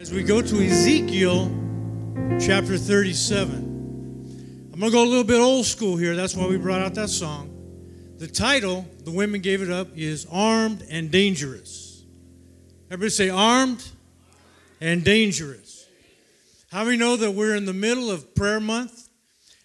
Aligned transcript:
As 0.00 0.10
we 0.10 0.22
go 0.22 0.40
to 0.40 0.66
Ezekiel 0.66 1.50
chapter 2.40 2.78
37, 2.78 4.70
I'm 4.72 4.80
going 4.80 4.90
to 4.90 4.96
go 4.96 5.04
a 5.04 5.04
little 5.04 5.24
bit 5.24 5.38
old 5.38 5.66
school 5.66 5.98
here. 5.98 6.16
That's 6.16 6.34
why 6.34 6.46
we 6.46 6.56
brought 6.56 6.80
out 6.80 6.94
that 6.94 7.10
song. 7.10 7.50
The 8.16 8.26
title, 8.26 8.86
the 9.04 9.10
women 9.10 9.42
gave 9.42 9.60
it 9.60 9.70
up, 9.70 9.88
is 9.94 10.26
Armed 10.32 10.86
and 10.88 11.10
Dangerous. 11.10 12.02
Everybody 12.90 13.10
say 13.10 13.28
armed 13.28 13.86
and 14.80 15.04
dangerous. 15.04 15.86
How 16.72 16.84
many 16.84 16.96
know 16.96 17.16
that 17.16 17.32
we're 17.32 17.54
in 17.54 17.66
the 17.66 17.74
middle 17.74 18.10
of 18.10 18.34
prayer 18.34 18.58
month? 18.58 19.10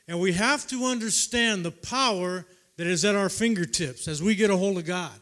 And 0.09 0.19
we 0.19 0.33
have 0.33 0.67
to 0.67 0.83
understand 0.83 1.63
the 1.63 1.71
power 1.71 2.45
that 2.75 2.87
is 2.87 3.05
at 3.05 3.15
our 3.15 3.29
fingertips 3.29 4.09
as 4.09 4.21
we 4.21 4.35
get 4.35 4.49
a 4.49 4.57
hold 4.57 4.77
of 4.79 4.85
God. 4.85 5.17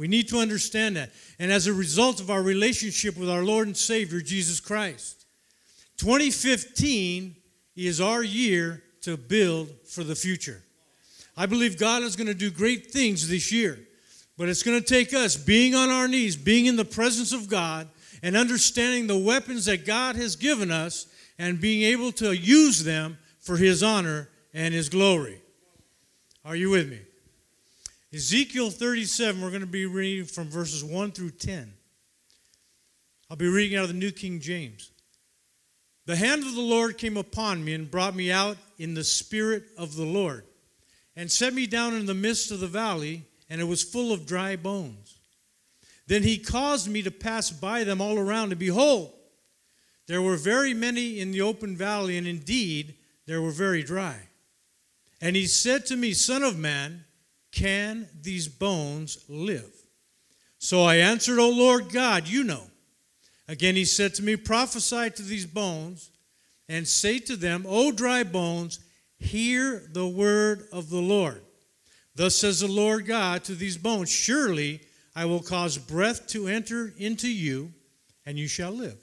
We 0.00 0.08
need 0.08 0.28
to 0.28 0.38
understand 0.38 0.96
that. 0.96 1.10
And 1.38 1.52
as 1.52 1.66
a 1.66 1.74
result 1.74 2.22
of 2.22 2.30
our 2.30 2.40
relationship 2.40 3.18
with 3.18 3.28
our 3.28 3.42
Lord 3.42 3.66
and 3.66 3.76
Savior, 3.76 4.22
Jesus 4.22 4.58
Christ, 4.58 5.26
2015 5.98 7.36
is 7.76 8.00
our 8.00 8.22
year 8.22 8.82
to 9.02 9.18
build 9.18 9.68
for 9.84 10.02
the 10.02 10.14
future. 10.14 10.62
I 11.36 11.44
believe 11.44 11.78
God 11.78 12.02
is 12.02 12.16
going 12.16 12.28
to 12.28 12.34
do 12.34 12.50
great 12.50 12.86
things 12.86 13.28
this 13.28 13.52
year, 13.52 13.78
but 14.38 14.48
it's 14.48 14.62
going 14.62 14.80
to 14.80 14.86
take 14.86 15.12
us 15.12 15.36
being 15.36 15.74
on 15.74 15.90
our 15.90 16.08
knees, 16.08 16.34
being 16.34 16.64
in 16.64 16.76
the 16.76 16.84
presence 16.86 17.34
of 17.34 17.50
God, 17.50 17.86
and 18.22 18.38
understanding 18.38 19.06
the 19.06 19.18
weapons 19.18 19.66
that 19.66 19.84
God 19.84 20.16
has 20.16 20.34
given 20.34 20.70
us 20.70 21.08
and 21.38 21.60
being 21.60 21.82
able 21.82 22.10
to 22.12 22.32
use 22.34 22.84
them 22.84 23.18
for 23.38 23.58
His 23.58 23.82
honor 23.82 24.30
and 24.54 24.72
His 24.72 24.88
glory. 24.88 25.42
Are 26.42 26.56
you 26.56 26.70
with 26.70 26.88
me? 26.88 27.00
Ezekiel 28.12 28.70
37, 28.70 29.40
we're 29.40 29.50
going 29.50 29.60
to 29.60 29.68
be 29.68 29.86
reading 29.86 30.24
from 30.24 30.48
verses 30.48 30.82
1 30.82 31.12
through 31.12 31.30
10. 31.30 31.72
I'll 33.30 33.36
be 33.36 33.46
reading 33.46 33.78
out 33.78 33.84
of 33.84 33.90
the 33.90 33.94
New 33.94 34.10
King 34.10 34.40
James. 34.40 34.90
The 36.06 36.16
hand 36.16 36.42
of 36.42 36.56
the 36.56 36.60
Lord 36.60 36.98
came 36.98 37.16
upon 37.16 37.64
me 37.64 37.72
and 37.72 37.88
brought 37.88 38.16
me 38.16 38.32
out 38.32 38.56
in 38.78 38.94
the 38.94 39.04
spirit 39.04 39.62
of 39.78 39.94
the 39.94 40.04
Lord, 40.04 40.44
and 41.14 41.30
set 41.30 41.54
me 41.54 41.68
down 41.68 41.94
in 41.94 42.06
the 42.06 42.14
midst 42.14 42.50
of 42.50 42.58
the 42.58 42.66
valley, 42.66 43.26
and 43.48 43.60
it 43.60 43.64
was 43.64 43.84
full 43.84 44.12
of 44.12 44.26
dry 44.26 44.56
bones. 44.56 45.20
Then 46.08 46.24
he 46.24 46.36
caused 46.36 46.90
me 46.90 47.02
to 47.02 47.12
pass 47.12 47.50
by 47.50 47.84
them 47.84 48.00
all 48.00 48.18
around, 48.18 48.50
and 48.50 48.58
behold, 48.58 49.12
there 50.08 50.20
were 50.20 50.36
very 50.36 50.74
many 50.74 51.20
in 51.20 51.30
the 51.30 51.42
open 51.42 51.76
valley, 51.76 52.18
and 52.18 52.26
indeed 52.26 52.96
there 53.26 53.40
were 53.40 53.52
very 53.52 53.84
dry. 53.84 54.16
And 55.20 55.36
he 55.36 55.46
said 55.46 55.86
to 55.86 55.96
me, 55.96 56.12
Son 56.12 56.42
of 56.42 56.58
man, 56.58 57.04
can 57.52 58.08
these 58.20 58.48
bones 58.48 59.24
live? 59.28 59.72
So 60.58 60.82
I 60.82 60.96
answered, 60.96 61.38
O 61.38 61.50
Lord 61.50 61.92
God, 61.92 62.28
you 62.28 62.44
know. 62.44 62.64
Again 63.48 63.76
he 63.76 63.84
said 63.84 64.14
to 64.14 64.22
me, 64.22 64.36
Prophesy 64.36 65.10
to 65.10 65.22
these 65.22 65.46
bones 65.46 66.10
and 66.68 66.86
say 66.86 67.18
to 67.18 67.36
them, 67.36 67.64
O 67.68 67.90
dry 67.90 68.22
bones, 68.22 68.78
hear 69.18 69.82
the 69.92 70.06
word 70.06 70.68
of 70.72 70.90
the 70.90 71.00
Lord. 71.00 71.42
Thus 72.14 72.36
says 72.36 72.60
the 72.60 72.68
Lord 72.68 73.06
God 73.06 73.44
to 73.44 73.54
these 73.54 73.76
bones 73.76 74.10
Surely 74.10 74.80
I 75.16 75.24
will 75.24 75.40
cause 75.40 75.78
breath 75.78 76.26
to 76.28 76.46
enter 76.46 76.92
into 76.96 77.28
you, 77.28 77.72
and 78.24 78.38
you 78.38 78.46
shall 78.46 78.70
live. 78.70 78.98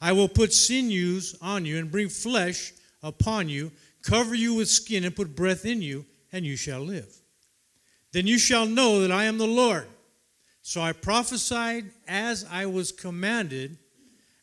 I 0.00 0.12
will 0.12 0.28
put 0.28 0.52
sinews 0.52 1.36
on 1.42 1.66
you 1.66 1.78
and 1.78 1.90
bring 1.90 2.08
flesh 2.08 2.72
upon 3.02 3.48
you, 3.48 3.72
cover 4.02 4.34
you 4.34 4.54
with 4.54 4.68
skin, 4.68 5.04
and 5.04 5.14
put 5.14 5.36
breath 5.36 5.66
in 5.66 5.82
you, 5.82 6.06
and 6.32 6.46
you 6.46 6.56
shall 6.56 6.80
live. 6.80 7.17
Then 8.12 8.26
you 8.26 8.38
shall 8.38 8.66
know 8.66 9.00
that 9.00 9.12
I 9.12 9.24
am 9.24 9.38
the 9.38 9.46
Lord. 9.46 9.86
So 10.62 10.80
I 10.80 10.92
prophesied 10.92 11.90
as 12.06 12.44
I 12.50 12.66
was 12.66 12.92
commanded, 12.92 13.78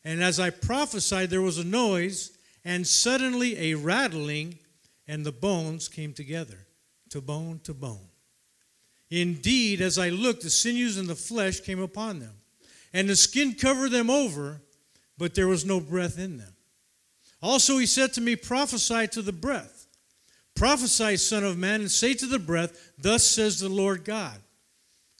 and 0.04 0.22
as 0.22 0.40
I 0.40 0.50
prophesied, 0.50 1.30
there 1.30 1.42
was 1.42 1.58
a 1.58 1.64
noise, 1.64 2.36
and 2.64 2.86
suddenly 2.86 3.72
a 3.72 3.74
rattling, 3.74 4.58
and 5.06 5.24
the 5.24 5.32
bones 5.32 5.88
came 5.88 6.12
together, 6.12 6.66
to 7.10 7.20
bone 7.20 7.60
to 7.64 7.74
bone. 7.74 8.08
Indeed, 9.10 9.80
as 9.80 9.98
I 9.98 10.08
looked, 10.08 10.42
the 10.42 10.50
sinews 10.50 10.96
and 10.96 11.08
the 11.08 11.14
flesh 11.14 11.60
came 11.60 11.80
upon 11.80 12.18
them, 12.18 12.34
and 12.92 13.08
the 13.08 13.14
skin 13.14 13.54
covered 13.54 13.90
them 13.90 14.10
over, 14.10 14.60
but 15.16 15.34
there 15.34 15.48
was 15.48 15.64
no 15.64 15.80
breath 15.80 16.18
in 16.18 16.38
them. 16.38 16.54
Also, 17.42 17.78
he 17.78 17.86
said 17.86 18.12
to 18.14 18.20
me, 18.20 18.34
Prophesy 18.34 19.06
to 19.08 19.22
the 19.22 19.32
breath. 19.32 19.75
Prophesy, 20.56 21.18
Son 21.18 21.44
of 21.44 21.58
Man, 21.58 21.82
and 21.82 21.90
say 21.90 22.14
to 22.14 22.26
the 22.26 22.38
breath, 22.38 22.92
Thus 22.98 23.24
says 23.24 23.60
the 23.60 23.68
Lord 23.68 24.04
God 24.04 24.40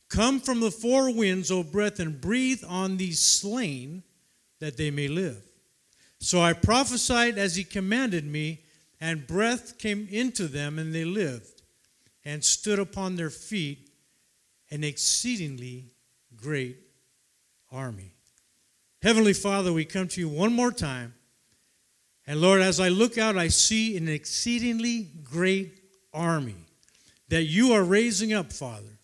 Come 0.09 0.41
from 0.41 0.61
the 0.61 0.71
four 0.71 1.15
winds, 1.15 1.51
O 1.51 1.63
breath, 1.63 2.01
and 2.01 2.21
breathe 2.21 2.65
on 2.67 2.97
these 2.97 3.21
slain, 3.21 4.03
that 4.61 4.77
they 4.77 4.91
may 4.91 5.09
live. 5.09 5.43
So 6.19 6.41
I 6.41 6.55
prophesied 6.55 7.39
as 7.39 7.57
he 7.57 7.65
commanded 7.65 8.25
me, 8.25 8.63
and 9.01 9.27
breath 9.27 9.79
came 9.79 10.09
into 10.11 10.49
them, 10.49 10.79
and 10.79 10.95
they 10.95 11.05
lived, 11.05 11.63
and 12.25 12.43
stood 12.43 12.79
upon 12.79 13.17
their 13.17 13.31
feet, 13.31 13.91
an 14.71 14.83
exceedingly 14.83 15.91
great 16.35 16.79
army. 17.71 18.13
Heavenly 19.03 19.35
Father, 19.35 19.73
we 19.73 19.85
come 19.85 20.09
to 20.09 20.21
you 20.21 20.29
one 20.29 20.53
more 20.53 20.73
time 20.73 21.15
and 22.27 22.41
Lord, 22.41 22.61
as 22.61 22.81
I 22.81 22.89
look 22.89 23.19
out, 23.19 23.37
I 23.37 23.49
see 23.49 23.97
an 23.97 24.09
exceedingly 24.09 25.11
great 25.23 25.81
army 26.13 26.57
that 27.29 27.45
you 27.45 27.73
are 27.73 27.85
raising 27.85 28.33
up, 28.33 28.53
Father. 28.53 28.99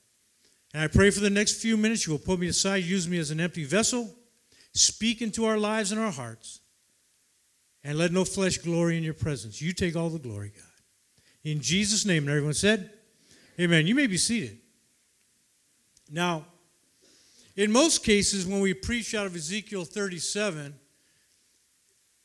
And 0.74 0.82
I 0.82 0.86
pray 0.88 1.10
for 1.10 1.20
the 1.20 1.30
next 1.30 1.60
few 1.60 1.76
minutes, 1.76 2.06
you 2.06 2.12
will 2.12 2.18
put 2.18 2.40
me 2.40 2.48
aside, 2.48 2.84
use 2.84 3.06
me 3.06 3.18
as 3.18 3.30
an 3.30 3.40
empty 3.40 3.64
vessel, 3.64 4.12
speak 4.72 5.22
into 5.22 5.44
our 5.44 5.58
lives 5.58 5.92
and 5.92 6.00
our 6.00 6.10
hearts, 6.10 6.60
and 7.84 7.98
let 7.98 8.10
no 8.10 8.24
flesh 8.24 8.58
glory 8.58 8.96
in 8.96 9.04
your 9.04 9.14
presence. 9.14 9.60
You 9.60 9.72
take 9.72 9.96
all 9.96 10.08
the 10.08 10.18
glory, 10.18 10.52
God. 10.54 10.64
In 11.44 11.60
Jesus' 11.60 12.06
name, 12.06 12.24
and 12.24 12.30
everyone 12.30 12.54
said, 12.54 12.90
Amen. 13.60 13.86
You 13.86 13.94
may 13.94 14.06
be 14.06 14.16
seated. 14.16 14.58
Now, 16.10 16.46
in 17.54 17.70
most 17.70 18.02
cases, 18.02 18.46
when 18.46 18.60
we 18.60 18.72
preach 18.72 19.14
out 19.14 19.26
of 19.26 19.36
Ezekiel 19.36 19.84
37, 19.84 20.74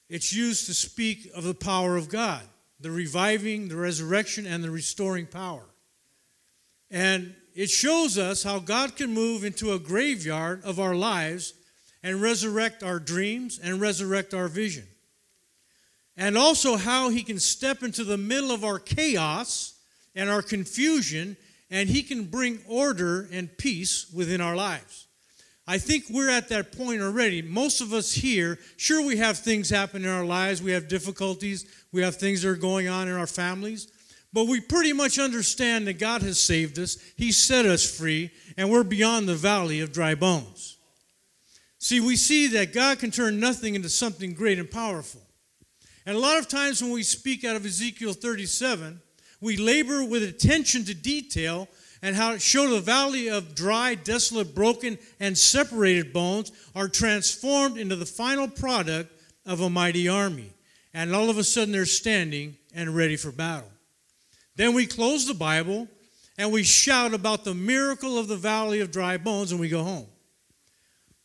it's 0.09 0.33
used 0.33 0.65
to 0.67 0.73
speak 0.73 1.29
of 1.35 1.43
the 1.43 1.53
power 1.53 1.97
of 1.97 2.09
God, 2.09 2.41
the 2.79 2.91
reviving, 2.91 3.67
the 3.67 3.75
resurrection, 3.75 4.45
and 4.45 4.63
the 4.63 4.71
restoring 4.71 5.25
power. 5.25 5.65
And 6.89 7.35
it 7.53 7.69
shows 7.69 8.17
us 8.17 8.43
how 8.43 8.59
God 8.59 8.95
can 8.95 9.13
move 9.13 9.43
into 9.43 9.73
a 9.73 9.79
graveyard 9.79 10.63
of 10.63 10.79
our 10.79 10.95
lives 10.95 11.53
and 12.03 12.21
resurrect 12.21 12.83
our 12.83 12.99
dreams 12.99 13.59
and 13.61 13.81
resurrect 13.81 14.33
our 14.33 14.47
vision. 14.47 14.85
And 16.15 16.37
also 16.37 16.77
how 16.77 17.09
he 17.09 17.23
can 17.23 17.39
step 17.39 17.83
into 17.83 18.03
the 18.03 18.17
middle 18.17 18.51
of 18.51 18.63
our 18.63 18.79
chaos 18.79 19.73
and 20.15 20.29
our 20.29 20.41
confusion 20.41 21.37
and 21.69 21.89
he 21.89 22.01
can 22.01 22.25
bring 22.25 22.59
order 22.67 23.27
and 23.31 23.55
peace 23.57 24.09
within 24.13 24.39
our 24.39 24.55
lives. 24.55 25.06
I 25.67 25.77
think 25.77 26.05
we're 26.09 26.29
at 26.29 26.47
that 26.49 26.71
point 26.71 27.01
already. 27.01 27.41
Most 27.41 27.81
of 27.81 27.91
us 27.91 28.13
here, 28.13 28.57
sure, 28.77 29.05
we 29.05 29.17
have 29.17 29.37
things 29.37 29.69
happen 29.69 30.05
in 30.05 30.09
our 30.09 30.23
lives, 30.23 30.63
we 30.63 30.71
have 30.71 30.87
difficulties, 30.87 31.65
we 31.91 32.01
have 32.01 32.15
things 32.15 32.41
that 32.41 32.49
are 32.49 32.55
going 32.55 32.87
on 32.87 33.09
in 33.09 33.13
our 33.15 33.27
families, 33.27 33.91
but 34.31 34.47
we 34.47 34.61
pretty 34.61 34.93
much 34.93 35.19
understand 35.19 35.85
that 35.87 35.99
God 35.99 36.21
has 36.21 36.39
saved 36.39 36.79
us, 36.79 36.97
He 37.17 37.33
set 37.33 37.65
us 37.65 37.89
free, 37.89 38.31
and 38.55 38.71
we're 38.71 38.83
beyond 38.83 39.27
the 39.27 39.35
valley 39.35 39.81
of 39.81 39.91
dry 39.91 40.15
bones. 40.15 40.77
See, 41.79 41.99
we 41.99 42.15
see 42.15 42.47
that 42.47 42.73
God 42.73 42.99
can 42.99 43.11
turn 43.11 43.39
nothing 43.39 43.75
into 43.75 43.89
something 43.89 44.33
great 44.33 44.59
and 44.59 44.71
powerful. 44.71 45.21
And 46.05 46.15
a 46.15 46.19
lot 46.19 46.39
of 46.39 46.47
times 46.47 46.81
when 46.81 46.91
we 46.91 47.03
speak 47.03 47.43
out 47.43 47.57
of 47.57 47.65
Ezekiel 47.65 48.13
37, 48.13 49.01
we 49.41 49.57
labor 49.57 50.05
with 50.05 50.23
attention 50.23 50.85
to 50.85 50.93
detail 50.93 51.67
and 52.01 52.15
how 52.15 52.33
it 52.33 52.41
showed 52.41 52.73
a 52.73 52.81
valley 52.81 53.29
of 53.29 53.55
dry, 53.55 53.95
desolate, 53.95 54.53
broken, 54.53 54.97
and 55.19 55.37
separated 55.37 56.13
bones 56.13 56.51
are 56.75 56.87
transformed 56.87 57.77
into 57.77 57.95
the 57.95 58.05
final 58.05 58.47
product 58.47 59.11
of 59.45 59.61
a 59.61 59.69
mighty 59.69 60.07
army. 60.07 60.53
And 60.93 61.13
all 61.13 61.29
of 61.29 61.37
a 61.37 61.43
sudden 61.43 61.71
they're 61.71 61.85
standing 61.85 62.57
and 62.73 62.95
ready 62.95 63.15
for 63.15 63.31
battle. 63.31 63.71
Then 64.55 64.73
we 64.73 64.85
close 64.85 65.25
the 65.25 65.33
Bible 65.33 65.87
and 66.37 66.51
we 66.51 66.63
shout 66.63 67.13
about 67.13 67.43
the 67.43 67.53
miracle 67.53 68.17
of 68.17 68.27
the 68.27 68.35
valley 68.35 68.79
of 68.79 68.91
dry 68.91 69.17
bones 69.17 69.51
and 69.51 69.59
we 69.59 69.69
go 69.69 69.83
home. 69.83 70.07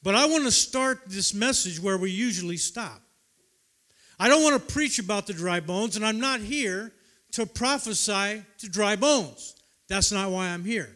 But 0.02 0.14
I 0.14 0.26
want 0.26 0.44
to 0.44 0.50
start 0.50 1.02
this 1.06 1.32
message 1.32 1.80
where 1.80 1.96
we 1.96 2.10
usually 2.10 2.56
stop. 2.56 3.00
I 4.18 4.28
don't 4.28 4.42
want 4.42 4.54
to 4.54 4.72
preach 4.72 4.98
about 4.98 5.26
the 5.26 5.32
dry 5.32 5.60
bones, 5.60 5.96
and 5.96 6.04
I'm 6.04 6.20
not 6.20 6.40
here 6.40 6.92
to 7.32 7.46
prophesy 7.46 8.42
to 8.58 8.68
dry 8.68 8.96
bones. 8.96 9.54
That's 9.92 10.10
not 10.10 10.30
why 10.30 10.48
I'm 10.48 10.64
here. 10.64 10.88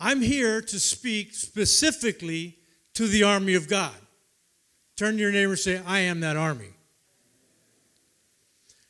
I'm 0.00 0.20
here 0.20 0.60
to 0.60 0.80
speak 0.80 1.34
specifically 1.34 2.56
to 2.94 3.06
the 3.06 3.22
army 3.22 3.54
of 3.54 3.68
God. 3.68 3.94
Turn 4.96 5.14
to 5.14 5.20
your 5.20 5.30
neighbor 5.30 5.52
and 5.52 5.58
say, 5.60 5.80
I 5.86 6.00
am 6.00 6.18
that 6.18 6.36
army. 6.36 6.70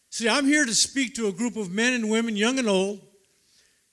See, 0.09 0.31
I'm 0.31 0.47
here 0.47 0.65
to 0.65 0.75
speak 0.75 1.15
to 1.17 1.27
a 1.27 1.33
group 1.33 1.57
of 1.57 1.71
men 1.71 1.93
and 1.93 2.09
women, 2.09 2.37
young 2.37 2.59
and 2.59 2.67
old, 2.67 3.03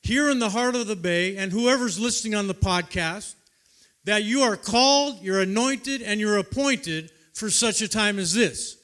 here 0.02 0.30
in 0.30 0.40
the 0.40 0.52
heart 0.52 0.76
of 0.76 0.88
the 0.88 0.96
Bay, 0.96 1.36
and 1.36 1.52
whoever's 1.52 2.00
listening 2.00 2.34
on 2.34 2.48
the 2.48 2.56
podcast, 2.56 3.36
that 4.06 4.24
you 4.24 4.44
are 4.44 4.56
called, 4.56 5.22
you're 5.22 5.42
anointed, 5.42 6.02
and 6.02 6.22
you're 6.22 6.38
appointed 6.38 7.12
for 7.34 7.50
such 7.50 7.82
a 7.82 7.90
time 7.90 8.20
as 8.20 8.34
this. 8.34 8.78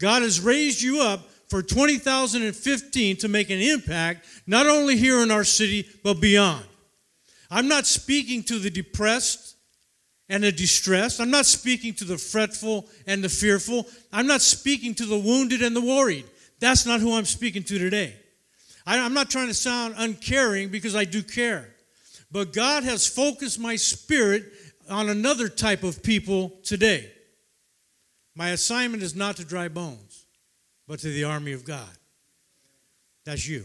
God 0.00 0.22
has 0.22 0.40
raised 0.40 0.80
you 0.80 1.02
up 1.02 1.28
for 1.52 1.60
2015 1.60 3.16
to 3.18 3.28
make 3.28 3.50
an 3.50 3.60
impact, 3.60 4.24
not 4.46 4.66
only 4.66 4.96
here 4.96 5.22
in 5.22 5.30
our 5.30 5.44
city, 5.44 5.86
but 6.02 6.18
beyond. 6.18 6.64
I'm 7.50 7.68
not 7.68 7.84
speaking 7.84 8.42
to 8.44 8.58
the 8.58 8.70
depressed 8.70 9.56
and 10.30 10.44
the 10.44 10.50
distressed. 10.50 11.20
I'm 11.20 11.30
not 11.30 11.44
speaking 11.44 11.92
to 11.96 12.06
the 12.06 12.16
fretful 12.16 12.88
and 13.06 13.22
the 13.22 13.28
fearful. 13.28 13.86
I'm 14.14 14.26
not 14.26 14.40
speaking 14.40 14.94
to 14.94 15.04
the 15.04 15.18
wounded 15.18 15.60
and 15.60 15.76
the 15.76 15.82
worried. 15.82 16.24
That's 16.58 16.86
not 16.86 17.00
who 17.00 17.14
I'm 17.14 17.26
speaking 17.26 17.64
to 17.64 17.78
today. 17.78 18.16
I, 18.86 18.96
am 18.96 19.12
not 19.12 19.28
trying 19.28 19.48
to 19.48 19.54
sound 19.54 19.94
uncaring 19.98 20.70
because 20.70 20.96
I 20.96 21.04
do 21.04 21.22
care. 21.22 21.68
But 22.30 22.54
God 22.54 22.82
has 22.84 23.06
focused 23.06 23.60
my 23.60 23.76
spirit 23.76 24.44
on 24.88 25.10
another 25.10 25.50
type 25.50 25.82
of 25.82 26.02
people 26.02 26.54
today. 26.64 27.12
My 28.34 28.52
assignment 28.52 29.02
is 29.02 29.14
not 29.14 29.36
to 29.36 29.44
dry 29.44 29.68
bones, 29.68 30.11
but 30.86 31.00
to 31.00 31.08
the 31.08 31.24
army 31.24 31.52
of 31.52 31.64
God. 31.64 31.88
That's 33.24 33.46
you. 33.46 33.64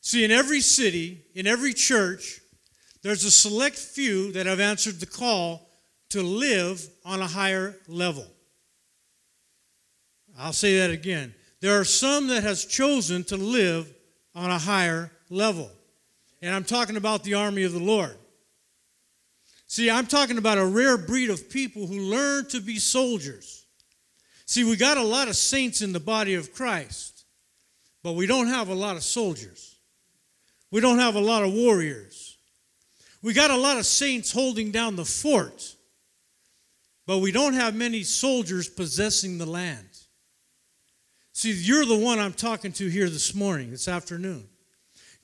See, 0.00 0.24
in 0.24 0.30
every 0.30 0.60
city, 0.60 1.22
in 1.34 1.46
every 1.46 1.72
church, 1.72 2.40
there's 3.02 3.24
a 3.24 3.30
select 3.30 3.76
few 3.76 4.32
that 4.32 4.46
have 4.46 4.60
answered 4.60 5.00
the 5.00 5.06
call 5.06 5.68
to 6.10 6.22
live 6.22 6.86
on 7.04 7.20
a 7.20 7.26
higher 7.26 7.76
level. 7.86 8.26
I'll 10.38 10.52
say 10.52 10.78
that 10.78 10.90
again. 10.90 11.34
There 11.60 11.78
are 11.78 11.84
some 11.84 12.26
that 12.28 12.42
has 12.42 12.64
chosen 12.64 13.22
to 13.24 13.36
live 13.36 13.92
on 14.34 14.50
a 14.50 14.58
higher 14.58 15.12
level. 15.30 15.70
And 16.40 16.54
I'm 16.54 16.64
talking 16.64 16.96
about 16.96 17.22
the 17.22 17.34
army 17.34 17.62
of 17.62 17.72
the 17.72 17.78
Lord. 17.78 18.16
See, 19.68 19.88
I'm 19.88 20.06
talking 20.06 20.38
about 20.38 20.58
a 20.58 20.66
rare 20.66 20.98
breed 20.98 21.30
of 21.30 21.48
people 21.48 21.86
who 21.86 21.98
learn 22.00 22.46
to 22.48 22.60
be 22.60 22.78
soldiers. 22.78 23.61
See, 24.52 24.64
we 24.64 24.76
got 24.76 24.98
a 24.98 25.02
lot 25.02 25.28
of 25.28 25.36
saints 25.36 25.80
in 25.80 25.94
the 25.94 25.98
body 25.98 26.34
of 26.34 26.52
Christ, 26.52 27.24
but 28.02 28.12
we 28.12 28.26
don't 28.26 28.48
have 28.48 28.68
a 28.68 28.74
lot 28.74 28.96
of 28.96 29.02
soldiers. 29.02 29.78
We 30.70 30.82
don't 30.82 30.98
have 30.98 31.14
a 31.14 31.20
lot 31.20 31.42
of 31.42 31.54
warriors. 31.54 32.36
We 33.22 33.32
got 33.32 33.50
a 33.50 33.56
lot 33.56 33.78
of 33.78 33.86
saints 33.86 34.30
holding 34.30 34.70
down 34.70 34.94
the 34.94 35.06
fort, 35.06 35.74
but 37.06 37.20
we 37.20 37.32
don't 37.32 37.54
have 37.54 37.74
many 37.74 38.02
soldiers 38.02 38.68
possessing 38.68 39.38
the 39.38 39.46
land. 39.46 39.88
See, 41.32 41.52
you're 41.52 41.86
the 41.86 41.96
one 41.96 42.18
I'm 42.18 42.34
talking 42.34 42.72
to 42.72 42.88
here 42.88 43.08
this 43.08 43.34
morning, 43.34 43.70
this 43.70 43.88
afternoon. 43.88 44.46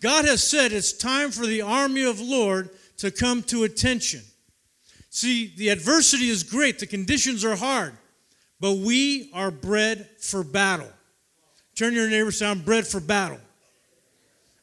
God 0.00 0.24
has 0.24 0.42
said 0.42 0.72
it's 0.72 0.94
time 0.94 1.32
for 1.32 1.44
the 1.44 1.60
army 1.60 2.04
of 2.04 2.18
Lord 2.18 2.70
to 2.96 3.10
come 3.10 3.42
to 3.42 3.64
attention. 3.64 4.22
See, 5.10 5.52
the 5.54 5.68
adversity 5.68 6.30
is 6.30 6.42
great, 6.42 6.78
the 6.78 6.86
conditions 6.86 7.44
are 7.44 7.56
hard, 7.56 7.92
but 8.60 8.78
we 8.78 9.30
are 9.32 9.50
bred 9.50 10.08
for 10.20 10.42
battle. 10.42 10.90
Turn 11.74 11.94
your 11.94 12.08
neighbor 12.08 12.30
say, 12.30 12.46
I'm 12.46 12.60
bred 12.60 12.86
for 12.86 13.00
battle. 13.00 13.40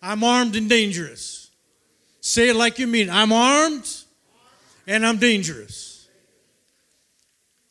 I'm 0.01 0.23
armed 0.23 0.55
and 0.55 0.69
dangerous. 0.69 1.49
Say 2.21 2.49
it 2.49 2.55
like 2.55 2.77
you 2.77 2.87
mean. 2.87 3.09
I'm 3.09 3.31
armed 3.31 3.87
and 4.87 5.05
I'm 5.05 5.17
dangerous. 5.17 6.07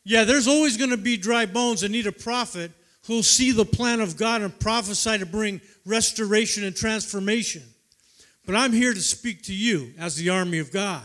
Yeah, 0.03 0.23
there's 0.23 0.47
always 0.47 0.77
going 0.77 0.91
to 0.91 0.97
be 0.97 1.17
dry 1.17 1.45
bones 1.45 1.81
that 1.81 1.89
need 1.89 2.07
a 2.07 2.11
prophet 2.11 2.71
who'll 3.07 3.23
see 3.23 3.51
the 3.51 3.65
plan 3.65 4.01
of 4.01 4.17
God 4.17 4.41
and 4.41 4.57
prophesy 4.59 5.17
to 5.17 5.25
bring 5.25 5.61
restoration 5.85 6.63
and 6.63 6.75
transformation. 6.75 7.63
But 8.45 8.55
I'm 8.55 8.71
here 8.71 8.93
to 8.93 9.01
speak 9.01 9.43
to 9.43 9.53
you 9.53 9.93
as 9.97 10.15
the 10.15 10.29
army 10.29 10.59
of 10.59 10.71
God. 10.71 11.03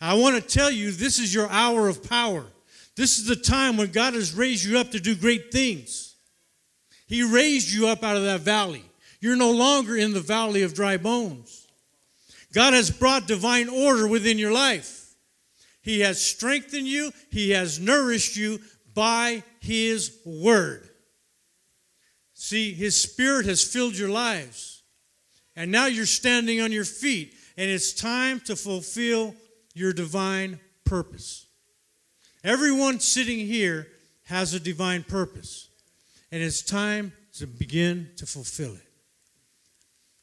I 0.00 0.14
want 0.14 0.36
to 0.36 0.40
tell 0.40 0.70
you 0.70 0.90
this 0.90 1.18
is 1.18 1.34
your 1.34 1.48
hour 1.50 1.88
of 1.88 2.08
power. 2.08 2.44
This 2.96 3.18
is 3.18 3.26
the 3.26 3.36
time 3.36 3.76
when 3.76 3.90
God 3.90 4.14
has 4.14 4.34
raised 4.34 4.64
you 4.64 4.78
up 4.78 4.90
to 4.92 5.00
do 5.00 5.16
great 5.16 5.50
things. 5.50 6.14
He 7.06 7.22
raised 7.22 7.72
you 7.72 7.88
up 7.88 8.02
out 8.02 8.16
of 8.16 8.24
that 8.24 8.40
valley. 8.40 8.84
You're 9.20 9.36
no 9.36 9.50
longer 9.50 9.96
in 9.96 10.12
the 10.12 10.20
valley 10.20 10.62
of 10.62 10.74
dry 10.74 10.96
bones. 10.96 11.66
God 12.52 12.72
has 12.72 12.90
brought 12.90 13.26
divine 13.26 13.68
order 13.68 14.06
within 14.06 14.38
your 14.38 14.52
life. 14.52 15.14
He 15.82 16.00
has 16.00 16.22
strengthened 16.22 16.86
you, 16.86 17.10
He 17.30 17.50
has 17.50 17.80
nourished 17.80 18.36
you 18.36 18.60
by 18.94 19.42
His 19.60 20.16
word. 20.24 20.88
See, 22.32 22.72
His 22.72 23.00
Spirit 23.00 23.46
has 23.46 23.64
filled 23.64 23.96
your 23.96 24.08
lives. 24.08 24.82
And 25.56 25.70
now 25.70 25.86
you're 25.86 26.06
standing 26.06 26.60
on 26.60 26.72
your 26.72 26.84
feet, 26.84 27.34
and 27.56 27.70
it's 27.70 27.92
time 27.92 28.40
to 28.40 28.56
fulfill 28.56 29.34
your 29.74 29.92
divine 29.92 30.58
purpose. 30.84 31.43
Everyone 32.44 33.00
sitting 33.00 33.38
here 33.38 33.88
has 34.24 34.52
a 34.52 34.60
divine 34.60 35.02
purpose, 35.02 35.70
and 36.30 36.42
it's 36.42 36.60
time 36.60 37.14
to 37.38 37.46
begin 37.46 38.10
to 38.18 38.26
fulfill 38.26 38.74
it. 38.74 38.86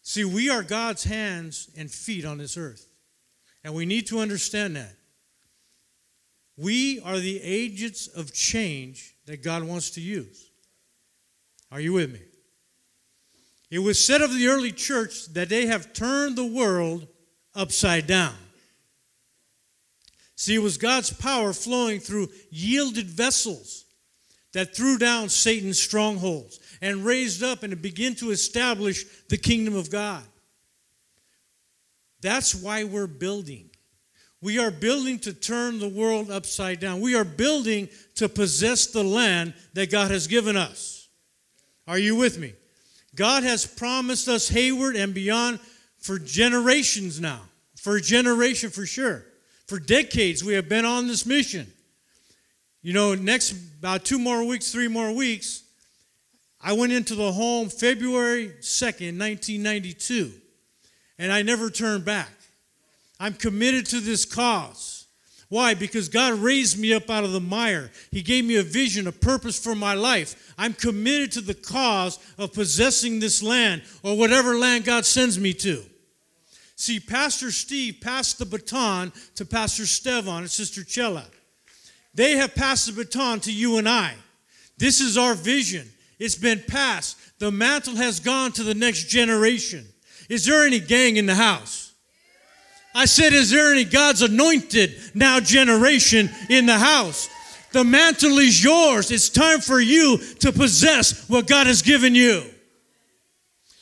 See, 0.04 0.24
we 0.24 0.48
are 0.48 0.62
God's 0.62 1.04
hands 1.04 1.72
and 1.76 1.90
feet 1.90 2.24
on 2.24 2.38
this 2.38 2.58
earth, 2.58 2.86
and 3.64 3.74
we 3.74 3.88
need 3.88 4.06
to 4.08 4.20
understand 4.20 4.76
that. 4.76 4.96
We 6.58 7.00
are 7.02 7.18
the 7.18 7.42
agents 7.42 8.06
of 8.06 8.32
change 8.32 9.16
that 9.26 9.42
God 9.42 9.64
wants 9.64 9.90
to 9.92 10.02
use. 10.02 10.52
Are 11.72 11.80
you 11.80 11.94
with 11.94 12.14
me? 12.14 12.22
It 13.72 13.80
was 13.80 14.04
said 14.04 14.22
of 14.22 14.32
the 14.32 14.48
early 14.48 14.72
church 14.72 15.26
that 15.34 15.50
they 15.50 15.66
have 15.66 15.94
turned 15.94 16.36
the 16.36 16.46
world 16.46 17.08
upside 17.56 18.06
down. 18.06 18.36
See, 20.42 20.56
it 20.56 20.64
was 20.64 20.80
God's 20.80 21.14
power 21.14 21.54
flowing 21.54 22.00
through 22.00 22.30
yielded 22.50 23.06
vessels 23.06 23.86
that 24.54 24.76
threw 24.76 24.98
down 24.98 25.30
Satan's 25.30 25.80
strongholds 25.80 26.60
and 26.82 27.06
raised 27.06 27.44
up 27.44 27.62
and 27.62 27.80
began 27.80 28.16
to 28.16 28.32
establish 28.32 29.06
the 29.30 29.38
kingdom 29.38 29.76
of 29.76 29.92
God. 29.92 30.24
That's 32.22 32.56
why 32.56 32.86
we're 32.86 33.06
building. 33.06 33.70
We 34.42 34.58
are 34.58 34.72
building 34.72 35.20
to 35.20 35.34
turn 35.34 35.78
the 35.78 35.88
world 35.88 36.32
upside 36.32 36.80
down. 36.80 37.02
We 37.02 37.14
are 37.14 37.24
building 37.24 37.88
to 38.16 38.28
possess 38.28 38.88
the 38.88 39.04
land 39.04 39.54
that 39.74 39.92
God 39.92 40.10
has 40.10 40.26
given 40.26 40.58
us. 40.58 41.08
Are 41.88 42.00
you 42.00 42.16
with 42.16 42.40
me? 42.40 42.54
God 43.14 43.44
has 43.44 43.68
promised 43.68 44.28
us 44.28 44.50
Hayward 44.50 44.96
and 44.96 45.14
beyond 45.14 45.60
for 46.00 46.18
generations 46.18 47.22
now. 47.22 47.42
For 47.76 47.98
a 47.98 48.02
generation 48.02 48.72
for 48.72 48.88
sure. 48.88 49.26
For 49.72 49.80
decades, 49.80 50.44
we 50.44 50.56
have 50.56 50.68
been 50.68 50.84
on 50.84 51.08
this 51.08 51.26
mission. 51.26 51.66
You 52.82 52.92
know, 52.92 53.16
next 53.16 53.54
about 53.80 54.04
two 54.04 54.20
more 54.20 54.44
weeks, 54.44 54.70
three 54.70 54.90
more 54.90 55.14
weeks, 55.14 55.64
I 56.60 56.74
went 56.74 56.92
into 56.92 57.16
the 57.16 57.32
home 57.32 57.70
February 57.70 58.50
2nd, 58.60 59.18
1992, 59.18 60.34
and 61.20 61.32
I 61.32 61.44
never 61.44 61.70
turned 61.70 62.04
back. 62.04 62.34
I'm 63.18 63.34
committed 63.34 63.86
to 63.86 64.02
this 64.02 64.26
cause. 64.26 65.08
Why? 65.48 65.74
Because 65.74 66.10
God 66.10 66.34
raised 66.34 66.78
me 66.78 66.94
up 66.94 67.10
out 67.10 67.24
of 67.24 67.32
the 67.32 67.40
mire. 67.40 67.92
He 68.12 68.22
gave 68.22 68.44
me 68.44 68.58
a 68.58 68.64
vision, 68.64 69.08
a 69.08 69.14
purpose 69.14 69.58
for 69.58 69.74
my 69.74 69.94
life. 69.94 70.54
I'm 70.58 70.74
committed 70.74 71.32
to 71.32 71.42
the 71.42 71.54
cause 71.54 72.20
of 72.38 72.52
possessing 72.52 73.22
this 73.22 73.42
land 73.42 73.84
or 74.04 74.18
whatever 74.18 74.58
land 74.58 74.84
God 74.84 75.06
sends 75.06 75.40
me 75.40 75.54
to. 75.54 75.82
See, 76.82 77.00
Pastor 77.00 77.52
Steve 77.52 77.98
passed 78.02 78.40
the 78.40 78.46
baton 78.48 79.14
to 79.36 79.46
Pastor 79.46 79.84
Stevon 79.84 80.40
and 80.40 80.50
Sister 80.50 80.84
Chella. 80.84 81.28
They 82.16 82.38
have 82.38 82.56
passed 82.56 82.88
the 82.88 83.04
baton 83.04 83.40
to 83.42 83.54
you 83.54 83.78
and 83.78 83.88
I. 83.88 84.16
This 84.80 85.00
is 85.00 85.16
our 85.16 85.36
vision. 85.36 85.88
It's 86.18 86.34
been 86.34 86.60
passed. 86.68 87.20
The 87.38 87.52
mantle 87.52 87.98
has 87.98 88.20
gone 88.20 88.52
to 88.54 88.64
the 88.64 88.74
next 88.74 89.10
generation. 89.10 89.86
Is 90.28 90.44
there 90.44 90.66
any 90.66 90.80
gang 90.80 91.18
in 91.18 91.28
the 91.28 91.36
house? 91.36 91.94
I 92.96 93.06
said, 93.06 93.32
Is 93.32 93.52
there 93.52 93.72
any 93.72 93.86
God's 93.86 94.24
anointed 94.24 94.96
now 95.14 95.40
generation 95.40 96.32
in 96.50 96.66
the 96.66 96.80
house? 96.80 97.30
The 97.74 97.84
mantle 97.84 98.40
is 98.40 98.64
yours. 98.64 99.12
It's 99.12 99.30
time 99.30 99.60
for 99.60 99.80
you 99.80 100.18
to 100.40 100.52
possess 100.52 101.30
what 101.30 101.46
God 101.46 101.68
has 101.68 101.84
given 101.84 102.16
you. 102.16 102.44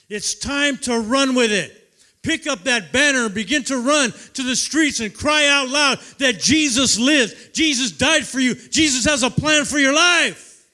It's 0.10 0.36
time 0.36 0.76
to 0.80 1.00
run 1.00 1.34
with 1.34 1.54
it. 1.54 1.78
Pick 2.22 2.48
up 2.48 2.64
that 2.64 2.92
banner 2.92 3.26
and 3.26 3.34
begin 3.34 3.64
to 3.64 3.78
run 3.78 4.12
to 4.34 4.44
the 4.44 4.56
streets 4.56 5.00
and 5.00 5.14
cry 5.14 5.48
out 5.48 5.70
loud 5.70 6.00
that 6.18 6.40
Jesus 6.40 7.00
lives. 7.00 7.34
Jesus 7.54 7.92
died 7.92 8.26
for 8.26 8.40
you. 8.40 8.56
Jesus 8.56 9.06
has 9.06 9.24
a 9.24 9.30
plan 9.30 9.64
for 9.64 9.80
your 9.80 9.94
life. 9.94 10.68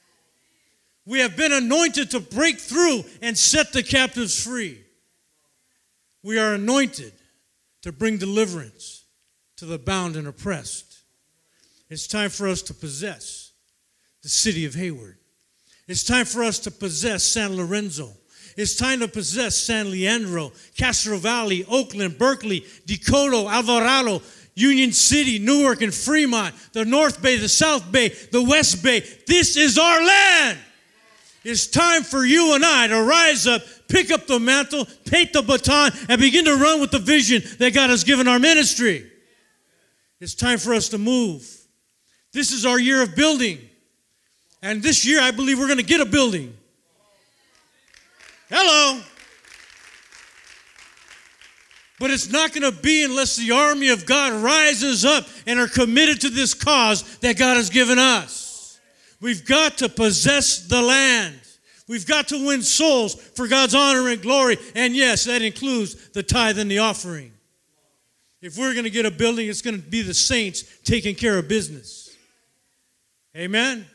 We 1.06 1.20
have 1.20 1.38
been 1.38 1.52
anointed 1.52 2.12
to 2.12 2.20
break 2.20 2.60
through 2.60 3.04
and 3.22 3.38
set 3.38 3.74
the 3.74 3.84
captives 3.84 4.42
free. 4.44 4.80
We 6.24 6.40
are 6.40 6.56
anointed 6.56 7.14
to 7.84 7.92
bring 7.92 8.18
deliverance 8.18 9.04
to 9.58 9.66
the 9.66 9.78
bound 9.78 10.16
and 10.16 10.28
oppressed. 10.28 11.04
It's 11.90 12.08
time 12.08 12.32
for 12.32 12.48
us 12.48 12.64
to 12.64 12.74
possess 12.74 13.52
the 14.24 14.30
city 14.30 14.66
of 14.66 14.74
Hayward. 14.74 15.18
It's 15.88 16.04
time 16.04 16.26
for 16.26 16.44
us 16.44 16.58
to 16.60 16.72
possess 16.72 17.24
San 17.24 17.56
Lorenzo. 17.56 18.10
It's 18.56 18.76
time 18.76 19.00
to 19.00 19.08
possess 19.08 19.58
San 19.58 19.92
Leandro, 19.92 20.52
Castro 20.78 21.18
Valley, 21.18 21.66
Oakland, 21.70 22.18
Berkeley, 22.18 22.62
Decoto, 22.86 23.50
Alvarado. 23.52 24.22
Union 24.56 24.94
City, 24.94 25.38
Newark, 25.38 25.82
and 25.82 25.94
Fremont, 25.94 26.56
the 26.72 26.86
North 26.86 27.22
Bay, 27.22 27.36
the 27.38 27.50
South 27.50 27.92
Bay, 27.92 28.08
the 28.32 28.42
West 28.42 28.82
Bay. 28.82 29.02
This 29.28 29.58
is 29.58 29.78
our 29.78 30.02
land. 30.02 30.58
It's 31.44 31.68
time 31.68 32.04
for 32.04 32.26
you 32.26 32.56
and 32.56 32.66
I 32.66 32.88
to 32.88 33.04
rise 33.04 33.46
up, 33.46 33.62
pick 33.88 34.12
up 34.12 34.26
the 34.26 34.40
mantle, 34.40 34.88
take 35.04 35.34
the 35.34 35.42
baton, 35.42 35.92
and 36.10 36.20
begin 36.20 36.46
to 36.46 36.56
run 36.56 36.80
with 36.80 36.92
the 36.92 37.00
vision 37.00 37.44
that 37.60 37.74
God 37.74 37.90
has 37.90 38.04
given 38.04 38.28
our 38.28 38.40
ministry. 38.40 39.12
It's 40.20 40.34
time 40.34 40.58
for 40.58 40.74
us 40.74 40.90
to 40.90 40.98
move. 40.98 41.48
This 42.32 42.52
is 42.52 42.66
our 42.66 42.80
year 42.80 43.04
of 43.04 43.16
building. 43.16 43.60
And 44.62 44.82
this 44.82 45.06
year, 45.06 45.22
I 45.22 45.32
believe 45.32 45.60
we're 45.60 45.68
going 45.68 45.78
to 45.78 45.84
get 45.84 46.02
a 46.02 46.06
building. 46.06 46.56
Hello. 48.50 49.02
But 52.00 52.12
it's 52.12 52.30
not 52.30 52.54
going 52.54 52.70
to 52.70 52.78
be 52.82 53.04
unless 53.04 53.38
the 53.38 53.52
army 53.52 53.90
of 53.90 54.06
God 54.06 54.44
rises 54.44 55.06
up 55.06 55.28
and 55.48 55.60
are 55.60 55.68
committed 55.68 56.22
to 56.22 56.30
this 56.30 56.54
cause 56.54 57.18
that 57.20 57.38
God 57.38 57.58
has 57.58 57.70
given 57.70 57.98
us. 57.98 58.80
We've 59.22 59.46
got 59.46 59.78
to 59.78 59.90
possess 59.90 60.68
the 60.68 60.82
land. 60.82 61.40
We've 61.88 62.06
got 62.06 62.28
to 62.30 62.46
win 62.46 62.64
souls 62.64 63.16
for 63.16 63.48
God's 63.48 63.76
honor 63.76 64.10
and 64.10 64.22
glory. 64.22 64.58
And 64.76 64.96
yes, 64.96 65.26
that 65.26 65.42
includes 65.42 66.10
the 66.10 66.24
tithe 66.24 66.60
and 66.60 66.70
the 66.70 66.80
offering. 66.80 67.32
If 68.42 68.58
we're 68.58 68.74
going 68.74 68.84
to 68.84 68.90
get 68.90 69.06
a 69.06 69.12
building, 69.12 69.48
it's 69.48 69.62
going 69.62 69.82
to 69.82 69.88
be 69.88 70.02
the 70.02 70.14
saints 70.14 70.64
taking 70.84 71.16
care 71.16 71.38
of 71.38 71.48
business. 71.48 72.16
Amen. 73.36 73.86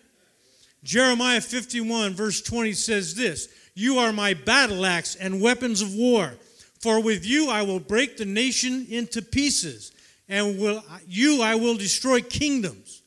Jeremiah 0.82 1.40
51, 1.40 2.14
verse 2.14 2.40
20 2.40 2.72
says 2.72 3.14
this 3.14 3.48
You 3.80 3.98
are 3.98 4.12
my 4.12 4.34
battle 4.34 4.84
axe 4.84 5.16
and 5.16 5.40
weapons 5.40 5.80
of 5.80 5.94
war. 5.94 6.34
For 6.80 7.02
with 7.02 7.24
you 7.24 7.48
I 7.48 7.62
will 7.62 7.80
break 7.80 8.18
the 8.18 8.26
nation 8.26 8.86
into 8.90 9.22
pieces, 9.22 9.92
and 10.28 10.60
will, 10.60 10.84
you 11.06 11.40
I 11.40 11.54
will 11.54 11.78
destroy 11.78 12.20
kingdoms. 12.20 13.02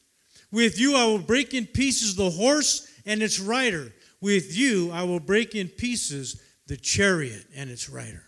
With 0.51 0.79
you 0.79 0.95
I 0.95 1.05
will 1.05 1.19
break 1.19 1.53
in 1.53 1.67
pieces 1.67 2.15
the 2.15 2.31
horse 2.31 2.91
and 3.05 3.21
its 3.21 3.39
rider. 3.39 3.93
With 4.19 4.57
you 4.57 4.89
I 4.91 5.03
will 5.03 5.19
break 5.19 5.53
in 5.53 5.67
pieces 5.67 6.41
the 6.65 6.77
chariot 6.77 7.45
and 7.55 7.69
its 7.69 7.87
rider. 7.87 8.23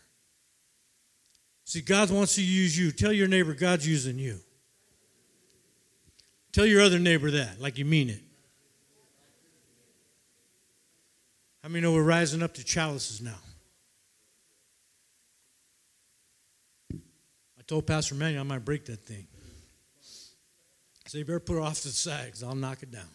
See, 1.63 1.81
God 1.81 2.11
wants 2.11 2.35
to 2.35 2.43
use 2.43 2.77
you. 2.77 2.91
Tell 2.91 3.11
your 3.11 3.27
neighbor, 3.27 3.55
God's 3.55 3.87
using 3.87 4.19
you. 4.19 4.37
Tell 6.51 6.67
your 6.67 6.81
other 6.81 6.99
neighbor 6.99 7.31
that, 7.31 7.59
like 7.59 7.79
you 7.79 7.85
mean 7.85 8.11
it. 8.11 8.21
How 11.65 11.69
many 11.69 11.81
know 11.81 11.93
we're 11.93 12.03
rising 12.03 12.43
up 12.43 12.53
to 12.53 12.63
chalices 12.63 13.23
now? 13.23 13.39
I 16.93 17.63
told 17.65 17.87
Pastor 17.87 18.13
Manny 18.13 18.37
I 18.37 18.43
might 18.43 18.63
break 18.63 18.85
that 18.85 19.03
thing. 19.03 19.25
So 21.07 21.17
you 21.17 21.25
better 21.25 21.39
put 21.39 21.57
it 21.57 21.63
off 21.63 21.81
to 21.81 21.87
the 21.87 21.93
side 21.95 22.25
because 22.25 22.43
I'll 22.43 22.53
knock 22.53 22.83
it 22.83 22.91
down. 22.91 23.09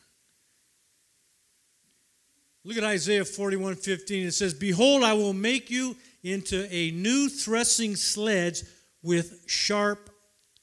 Look 2.64 2.76
at 2.76 2.82
Isaiah 2.82 3.24
41 3.24 3.76
15. 3.76 4.26
It 4.26 4.32
says, 4.32 4.52
Behold, 4.52 5.04
I 5.04 5.12
will 5.12 5.32
make 5.32 5.70
you 5.70 5.96
into 6.24 6.66
a 6.74 6.90
new 6.90 7.28
threshing 7.28 7.94
sledge 7.94 8.64
with 9.00 9.44
sharp 9.46 10.10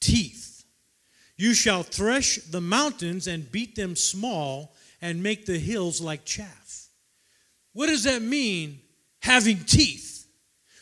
teeth. 0.02 0.66
You 1.38 1.54
shall 1.54 1.84
thresh 1.84 2.36
the 2.36 2.60
mountains 2.60 3.28
and 3.28 3.50
beat 3.50 3.78
them 3.78 3.96
small 3.96 4.76
and 5.02 5.24
make 5.24 5.46
the 5.46 5.58
hills 5.58 6.02
like 6.02 6.26
chaff. 6.26 6.67
What 7.78 7.88
does 7.90 8.06
that 8.06 8.24
mean, 8.24 8.80
having 9.22 9.60
teeth? 9.60 10.26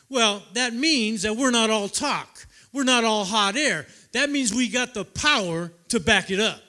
Well, 0.08 0.42
that 0.54 0.74
means 0.74 1.24
that 1.24 1.36
we're 1.36 1.52
not 1.52 1.70
all 1.70 1.90
talk, 1.90 2.48
we're 2.72 2.86
not 2.86 3.04
all 3.04 3.26
hot 3.26 3.58
air. 3.58 3.86
That 4.14 4.30
means 4.30 4.54
we 4.54 4.70
got 4.70 4.94
the 4.94 5.04
power 5.04 5.74
to 5.90 6.00
back 6.00 6.32
it 6.32 6.40
up. 6.40 6.62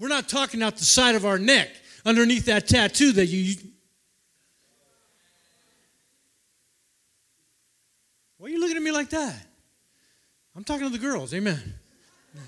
We're 0.00 0.08
not 0.08 0.28
talking 0.28 0.60
out 0.60 0.76
the 0.76 0.84
side 0.84 1.14
of 1.14 1.24
our 1.24 1.38
neck 1.38 1.68
underneath 2.04 2.46
that 2.46 2.66
tattoo 2.66 3.12
that 3.12 3.26
you. 3.26 3.54
Why 8.38 8.48
are 8.48 8.50
you 8.50 8.58
looking 8.58 8.76
at 8.76 8.82
me 8.82 8.90
like 8.90 9.10
that? 9.10 9.36
I'm 10.56 10.64
talking 10.64 10.90
to 10.90 10.90
the 10.90 10.98
girls. 10.98 11.32
Amen. 11.32 11.74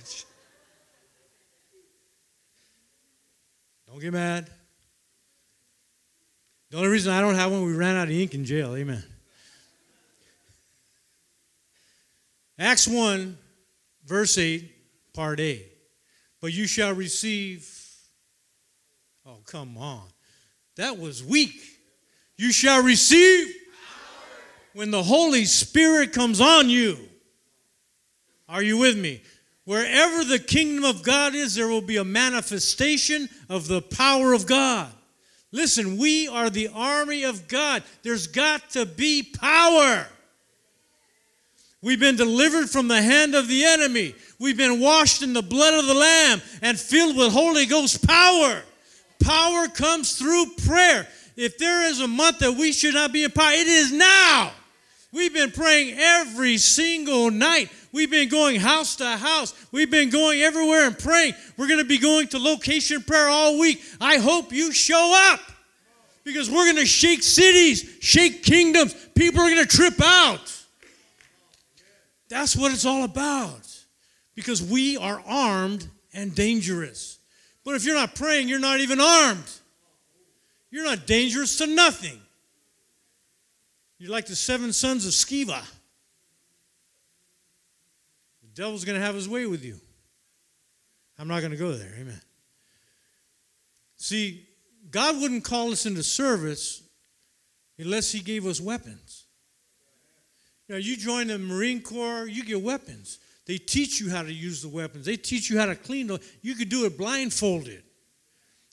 Don't 3.86 4.00
get 4.00 4.12
mad. 4.12 4.50
The 6.72 6.78
only 6.78 6.88
reason 6.88 7.12
I 7.12 7.20
don't 7.20 7.34
have 7.34 7.52
one, 7.52 7.66
we 7.66 7.74
ran 7.74 7.96
out 7.96 8.08
of 8.08 8.14
ink 8.14 8.32
in 8.32 8.46
jail. 8.46 8.74
Amen. 8.74 9.04
Acts 12.58 12.88
1, 12.88 13.36
verse 14.06 14.38
8, 14.38 14.72
part 15.12 15.38
A. 15.40 15.66
But 16.40 16.54
you 16.54 16.66
shall 16.66 16.94
receive. 16.94 17.70
Oh, 19.26 19.40
come 19.44 19.76
on. 19.76 20.04
That 20.76 20.98
was 20.98 21.22
weak. 21.22 21.60
You 22.38 22.50
shall 22.52 22.82
receive 22.82 23.54
when 24.72 24.90
the 24.90 25.02
Holy 25.02 25.44
Spirit 25.44 26.14
comes 26.14 26.40
on 26.40 26.70
you. 26.70 26.96
Are 28.48 28.62
you 28.62 28.78
with 28.78 28.96
me? 28.96 29.20
Wherever 29.66 30.24
the 30.24 30.38
kingdom 30.38 30.84
of 30.84 31.02
God 31.02 31.34
is, 31.34 31.54
there 31.54 31.68
will 31.68 31.82
be 31.82 31.98
a 31.98 32.04
manifestation 32.04 33.28
of 33.50 33.68
the 33.68 33.82
power 33.82 34.32
of 34.32 34.46
God. 34.46 34.90
Listen, 35.52 35.98
we 35.98 36.28
are 36.28 36.48
the 36.48 36.68
army 36.74 37.24
of 37.24 37.46
God. 37.46 37.82
There's 38.02 38.26
got 38.26 38.70
to 38.70 38.86
be 38.86 39.22
power. 39.22 40.06
We've 41.82 42.00
been 42.00 42.16
delivered 42.16 42.70
from 42.70 42.88
the 42.88 43.02
hand 43.02 43.34
of 43.34 43.48
the 43.48 43.64
enemy. 43.64 44.14
We've 44.38 44.56
been 44.56 44.80
washed 44.80 45.22
in 45.22 45.34
the 45.34 45.42
blood 45.42 45.74
of 45.74 45.86
the 45.86 45.94
Lamb 45.94 46.40
and 46.62 46.78
filled 46.78 47.16
with 47.16 47.32
Holy 47.32 47.66
Ghost 47.66 48.06
power. 48.06 48.62
Power 49.22 49.68
comes 49.68 50.16
through 50.16 50.46
prayer. 50.66 51.06
If 51.36 51.58
there 51.58 51.86
is 51.86 52.00
a 52.00 52.08
month 52.08 52.38
that 52.38 52.52
we 52.52 52.72
should 52.72 52.94
not 52.94 53.12
be 53.12 53.24
in 53.24 53.30
power, 53.30 53.52
it 53.52 53.66
is 53.66 53.92
now. 53.92 54.52
We've 55.12 55.34
been 55.34 55.50
praying 55.50 55.96
every 55.98 56.56
single 56.56 57.30
night. 57.30 57.70
We've 57.92 58.10
been 58.10 58.30
going 58.30 58.58
house 58.58 58.96
to 58.96 59.06
house. 59.06 59.54
We've 59.70 59.90
been 59.90 60.08
going 60.08 60.40
everywhere 60.40 60.86
and 60.86 60.98
praying. 60.98 61.34
We're 61.56 61.68
going 61.68 61.80
to 61.80 61.84
be 61.84 61.98
going 61.98 62.28
to 62.28 62.38
location 62.38 63.02
prayer 63.02 63.28
all 63.28 63.58
week. 63.58 63.82
I 64.00 64.16
hope 64.16 64.50
you 64.50 64.72
show 64.72 65.30
up 65.32 65.40
because 66.24 66.50
we're 66.50 66.64
going 66.64 66.76
to 66.76 66.86
shake 66.86 67.22
cities, 67.22 67.98
shake 68.00 68.42
kingdoms. 68.42 68.94
People 69.14 69.42
are 69.42 69.50
going 69.50 69.64
to 69.64 69.76
trip 69.76 70.00
out. 70.02 70.64
That's 72.30 72.56
what 72.56 72.72
it's 72.72 72.86
all 72.86 73.04
about 73.04 73.68
because 74.34 74.62
we 74.62 74.96
are 74.96 75.22
armed 75.26 75.86
and 76.14 76.34
dangerous. 76.34 77.18
But 77.62 77.74
if 77.74 77.84
you're 77.84 77.94
not 77.94 78.14
praying, 78.14 78.48
you're 78.48 78.58
not 78.58 78.80
even 78.80 79.00
armed. 79.00 79.50
You're 80.70 80.84
not 80.84 81.06
dangerous 81.06 81.58
to 81.58 81.66
nothing. 81.66 82.18
You're 83.98 84.10
like 84.10 84.26
the 84.26 84.34
seven 84.34 84.72
sons 84.72 85.04
of 85.04 85.12
Sceva. 85.12 85.62
Devil's 88.54 88.84
going 88.84 88.98
to 88.98 89.04
have 89.04 89.14
his 89.14 89.28
way 89.28 89.46
with 89.46 89.64
you. 89.64 89.78
I'm 91.18 91.28
not 91.28 91.40
going 91.40 91.52
to 91.52 91.58
go 91.58 91.72
there. 91.72 91.92
Amen. 92.00 92.20
See, 93.96 94.46
God 94.90 95.20
wouldn't 95.20 95.44
call 95.44 95.70
us 95.70 95.86
into 95.86 96.02
service 96.02 96.82
unless 97.78 98.10
He 98.10 98.20
gave 98.20 98.46
us 98.46 98.60
weapons. 98.60 99.26
Now, 100.68 100.76
you 100.76 100.96
join 100.96 101.28
the 101.28 101.38
Marine 101.38 101.82
Corps, 101.82 102.26
you 102.26 102.44
get 102.44 102.60
weapons. 102.60 103.18
They 103.46 103.58
teach 103.58 104.00
you 104.00 104.10
how 104.10 104.22
to 104.22 104.32
use 104.32 104.62
the 104.62 104.68
weapons. 104.68 105.04
They 105.04 105.16
teach 105.16 105.50
you 105.50 105.58
how 105.58 105.66
to 105.66 105.74
clean 105.74 106.06
them. 106.06 106.18
You 106.40 106.54
could 106.54 106.68
do 106.68 106.84
it 106.84 106.96
blindfolded. 106.96 107.82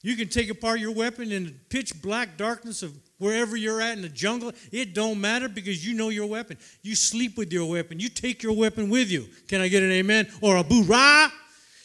You 0.02 0.16
can 0.16 0.30
take 0.30 0.50
apart 0.50 0.80
your 0.80 0.94
weapon 0.94 1.32
in 1.32 1.46
the 1.46 1.54
pitch 1.70 2.02
black 2.02 2.38
darkness 2.38 2.84
of 2.84 2.94
wherever 3.18 3.58
you're 3.58 3.82
at 3.82 3.98
in 3.98 4.02
the 4.02 4.10
jungle. 4.10 4.54
It 4.72 4.94
don't 4.94 5.20
matter 5.20 5.50
because 5.50 5.86
you 5.86 5.94
know 5.94 6.10
your 6.10 6.28
weapon. 6.28 6.58
You 6.82 6.96
sleep 6.96 7.38
with 7.38 7.52
your 7.52 7.70
weapon. 7.70 8.00
You 8.00 8.08
take 8.08 8.42
your 8.42 8.54
weapon 8.54 8.90
with 8.90 9.12
you. 9.12 9.28
Can 9.50 9.60
I 9.60 9.68
get 9.68 9.84
an 9.84 9.92
amen 9.92 10.30
or 10.42 10.58
a 10.58 10.64
boorah? 10.64 11.30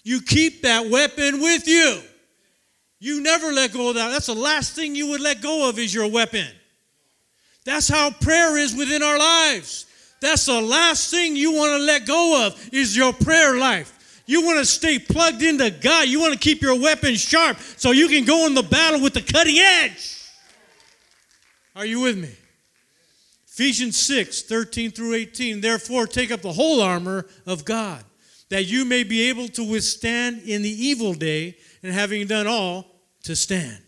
You 0.04 0.20
keep 0.20 0.62
that 0.62 0.88
weapon 0.88 1.40
with 1.40 1.66
you. 1.66 2.02
You 3.00 3.20
never 3.20 3.52
let 3.52 3.72
go 3.72 3.88
of 3.88 3.96
that. 3.96 4.10
That's 4.10 4.26
the 4.26 4.34
last 4.34 4.76
thing 4.76 4.94
you 4.94 5.08
would 5.08 5.20
let 5.20 5.42
go 5.42 5.68
of 5.68 5.78
is 5.78 5.92
your 5.92 6.08
weapon. 6.08 6.46
That's 7.64 7.88
how 7.88 8.10
prayer 8.10 8.56
is 8.58 8.76
within 8.76 9.02
our 9.02 9.18
lives. 9.18 9.86
That's 10.20 10.46
the 10.46 10.60
last 10.60 11.10
thing 11.10 11.34
you 11.34 11.52
want 11.52 11.72
to 11.72 11.84
let 11.84 12.06
go 12.06 12.46
of 12.46 12.68
is 12.72 12.96
your 12.96 13.12
prayer 13.12 13.58
life. 13.58 13.93
You 14.26 14.44
want 14.44 14.58
to 14.58 14.64
stay 14.64 14.98
plugged 14.98 15.42
into 15.42 15.70
God. 15.70 16.08
You 16.08 16.20
want 16.20 16.32
to 16.32 16.38
keep 16.38 16.62
your 16.62 16.80
weapons 16.80 17.20
sharp 17.20 17.58
so 17.76 17.90
you 17.90 18.08
can 18.08 18.24
go 18.24 18.46
in 18.46 18.54
the 18.54 18.62
battle 18.62 19.00
with 19.00 19.14
the 19.14 19.20
cutting 19.20 19.58
edge. 19.58 20.20
Are 21.76 21.84
you 21.84 22.00
with 22.00 22.16
me? 22.16 22.30
Ephesians 23.46 23.96
6, 23.98 24.42
13 24.42 24.90
through 24.90 25.14
18. 25.14 25.60
Therefore, 25.60 26.06
take 26.06 26.30
up 26.30 26.40
the 26.40 26.52
whole 26.52 26.80
armor 26.80 27.26
of 27.46 27.64
God, 27.64 28.02
that 28.48 28.64
you 28.64 28.84
may 28.84 29.04
be 29.04 29.28
able 29.28 29.48
to 29.48 29.62
withstand 29.62 30.42
in 30.42 30.62
the 30.62 30.70
evil 30.70 31.14
day, 31.14 31.56
and 31.82 31.92
having 31.92 32.26
done 32.26 32.46
all, 32.46 32.86
to 33.24 33.36
stand. 33.36 33.78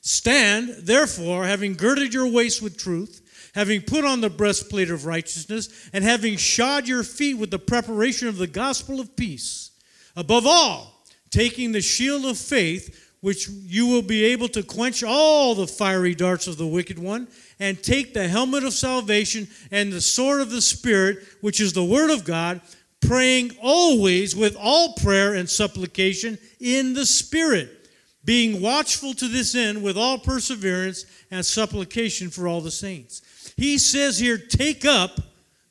Stand, 0.00 0.70
therefore, 0.80 1.44
having 1.44 1.74
girded 1.74 2.12
your 2.12 2.26
waist 2.26 2.60
with 2.60 2.76
truth, 2.76 3.50
having 3.54 3.80
put 3.80 4.04
on 4.04 4.20
the 4.20 4.28
breastplate 4.28 4.90
of 4.90 5.06
righteousness, 5.06 5.88
and 5.92 6.04
having 6.04 6.36
shod 6.36 6.86
your 6.86 7.02
feet 7.02 7.34
with 7.34 7.50
the 7.50 7.58
preparation 7.58 8.28
of 8.28 8.36
the 8.36 8.46
gospel 8.46 9.00
of 9.00 9.16
peace. 9.16 9.70
Above 10.16 10.46
all, 10.46 11.04
taking 11.30 11.72
the 11.72 11.80
shield 11.80 12.24
of 12.24 12.38
faith, 12.38 13.00
which 13.20 13.48
you 13.48 13.86
will 13.86 14.02
be 14.02 14.24
able 14.24 14.48
to 14.48 14.62
quench 14.62 15.02
all 15.02 15.54
the 15.54 15.66
fiery 15.66 16.14
darts 16.14 16.46
of 16.46 16.58
the 16.58 16.66
wicked 16.66 16.98
one, 16.98 17.26
and 17.58 17.82
take 17.82 18.12
the 18.12 18.28
helmet 18.28 18.64
of 18.64 18.72
salvation 18.72 19.48
and 19.70 19.92
the 19.92 20.00
sword 20.00 20.40
of 20.40 20.50
the 20.50 20.60
Spirit, 20.60 21.18
which 21.40 21.60
is 21.60 21.72
the 21.72 21.84
word 21.84 22.10
of 22.10 22.24
God, 22.24 22.60
praying 23.00 23.50
always 23.62 24.36
with 24.36 24.56
all 24.60 24.92
prayer 24.94 25.34
and 25.34 25.48
supplication 25.48 26.38
in 26.60 26.92
the 26.92 27.06
Spirit, 27.06 27.88
being 28.24 28.60
watchful 28.60 29.14
to 29.14 29.28
this 29.28 29.54
end 29.54 29.82
with 29.82 29.96
all 29.96 30.18
perseverance 30.18 31.06
and 31.30 31.44
supplication 31.44 32.30
for 32.30 32.46
all 32.46 32.60
the 32.60 32.70
saints. 32.70 33.22
He 33.56 33.78
says 33.78 34.18
here, 34.18 34.38
take 34.38 34.84
up 34.84 35.18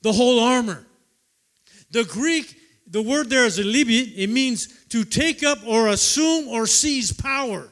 the 0.02 0.14
whole 0.14 0.40
armor. 0.40 0.86
The 1.92 2.04
Greek, 2.04 2.56
the 2.94 3.02
word 3.02 3.28
there 3.28 3.46
is 3.46 3.58
elibit, 3.58 4.14
it 4.16 4.30
means 4.30 4.86
to 4.90 5.04
take 5.04 5.42
up 5.42 5.58
or 5.66 5.88
assume 5.88 6.48
or 6.48 6.68
seize 6.68 7.12
power. 7.12 7.68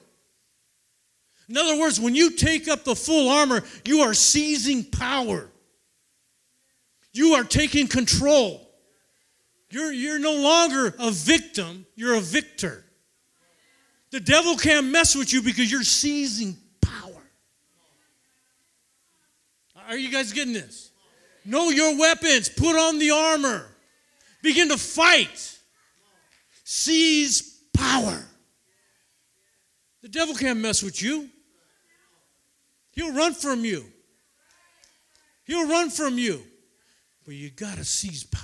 In 1.47 1.57
other 1.57 1.79
words, 1.79 1.99
when 1.99 2.15
you 2.15 2.31
take 2.31 2.67
up 2.67 2.83
the 2.83 2.95
full 2.95 3.29
armor, 3.29 3.61
you 3.85 3.99
are 3.99 4.15
seizing 4.15 4.83
power. 4.83 5.47
You 7.13 7.35
are 7.35 7.43
taking 7.43 7.87
control. 7.87 8.67
You're, 9.69 9.91
you're 9.93 10.17
no 10.17 10.33
longer 10.33 10.95
a 10.97 11.11
victim, 11.11 11.85
you're 11.95 12.15
a 12.15 12.21
victor. 12.21 12.83
The 14.09 14.21
devil 14.21 14.57
can't 14.57 14.87
mess 14.87 15.15
with 15.15 15.31
you 15.31 15.43
because 15.43 15.71
you're 15.71 15.83
seizing 15.83 16.57
power. 16.81 17.21
Are 19.87 19.97
you 19.97 20.11
guys 20.11 20.33
getting 20.33 20.53
this? 20.53 20.89
Know 21.45 21.69
your 21.69 21.95
weapons, 21.95 22.49
put 22.49 22.75
on 22.75 22.97
the 22.97 23.11
armor, 23.11 23.70
begin 24.41 24.69
to 24.69 24.77
fight, 24.77 25.57
seize 26.63 27.61
power. 27.73 28.25
The 30.01 30.09
devil 30.09 30.35
can't 30.35 30.59
mess 30.59 30.81
with 30.81 31.01
you. 31.01 31.29
He'll 32.91 33.13
run 33.13 33.33
from 33.33 33.63
you. 33.63 33.85
He'll 35.45 35.67
run 35.67 35.89
from 35.89 36.17
you. 36.17 36.41
But 37.25 37.35
you 37.35 37.51
got 37.51 37.77
to 37.77 37.85
seize 37.85 38.23
power. 38.23 38.43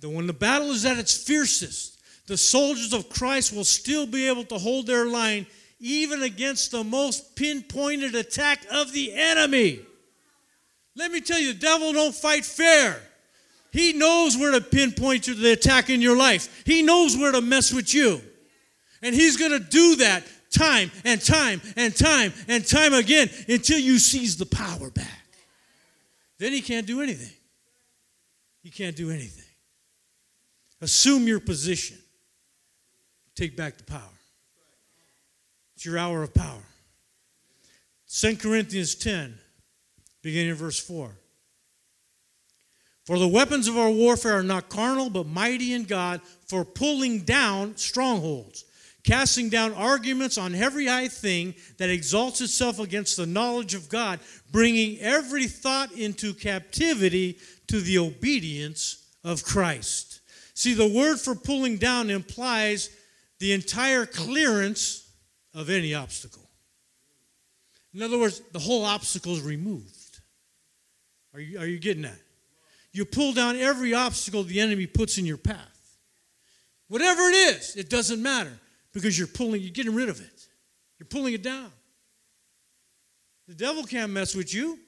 That 0.00 0.08
when 0.08 0.26
the 0.26 0.32
battle 0.32 0.70
is 0.70 0.84
at 0.84 0.98
its 0.98 1.16
fiercest, 1.16 2.00
the 2.26 2.36
soldiers 2.36 2.92
of 2.92 3.08
Christ 3.08 3.52
will 3.52 3.64
still 3.64 4.06
be 4.06 4.28
able 4.28 4.44
to 4.44 4.58
hold 4.58 4.86
their 4.86 5.06
line 5.06 5.46
even 5.80 6.22
against 6.22 6.70
the 6.70 6.84
most 6.84 7.36
pinpointed 7.36 8.14
attack 8.14 8.64
of 8.70 8.92
the 8.92 9.12
enemy. 9.14 9.80
Let 10.98 11.12
me 11.12 11.20
tell 11.20 11.38
you, 11.38 11.52
the 11.52 11.60
devil 11.60 11.92
don't 11.92 12.14
fight 12.14 12.44
fair. 12.44 13.00
He 13.70 13.92
knows 13.92 14.36
where 14.36 14.50
to 14.50 14.60
pinpoint 14.60 15.26
the 15.26 15.52
attack 15.52 15.90
in 15.90 16.02
your 16.02 16.16
life. 16.16 16.64
He 16.66 16.82
knows 16.82 17.16
where 17.16 17.30
to 17.30 17.40
mess 17.40 17.72
with 17.72 17.94
you. 17.94 18.20
And 19.00 19.14
he's 19.14 19.36
going 19.36 19.52
to 19.52 19.60
do 19.60 19.96
that 19.96 20.24
time 20.50 20.90
and 21.04 21.24
time 21.24 21.60
and 21.76 21.94
time 21.94 22.32
and 22.48 22.66
time 22.66 22.94
again 22.94 23.30
until 23.48 23.78
you 23.78 24.00
seize 24.00 24.36
the 24.36 24.46
power 24.46 24.90
back. 24.90 25.24
Then 26.38 26.52
he 26.52 26.60
can't 26.60 26.86
do 26.86 27.00
anything. 27.00 27.36
He 28.64 28.70
can't 28.70 28.96
do 28.96 29.10
anything. 29.10 29.44
Assume 30.80 31.28
your 31.28 31.40
position. 31.40 31.96
Take 33.36 33.56
back 33.56 33.78
the 33.78 33.84
power. 33.84 34.00
It's 35.76 35.84
your 35.84 35.96
hour 35.96 36.24
of 36.24 36.34
power. 36.34 36.64
2 38.08 38.36
Corinthians 38.36 38.96
10, 38.96 39.38
beginning 40.22 40.50
in 40.50 40.56
verse 40.56 40.78
4. 40.78 41.10
For 43.04 43.18
the 43.18 43.26
weapons 43.26 43.68
of 43.68 43.78
our 43.78 43.90
warfare 43.90 44.38
are 44.38 44.42
not 44.42 44.68
carnal, 44.68 45.08
but 45.08 45.26
mighty 45.26 45.72
in 45.72 45.84
God 45.84 46.20
for 46.46 46.64
pulling 46.64 47.20
down 47.20 47.76
strongholds, 47.76 48.66
casting 49.02 49.48
down 49.48 49.72
arguments 49.72 50.36
on 50.36 50.54
every 50.54 50.86
high 50.86 51.08
thing 51.08 51.54
that 51.78 51.88
exalts 51.88 52.42
itself 52.42 52.78
against 52.78 53.16
the 53.16 53.24
knowledge 53.24 53.72
of 53.72 53.88
God, 53.88 54.20
bringing 54.50 54.98
every 54.98 55.46
thought 55.46 55.90
into 55.92 56.34
captivity 56.34 57.38
to 57.68 57.80
the 57.80 57.96
obedience 57.96 59.06
of 59.24 59.42
Christ. 59.42 60.20
See, 60.52 60.74
the 60.74 60.86
word 60.86 61.18
for 61.18 61.34
pulling 61.34 61.78
down 61.78 62.10
implies 62.10 62.90
the 63.38 63.52
entire 63.52 64.04
clearance 64.04 65.10
of 65.54 65.70
any 65.70 65.94
obstacle. 65.94 66.48
In 67.94 68.02
other 68.02 68.18
words, 68.18 68.42
the 68.52 68.58
whole 68.58 68.84
obstacle 68.84 69.32
is 69.32 69.40
removed. 69.40 69.97
Are 71.34 71.40
you, 71.40 71.58
are 71.58 71.66
you 71.66 71.78
getting 71.78 72.02
that? 72.02 72.18
You 72.92 73.04
pull 73.04 73.32
down 73.32 73.56
every 73.56 73.94
obstacle 73.94 74.42
the 74.42 74.60
enemy 74.60 74.86
puts 74.86 75.18
in 75.18 75.26
your 75.26 75.36
path. 75.36 75.96
Whatever 76.88 77.22
it 77.28 77.34
is, 77.34 77.76
it 77.76 77.90
doesn't 77.90 78.22
matter 78.22 78.58
because 78.92 79.18
you're 79.18 79.28
pulling, 79.28 79.60
you're 79.60 79.70
getting 79.70 79.94
rid 79.94 80.08
of 80.08 80.20
it. 80.20 80.46
You're 80.98 81.06
pulling 81.06 81.34
it 81.34 81.42
down. 81.42 81.70
The 83.46 83.54
devil 83.54 83.84
can't 83.84 84.12
mess 84.12 84.34
with 84.34 84.52
you. 84.52 84.78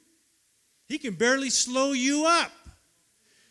He 0.86 0.98
can 0.98 1.14
barely 1.14 1.50
slow 1.50 1.92
you 1.92 2.26
up. 2.26 2.50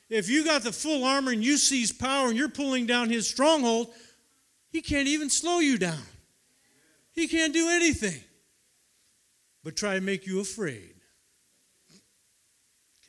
If 0.10 0.30
you 0.30 0.44
got 0.44 0.64
the 0.64 0.72
full 0.72 1.04
armor 1.04 1.32
and 1.32 1.44
you 1.44 1.58
seize 1.58 1.92
power 1.92 2.28
and 2.28 2.38
you're 2.38 2.50
pulling 2.50 2.86
down 2.86 3.10
his 3.10 3.30
stronghold, 3.30 3.94
he 4.70 4.82
can't 4.82 5.08
even 5.08 5.30
slow 5.30 5.60
you 5.60 5.78
down. 5.78 6.02
He 7.14 7.28
can't 7.28 7.54
do 7.54 7.70
anything 7.70 8.22
but 9.64 9.76
try 9.76 9.96
to 9.96 10.02
make 10.02 10.26
you 10.26 10.40
afraid. 10.40 10.96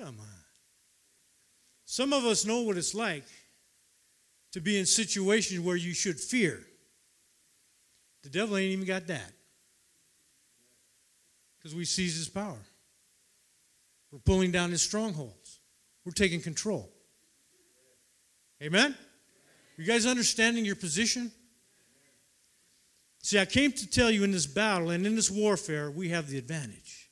Come 0.01 0.17
on. 0.19 0.27
Some 1.85 2.15
of 2.15 2.25
us 2.25 2.47
know 2.47 2.63
what 2.63 2.79
it's 2.79 2.95
like 2.95 3.25
to 4.53 4.61
be 4.61 4.79
in 4.79 4.87
situations 4.87 5.61
where 5.61 5.77
you 5.77 5.93
should 5.93 6.19
fear. 6.19 6.61
The 8.23 8.31
devil 8.31 8.57
ain't 8.57 8.73
even 8.73 8.87
got 8.87 9.07
that. 9.09 9.33
Because 11.59 11.75
we 11.75 11.85
seize 11.85 12.17
his 12.17 12.29
power. 12.29 12.57
We're 14.11 14.21
pulling 14.21 14.51
down 14.51 14.71
his 14.71 14.83
strongholds, 14.83 15.61
We're 16.05 16.13
taking 16.13 16.41
control. 16.41 16.91
Amen? 18.63 18.97
You 19.77 19.85
guys 19.85 20.07
understanding 20.07 20.65
your 20.65 20.77
position? 20.77 21.31
See, 23.23 23.39
I 23.39 23.45
came 23.45 23.73
to 23.73 23.87
tell 23.87 24.11
you 24.11 24.25
in 24.25 24.33
this 24.33 24.47
battle 24.47 24.91
and 24.91 25.07
in 25.07 25.15
this 25.15 25.31
warfare, 25.31 25.91
we 25.91 26.09
have 26.09 26.29
the 26.29 26.39
advantage. 26.39 27.10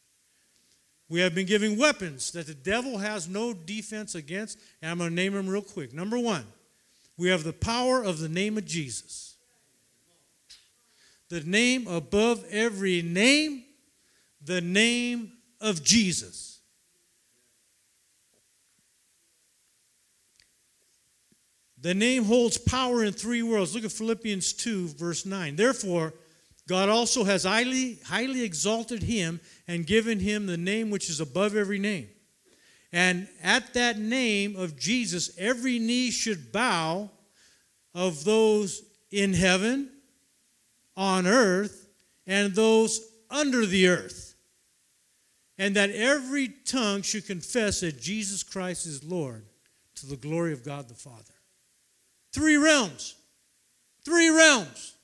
We 1.11 1.21
have 1.21 1.35
been 1.35 1.47
giving 1.47 1.79
weapons 1.79 2.33
that 2.33 2.47
the 2.47 2.55
devil 2.55 2.99
has 2.99 3.29
no 3.29 3.55
defense 3.55 4.15
against, 4.15 4.59
and 4.83 4.91
I'm 4.91 4.99
going 4.99 5.11
to 5.11 5.17
name 5.17 5.33
them 5.33 5.49
real 5.49 5.63
quick. 5.63 5.95
Number 5.95 6.19
one, 6.19 6.45
we 7.17 7.29
have 7.29 7.45
the 7.45 7.53
power 7.53 8.03
of 8.03 8.19
the 8.19 8.29
name 8.29 8.59
of 8.59 8.67
Jesus. 8.67 9.37
The 11.31 11.41
name 11.41 11.87
above 11.87 12.45
every 12.51 13.03
name, 13.03 13.65
the 14.45 14.61
name 14.61 15.33
of 15.61 15.83
Jesus. 15.83 16.61
The 21.81 21.95
name 21.95 22.25
holds 22.25 22.59
power 22.59 23.05
in 23.05 23.13
three 23.13 23.43
worlds. 23.43 23.75
Look 23.75 23.85
at 23.85 23.93
Philippians 23.93 24.53
2, 24.55 24.89
verse 24.89 25.25
9. 25.25 25.57
Therefore, 25.57 26.13
God 26.69 26.91
also 26.91 27.25
has 27.25 27.45
highly, 27.45 27.99
highly 28.05 28.45
exalted 28.45 29.03
him 29.03 29.41
and 29.67 29.87
given 29.87 30.21
him 30.21 30.47
the 30.47 30.59
name 30.59 30.91
which 30.91 31.09
is 31.09 31.19
above 31.19 31.57
every 31.57 31.79
name. 31.79 32.09
And 32.93 33.27
at 33.43 33.73
that 33.73 33.99
name 33.99 34.55
of 34.55 34.79
Jesus, 34.79 35.31
every 35.39 35.79
knee 35.79 36.11
should 36.11 36.53
bow 36.53 37.11
of 37.95 38.23
those 38.25 38.83
in 39.11 39.33
heaven, 39.33 39.91
on 40.95 41.27
earth, 41.27 41.89
and 42.27 42.55
those 42.55 43.01
under 43.31 43.65
the 43.65 43.89
earth. 43.89 44.35
And 45.57 45.75
that 45.75 45.91
every 45.91 46.49
tongue 46.67 47.01
should 47.01 47.27
confess 47.27 47.81
that 47.81 47.99
Jesus 47.99 48.43
Christ 48.43 48.87
is 48.87 49.03
Lord 49.03 49.47
to 49.97 50.07
the 50.07 50.17
glory 50.17 50.53
of 50.53 50.65
God 50.65 50.87
the 50.89 50.95
Father. 50.95 51.35
Three 52.33 52.59
realms. 52.59 53.17
Three 54.05 54.29
realms. 54.29 54.98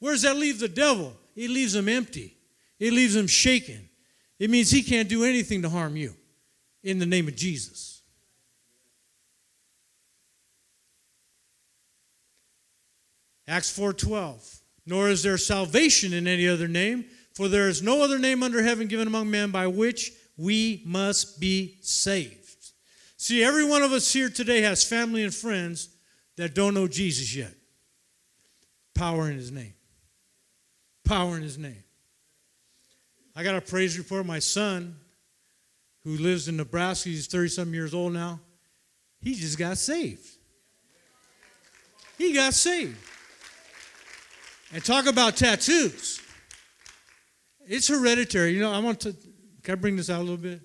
Where 0.00 0.12
does 0.12 0.22
that 0.22 0.36
leave 0.36 0.58
the 0.58 0.68
devil? 0.68 1.16
It 1.36 1.50
leaves 1.50 1.74
him 1.74 1.88
empty. 1.88 2.36
It 2.78 2.92
leaves 2.92 3.14
him 3.14 3.26
shaken. 3.26 3.88
It 4.38 4.50
means 4.50 4.70
he 4.70 4.82
can't 4.82 5.08
do 5.08 5.24
anything 5.24 5.62
to 5.62 5.68
harm 5.68 5.96
you 5.96 6.14
in 6.82 6.98
the 6.98 7.06
name 7.06 7.28
of 7.28 7.36
Jesus. 7.36 8.02
Acts 13.46 13.76
4:12 13.76 14.60
Nor 14.86 15.08
is 15.08 15.22
there 15.22 15.36
salvation 15.36 16.12
in 16.12 16.26
any 16.26 16.48
other 16.48 16.68
name 16.68 17.04
for 17.34 17.48
there 17.48 17.68
is 17.68 17.82
no 17.82 18.02
other 18.02 18.18
name 18.18 18.42
under 18.42 18.62
heaven 18.62 18.86
given 18.86 19.06
among 19.06 19.30
men 19.30 19.50
by 19.50 19.66
which 19.66 20.12
we 20.36 20.82
must 20.84 21.40
be 21.40 21.78
saved. 21.80 22.72
See 23.16 23.42
every 23.42 23.64
one 23.64 23.82
of 23.82 23.92
us 23.92 24.12
here 24.12 24.30
today 24.30 24.62
has 24.62 24.84
family 24.84 25.22
and 25.22 25.34
friends 25.34 25.88
that 26.36 26.54
don't 26.54 26.74
know 26.74 26.88
Jesus 26.88 27.34
yet. 27.34 27.54
Power 28.94 29.30
in 29.30 29.36
his 29.36 29.50
name. 29.50 29.74
Power 31.10 31.36
in 31.36 31.42
his 31.42 31.58
name. 31.58 31.82
I 33.34 33.42
got 33.42 33.56
a 33.56 33.60
praise 33.60 33.98
report. 33.98 34.24
My 34.24 34.38
son, 34.38 34.94
who 36.04 36.16
lives 36.16 36.46
in 36.46 36.56
Nebraska, 36.56 37.08
he's 37.08 37.26
30 37.26 37.48
some 37.48 37.74
years 37.74 37.92
old 37.92 38.12
now, 38.12 38.38
he 39.20 39.34
just 39.34 39.58
got 39.58 39.76
saved. 39.76 40.24
He 42.16 42.32
got 42.32 42.54
saved. 42.54 42.96
And 44.72 44.84
talk 44.84 45.06
about 45.06 45.36
tattoos. 45.36 46.20
It's 47.66 47.88
hereditary. 47.88 48.52
You 48.52 48.60
know, 48.60 48.70
I 48.70 48.78
want 48.78 49.00
to, 49.00 49.16
can 49.64 49.72
I 49.72 49.74
bring 49.74 49.96
this 49.96 50.10
out 50.10 50.20
a 50.20 50.22
little 50.22 50.36
bit? 50.36 50.60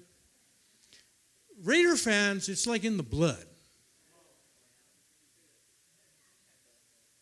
Raider 1.63 1.95
fans, 1.95 2.49
it's 2.49 2.67
like 2.67 2.83
in 2.83 2.97
the 2.97 3.03
blood. 3.03 3.43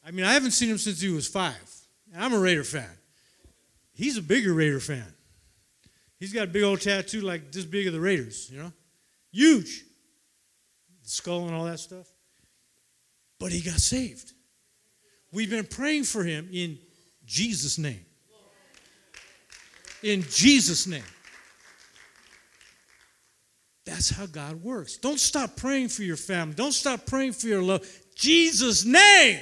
I 0.06 0.12
mean, 0.12 0.26
I 0.26 0.34
haven't 0.34 0.52
seen 0.52 0.70
him 0.70 0.78
since 0.78 1.00
he 1.00 1.08
was 1.08 1.26
five. 1.26 1.74
And 2.14 2.22
I'm 2.22 2.34
a 2.34 2.40
Raider 2.40 2.66
fan. 2.66 2.98
He's 3.94 4.18
a 4.18 4.22
bigger 4.22 4.54
Raider 4.54 4.80
fan. 4.80 5.14
He's 6.20 6.34
got 6.34 6.46
a 6.46 6.48
big 6.48 6.64
old 6.64 6.82
tattoo 6.82 7.22
like 7.22 7.52
this 7.52 7.66
big 7.66 7.88
of 7.88 7.94
the 7.94 8.00
Raiders, 8.00 8.50
you 8.52 8.60
know? 8.60 8.72
Huge. 9.32 9.84
The 11.04 11.10
skull 11.10 11.48
and 11.48 11.56
all 11.56 11.66
that 11.66 11.80
stuff. 11.80 12.08
But 13.40 13.52
he 13.52 13.62
got 13.62 13.80
saved. 13.80 14.32
We've 15.32 15.50
been 15.50 15.66
praying 15.66 16.04
for 16.04 16.24
him 16.24 16.48
in 16.52 16.78
Jesus' 17.26 17.78
name. 17.78 18.06
In 20.02 20.22
Jesus' 20.24 20.88
name. 20.88 21.04
That's 23.86 24.10
how 24.10 24.26
God 24.26 24.64
works. 24.64 24.98
Don't 24.98 25.20
stop 25.20 25.58
praying 25.58 25.90
for 25.90 26.04
your 26.04 26.16
family. 26.16 26.56
Don't 26.56 26.72
stop 26.72 27.06
praying 27.06 27.34
for 27.34 27.48
your 27.48 27.62
love. 27.62 27.86
Jesus' 28.16 28.86
name. 28.86 29.40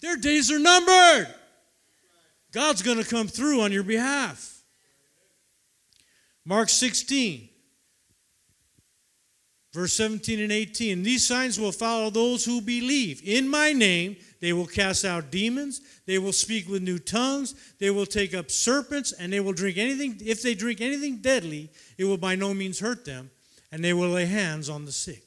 Their 0.00 0.16
days 0.16 0.52
are 0.52 0.58
numbered. 0.58 1.34
God's 2.54 2.82
going 2.82 3.02
to 3.02 3.04
come 3.04 3.26
through 3.26 3.62
on 3.62 3.72
your 3.72 3.82
behalf. 3.82 4.62
Mark 6.44 6.68
16, 6.68 7.48
verse 9.72 9.92
17 9.94 10.38
and 10.38 10.52
18. 10.52 11.02
These 11.02 11.26
signs 11.26 11.58
will 11.58 11.72
follow 11.72 12.10
those 12.10 12.44
who 12.44 12.60
believe. 12.60 13.20
In 13.24 13.48
my 13.48 13.72
name, 13.72 14.16
they 14.40 14.52
will 14.52 14.66
cast 14.66 15.04
out 15.04 15.32
demons. 15.32 15.80
They 16.06 16.18
will 16.18 16.32
speak 16.32 16.68
with 16.68 16.82
new 16.82 17.00
tongues. 17.00 17.54
They 17.80 17.90
will 17.90 18.06
take 18.06 18.34
up 18.34 18.52
serpents, 18.52 19.10
and 19.10 19.32
they 19.32 19.40
will 19.40 19.52
drink 19.52 19.76
anything. 19.76 20.20
If 20.24 20.40
they 20.42 20.54
drink 20.54 20.80
anything 20.80 21.16
deadly, 21.16 21.70
it 21.98 22.04
will 22.04 22.18
by 22.18 22.36
no 22.36 22.54
means 22.54 22.78
hurt 22.78 23.04
them, 23.04 23.32
and 23.72 23.82
they 23.82 23.94
will 23.94 24.10
lay 24.10 24.26
hands 24.26 24.68
on 24.68 24.84
the 24.84 24.92
sick. 24.92 25.24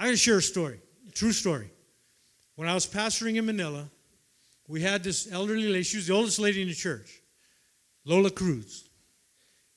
Going 0.00 0.12
to 0.12 0.16
share 0.16 0.38
a 0.38 0.42
story. 0.42 0.80
a 1.06 1.10
True 1.10 1.32
story. 1.32 1.70
When 2.54 2.68
I 2.68 2.74
was 2.74 2.86
pastoring 2.86 3.36
in 3.36 3.44
Manila, 3.44 3.90
we 4.68 4.82
had 4.82 5.02
this 5.02 5.26
elderly 5.32 5.66
lady. 5.66 5.82
She 5.82 5.96
was 5.96 6.06
the 6.06 6.12
oldest 6.14 6.38
lady 6.38 6.60
in 6.60 6.68
the 6.68 6.74
church, 6.74 7.22
Lola 8.04 8.30
Cruz. 8.30 8.88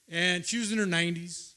And 0.10 0.46
she 0.46 0.58
was 0.60 0.74
in 0.74 0.78
her 0.78 0.86
90s. 0.86 1.54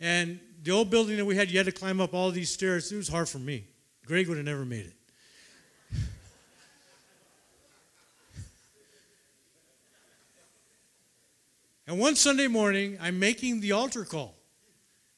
And 0.00 0.40
the 0.62 0.72
old 0.72 0.90
building 0.90 1.16
that 1.16 1.24
we 1.24 1.36
had, 1.36 1.50
you 1.50 1.58
had 1.58 1.66
to 1.66 1.72
climb 1.72 2.00
up 2.00 2.12
all 2.12 2.32
these 2.32 2.50
stairs. 2.50 2.90
It 2.90 2.96
was 2.96 3.08
hard 3.08 3.28
for 3.28 3.38
me. 3.38 3.68
Greg 4.04 4.28
would 4.28 4.36
have 4.36 4.44
never 4.44 4.64
made 4.64 4.86
it. 4.86 4.94
and 11.86 12.00
one 12.00 12.16
Sunday 12.16 12.48
morning, 12.48 12.98
I'm 13.00 13.20
making 13.20 13.60
the 13.60 13.70
altar 13.72 14.04
call. 14.04 14.34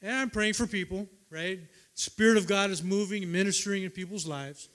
And 0.03 0.15
I'm 0.15 0.31
praying 0.31 0.53
for 0.53 0.67
people, 0.67 1.09
right? 1.31 1.61
Spirit 1.95 2.37
of 2.37 2.47
God 2.47 2.71
is 2.71 2.85
moving 2.85 3.23
and 3.25 3.33
ministering 3.33 3.85
in 3.85 3.91
people's 3.91 4.27
lives. 4.27 4.69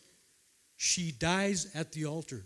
She 0.76 1.12
dies 1.12 1.72
at 1.76 1.92
the 1.92 2.06
altar. 2.08 2.44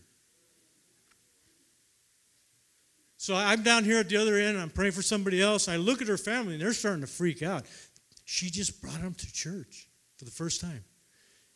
So 3.17 3.35
I'm 3.35 3.63
down 3.63 3.83
here 3.83 3.97
at 3.97 4.09
the 4.09 4.17
other 4.17 4.37
end, 4.37 4.57
I'm 4.57 4.69
praying 4.69 4.91
for 4.91 5.01
somebody 5.01 5.41
else. 5.41 5.67
I 5.67 5.77
look 5.77 6.01
at 6.01 6.07
her 6.07 6.17
family 6.17 6.53
and 6.53 6.61
they're 6.61 6.73
starting 6.73 7.01
to 7.01 7.07
freak 7.07 7.41
out. 7.41 7.65
She 8.25 8.49
just 8.49 8.79
brought 8.81 9.01
them 9.01 9.15
to 9.15 9.33
church 9.33 9.87
for 10.17 10.25
the 10.25 10.31
first 10.31 10.61
time. 10.61 10.83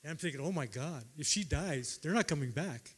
And 0.03 0.11
I'm 0.11 0.17
thinking, 0.17 0.41
oh 0.41 0.51
my 0.51 0.65
God, 0.65 1.03
if 1.17 1.27
she 1.27 1.43
dies, 1.43 1.99
they're 2.01 2.13
not 2.13 2.27
coming 2.27 2.49
back. 2.49 2.89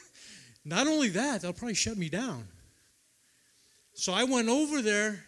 not 0.64 0.86
only 0.86 1.08
that, 1.10 1.40
they'll 1.40 1.54
probably 1.54 1.74
shut 1.74 1.96
me 1.96 2.10
down. 2.10 2.46
So 3.94 4.12
I 4.12 4.24
went 4.24 4.48
over 4.48 4.82
there 4.82 5.24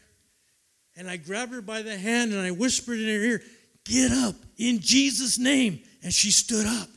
and 0.97 1.09
I 1.09 1.17
grabbed 1.17 1.53
her 1.55 1.63
by 1.63 1.81
the 1.81 1.97
hand 1.97 2.33
and 2.33 2.41
I 2.41 2.51
whispered 2.51 2.99
in 2.99 3.07
her 3.07 3.25
ear, 3.25 3.43
Get 3.85 4.13
up 4.13 4.37
in 4.59 4.81
Jesus' 4.81 5.39
name. 5.39 5.83
And 6.03 6.13
she 6.13 6.31
stood 6.31 6.67
up. 6.67 6.89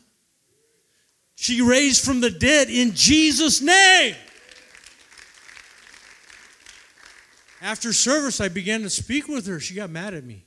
She 1.35 1.61
raised 1.61 2.03
from 2.03 2.19
the 2.19 2.29
dead 2.29 2.69
in 2.69 2.93
Jesus' 2.93 3.61
name. 3.61 4.15
After 7.61 7.91
service, 7.91 8.39
I 8.39 8.49
began 8.49 8.81
to 8.81 8.89
speak 8.89 9.27
with 9.27 9.47
her. 9.47 9.59
She 9.59 9.73
got 9.73 9.89
mad 9.89 10.13
at 10.13 10.23
me. 10.23 10.45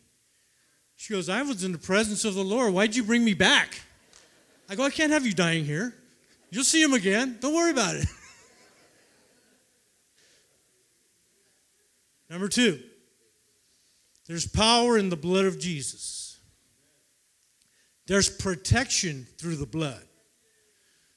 She 0.96 1.12
goes, 1.12 1.28
I 1.28 1.42
was 1.42 1.64
in 1.64 1.72
the 1.72 1.78
presence 1.78 2.24
of 2.24 2.34
the 2.34 2.44
Lord. 2.44 2.72
Why'd 2.72 2.94
you 2.94 3.02
bring 3.02 3.24
me 3.24 3.34
back? 3.34 3.80
I 4.68 4.76
go, 4.76 4.84
I 4.84 4.90
can't 4.90 5.12
have 5.12 5.26
you 5.26 5.32
dying 5.32 5.64
here. 5.64 5.94
You'll 6.50 6.64
see 6.64 6.82
him 6.82 6.92
again. 6.92 7.38
Don't 7.40 7.54
worry 7.54 7.70
about 7.70 7.96
it. 7.96 8.06
Number 12.30 12.48
two, 12.48 12.80
there's 14.28 14.46
power 14.46 14.96
in 14.96 15.08
the 15.08 15.16
blood 15.16 15.46
of 15.46 15.58
Jesus. 15.58 16.38
There's 18.06 18.28
protection 18.28 19.26
through 19.38 19.56
the 19.56 19.66
blood. 19.66 20.02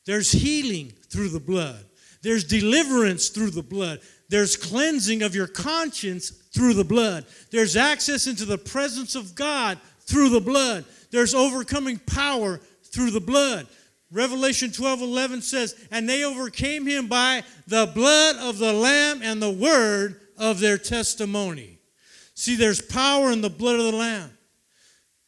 There's 0.06 0.32
healing 0.32 0.94
through 1.10 1.30
the 1.30 1.40
blood. 1.40 1.86
There's 2.24 2.46
deliverance 2.46 3.30
through 3.30 3.52
the 3.52 3.62
blood. 3.62 4.00
There's 4.30 4.56
cleansing 4.56 5.22
of 5.22 5.36
your 5.36 5.46
conscience 5.46 6.30
through 6.30 6.74
the 6.74 6.84
blood. 6.86 7.26
There's 7.52 7.76
access 7.76 8.26
into 8.26 8.46
the 8.46 8.58
presence 8.58 9.16
of 9.16 9.36
God 9.36 9.78
through 10.00 10.30
the 10.30 10.42
blood. 10.42 10.86
There's 11.12 11.36
overcoming 11.36 12.00
power 12.00 12.60
through 12.86 13.12
the 13.12 13.22
blood. 13.22 13.68
Revelation 14.10 14.72
12 14.72 15.02
11 15.02 15.42
says, 15.42 15.76
And 15.92 16.08
they 16.08 16.24
overcame 16.24 16.86
him 16.86 17.08
by 17.08 17.44
the 17.68 17.92
blood 17.94 18.38
of 18.38 18.58
the 18.58 18.74
Lamb 18.74 19.22
and 19.22 19.42
the 19.42 19.52
word 19.52 20.22
of 20.38 20.60
their 20.60 20.78
testimony. 20.78 21.80
See, 22.36 22.56
there's 22.56 22.82
power 22.82 23.32
in 23.32 23.42
the 23.42 23.50
blood 23.50 23.80
of 23.80 23.86
the 23.86 23.98
Lamb. 23.98 24.32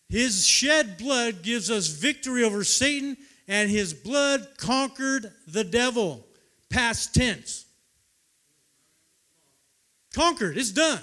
His 0.07 0.45
shed 0.45 0.97
blood 0.97 1.43
gives 1.43 1.69
us 1.69 1.87
victory 1.87 2.43
over 2.43 2.63
Satan, 2.63 3.17
and 3.47 3.69
his 3.69 3.93
blood 3.93 4.47
conquered 4.57 5.31
the 5.47 5.63
devil. 5.63 6.24
Past 6.69 7.13
tense. 7.13 7.65
Conquered, 10.13 10.57
it's 10.57 10.71
done. 10.71 11.01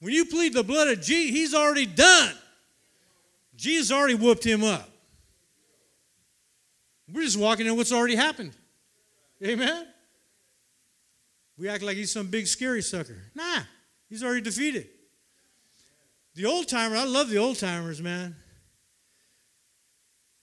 When 0.00 0.12
you 0.12 0.24
plead 0.24 0.52
the 0.52 0.62
blood 0.62 0.88
of 0.88 1.00
Jesus, 1.00 1.34
he's 1.34 1.54
already 1.54 1.86
done. 1.86 2.34
Jesus 3.56 3.92
already 3.92 4.14
whooped 4.14 4.44
him 4.44 4.64
up. 4.64 4.88
We're 7.12 7.22
just 7.22 7.38
walking 7.38 7.66
in 7.66 7.76
what's 7.76 7.92
already 7.92 8.16
happened. 8.16 8.52
Amen? 9.44 9.86
We 11.56 11.68
act 11.68 11.82
like 11.82 11.96
he's 11.96 12.10
some 12.10 12.26
big 12.26 12.46
scary 12.46 12.82
sucker. 12.82 13.16
Nah, 13.34 13.60
he's 14.08 14.24
already 14.24 14.40
defeated. 14.40 14.88
The 16.34 16.46
old 16.46 16.68
timer, 16.68 16.96
I 16.96 17.04
love 17.04 17.28
the 17.28 17.38
old 17.38 17.58
timers, 17.58 18.00
man. 18.00 18.34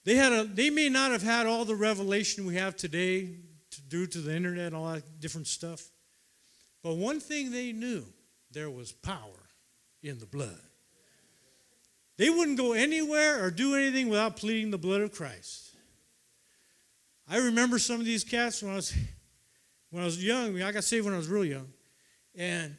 They 0.06 0.15
had 0.15 0.32
a 0.32 0.44
they 0.44 0.70
may 0.70 0.89
not 0.89 1.12
have 1.12 1.22
had 1.22 1.46
all 1.46 1.65
the 1.65 1.76
revelation 1.76 2.46
we 2.46 2.56
have 2.56 2.76
today 2.76 3.36
to, 3.72 3.82
due 3.82 4.08
to 4.08 4.18
the 4.20 4.36
internet 4.36 4.68
and 4.68 4.76
all 4.76 4.94
that 4.94 5.20
different 5.20 5.48
stuff. 5.48 5.90
But 6.84 6.96
one 6.96 7.20
thing 7.20 7.52
they 7.52 7.72
knew, 7.72 8.06
there 8.52 8.70
was 8.70 8.92
power 8.92 9.50
in 10.02 10.20
the 10.20 10.26
blood. 10.26 10.62
They 12.18 12.30
wouldn't 12.30 12.58
go 12.58 12.74
anywhere 12.74 13.44
or 13.44 13.52
do 13.52 13.76
anything 13.76 14.10
without 14.10 14.36
pleading 14.36 14.72
the 14.72 14.78
blood 14.78 15.02
of 15.02 15.12
Christ. 15.12 15.70
I 17.30 17.38
remember 17.38 17.80
some 17.80 18.00
of 18.00 18.06
these 18.06 18.24
cats 18.24 18.64
when 18.64 18.74
I 18.74 18.76
was 18.76 18.94
when 19.92 20.02
I 20.04 20.06
was 20.06 20.24
young. 20.24 20.62
I 20.62 20.72
got 20.72 20.84
saved 20.84 21.06
when 21.06 21.14
I 21.14 21.18
was 21.18 21.28
real 21.28 21.46
young, 21.46 21.68
and 22.36 22.76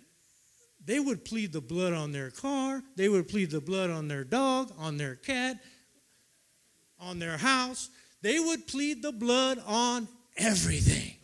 they 0.84 0.98
would 0.98 1.24
plead 1.24 1.52
the 1.52 1.60
blood 1.60 1.92
on 1.92 2.12
their 2.12 2.30
car, 2.30 2.82
they 2.96 3.08
would 3.08 3.28
plead 3.28 3.50
the 3.50 3.60
blood 3.60 3.90
on 3.90 4.08
their 4.08 4.24
dog, 4.24 4.72
on 4.78 4.96
their 4.96 5.14
cat, 5.14 5.58
on 6.98 7.18
their 7.18 7.36
house. 7.36 7.90
They 8.22 8.38
would 8.38 8.66
plead 8.66 9.02
the 9.02 9.12
blood 9.12 9.62
on 9.66 10.08
everything. 10.36 11.14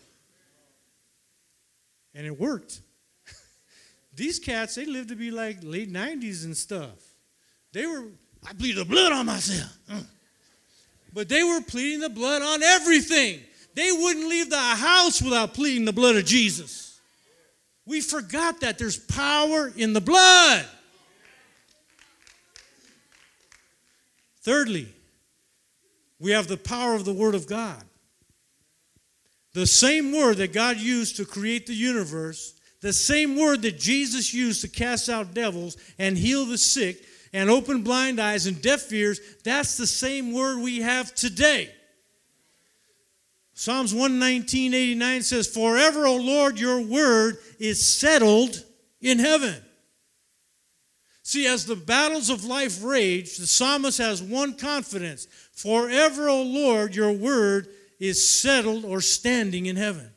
And 2.15 2.27
it 2.27 2.39
worked. 2.39 2.81
These 4.15 4.39
cats, 4.39 4.75
they 4.75 4.87
lived 4.87 5.11
to 5.11 5.17
be 5.17 5.31
like 5.31 5.59
late 5.63 5.93
90s 5.93 6.45
and 6.45 6.57
stuff. 6.57 7.03
They 7.73 7.87
were, 7.87 8.05
I 8.47 8.53
plead 8.55 8.77
the 8.77 8.85
blood 8.85 9.13
on 9.13 9.27
myself. 9.27 9.77
Uh. 9.91 10.01
But 11.13 11.29
they 11.29 11.43
were 11.43 11.61
pleading 11.61 12.01
the 12.01 12.11
blood 12.11 12.43
on 12.43 12.63
everything. 12.63 13.41
They 13.75 13.91
wouldn't 13.93 14.29
leave 14.29 14.51
the 14.51 14.59
house 14.59 15.21
without 15.23 15.55
pleading 15.55 15.85
the 15.85 15.93
blood 15.93 16.17
of 16.17 16.25
Jesus. 16.25 17.01
We 17.87 18.01
forgot 18.01 18.61
that 18.61 18.79
there's 18.79 18.99
power 18.99 19.73
in 19.77 19.93
the 19.93 20.01
blood. 20.01 20.67
Thirdly, 24.43 24.89
we 26.19 26.33
have 26.33 26.49
the 26.49 26.57
power 26.57 26.95
of 26.95 27.05
the 27.05 27.13
Word 27.13 27.35
of 27.35 27.47
God. 27.47 27.83
The 29.57 29.67
same 29.67 30.13
word 30.13 30.37
that 30.37 30.53
God 30.53 30.77
used 30.77 31.17
to 31.17 31.25
create 31.25 31.67
the 31.67 31.73
universe, 31.73 32.61
the 32.83 32.93
same 32.93 33.39
word 33.39 33.63
that 33.63 33.79
Jesus 33.79 34.35
used 34.35 34.61
to 34.61 34.69
cast 34.69 35.09
out 35.09 35.33
devils 35.33 35.79
and 35.99 36.19
heal 36.19 36.45
the 36.45 36.59
sick 36.59 37.03
and 37.33 37.49
open 37.49 37.81
blind 37.81 38.21
eyes 38.21 38.45
and 38.45 38.61
deaf 38.61 38.93
ears, 38.93 39.19
that's 39.45 39.79
the 39.79 39.87
same 39.87 40.35
word 40.35 40.59
we 40.59 40.83
have 40.83 41.15
today. 41.15 41.71
Psalms 43.55 43.95
119, 43.95 44.75
89 44.75 45.23
says, 45.23 45.49
Forever, 45.49 46.07
O 46.07 46.17
Lord, 46.17 46.61
your 46.61 46.83
word 46.83 47.39
is 47.59 47.83
settled 47.83 48.63
in 49.01 49.19
heaven. 49.19 49.55
See, 51.23 51.47
as 51.47 51.65
the 51.65 51.77
battles 51.77 52.29
of 52.29 52.45
life 52.45 52.85
rage, 52.85 53.39
the 53.39 53.47
psalmist 53.47 53.97
has 53.97 54.23
one 54.23 54.53
confidence 54.53 55.27
Forever, 55.55 56.29
O 56.29 56.43
Lord, 56.43 56.95
your 56.95 57.13
word 57.13 57.69
is 57.99 58.29
settled 58.29 58.85
or 58.85 59.01
standing 59.01 59.67
in 59.67 59.77
heaven. 59.77 60.11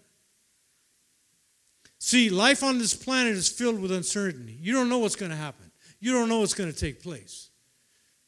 See, 1.99 2.29
life 2.29 2.63
on 2.63 2.77
this 2.77 2.93
planet 2.93 3.33
is 3.33 3.49
filled 3.49 3.79
with 3.79 3.91
uncertainty. 3.91 4.57
You 4.59 4.73
don't 4.73 4.89
know 4.89 4.99
what's 4.99 5.15
going 5.15 5.31
to 5.31 5.37
happen, 5.37 5.71
you 5.99 6.11
don't 6.11 6.29
know 6.29 6.39
what's 6.39 6.53
going 6.53 6.71
to 6.71 6.77
take 6.77 7.01
place. 7.01 7.49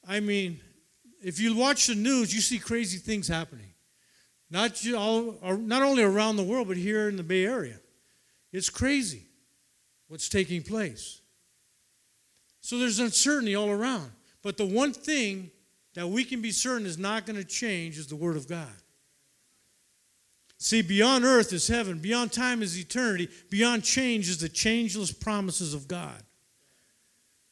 I 0.08 0.20
mean, 0.20 0.60
if 1.24 1.40
you 1.40 1.56
watch 1.56 1.88
the 1.88 1.96
news, 1.96 2.34
you 2.34 2.42
see 2.42 2.60
crazy 2.60 2.98
things 2.98 3.28
happening. 3.28 3.74
Not, 4.50 4.86
all, 4.94 5.38
not 5.58 5.82
only 5.82 6.04
around 6.04 6.36
the 6.36 6.44
world, 6.44 6.68
but 6.68 6.76
here 6.76 7.08
in 7.08 7.16
the 7.16 7.24
Bay 7.24 7.46
Area. 7.46 7.80
It's 8.52 8.70
crazy 8.70 9.24
what's 10.10 10.28
taking 10.28 10.62
place. 10.62 11.22
So 12.60 12.78
there's 12.78 13.00
uncertainty 13.00 13.56
all 13.56 13.70
around. 13.70 14.12
But 14.44 14.58
the 14.58 14.66
one 14.66 14.92
thing 14.92 15.52
that 15.94 16.08
we 16.08 16.26
can 16.26 16.42
be 16.42 16.52
certain 16.52 16.86
is 16.86 16.98
not 16.98 17.26
going 17.26 17.38
to 17.38 17.46
change 17.46 17.98
is 17.98 18.08
the 18.08 18.16
Word 18.16 18.36
of 18.36 18.48
God. 18.48 18.74
See, 20.64 20.84
beyond 20.84 21.26
earth 21.26 21.54
is 21.54 21.68
heaven, 21.68 21.98
beyond 21.98 22.32
time 22.32 22.62
is 22.62 22.78
eternity, 22.78 23.30
beyond 23.50 23.84
change 23.84 24.30
is 24.30 24.38
the 24.38 24.48
changeless 24.48 25.12
promises 25.12 25.74
of 25.74 25.88
God. 25.88 26.22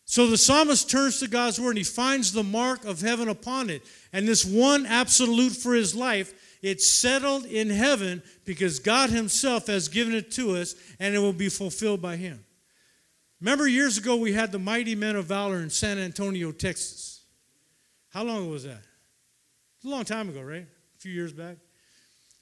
So 0.05 0.27
the 0.27 0.37
psalmist 0.37 0.91
turns 0.91 1.19
to 1.19 1.27
God's 1.27 1.59
word 1.59 1.69
and 1.69 1.79
he 1.79 1.83
finds 1.83 2.31
the 2.31 2.43
mark 2.43 2.85
of 2.85 3.01
heaven 3.01 3.27
upon 3.27 3.71
it. 3.71 3.81
And 4.13 4.27
this 4.27 4.45
one 4.45 4.85
absolute 4.85 5.53
for 5.53 5.73
his 5.73 5.95
life 5.95 6.35
it's 6.61 6.85
settled 6.85 7.45
in 7.45 7.71
heaven 7.71 8.21
because 8.45 8.77
God 8.77 9.09
Himself 9.09 9.65
has 9.67 9.87
given 9.87 10.13
it 10.13 10.29
to 10.31 10.57
us 10.57 10.75
and 10.99 11.15
it 11.15 11.19
will 11.19 11.33
be 11.33 11.49
fulfilled 11.49 12.03
by 12.03 12.17
Him. 12.17 12.43
Remember, 13.39 13.65
years 13.65 13.97
ago, 13.97 14.17
we 14.17 14.33
had 14.33 14.51
the 14.51 14.59
Mighty 14.59 14.93
Men 14.93 15.15
of 15.15 15.25
Valor 15.25 15.61
in 15.61 15.69
San 15.69 15.97
Antonio, 15.97 16.51
Texas. 16.51 17.23
How 18.09 18.23
long 18.23 18.51
was 18.51 18.65
that? 18.65 18.81
a 19.85 19.87
long 19.87 20.03
time 20.03 20.27
ago, 20.27 20.41
right? 20.41 20.67
A 20.67 20.99
few 20.99 21.13
years 21.13 21.31
back. 21.31 21.55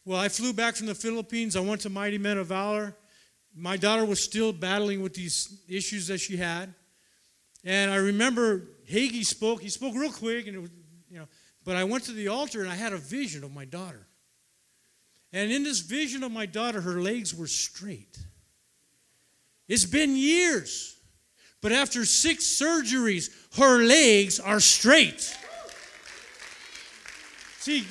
Well, 0.07 0.21
I 0.21 0.29
flew 0.29 0.53
back 0.53 0.77
from 0.77 0.87
the 0.87 0.95
Philippines. 0.95 1.57
I 1.57 1.59
went 1.59 1.81
to 1.81 1.89
Mighty 1.89 2.17
Men 2.17 2.37
of 2.37 2.47
Valor. 2.47 2.95
My 3.53 3.75
daughter 3.75 4.05
was 4.05 4.23
still 4.23 4.53
battling 4.53 5.01
with 5.01 5.13
these 5.13 5.61
issues 5.67 6.07
that 6.07 6.19
she 6.19 6.37
had. 6.37 6.73
And 7.65 7.91
I 7.91 7.97
remember 7.97 8.69
Hagee 8.89 9.25
spoke. 9.25 9.61
He 9.61 9.67
spoke 9.67 9.95
real 9.95 10.13
quick, 10.13 10.47
and 10.47 10.61
was, 10.61 10.71
you 11.09 11.19
know, 11.19 11.27
but 11.65 11.75
I 11.75 11.83
went 11.83 12.05
to 12.05 12.13
the 12.13 12.29
altar 12.29 12.61
and 12.61 12.71
I 12.71 12.75
had 12.75 12.93
a 12.93 12.97
vision 12.97 13.43
of 13.43 13.53
my 13.53 13.65
daughter. 13.65 14.07
And 15.33 15.51
in 15.51 15.63
this 15.63 15.81
vision 15.81 16.23
of 16.23 16.31
my 16.31 16.45
daughter, 16.45 16.79
her 16.79 17.01
legs 17.01 17.35
were 17.35 17.45
straight. 17.45 18.17
It's 19.67 19.83
been 19.83 20.15
years, 20.15 20.95
but 21.61 21.73
after 21.73 22.05
six 22.05 22.45
surgeries, 22.45 23.29
her 23.57 23.83
legs 23.83 24.39
are 24.39 24.61
straight. 24.61 25.37
See, 27.59 27.85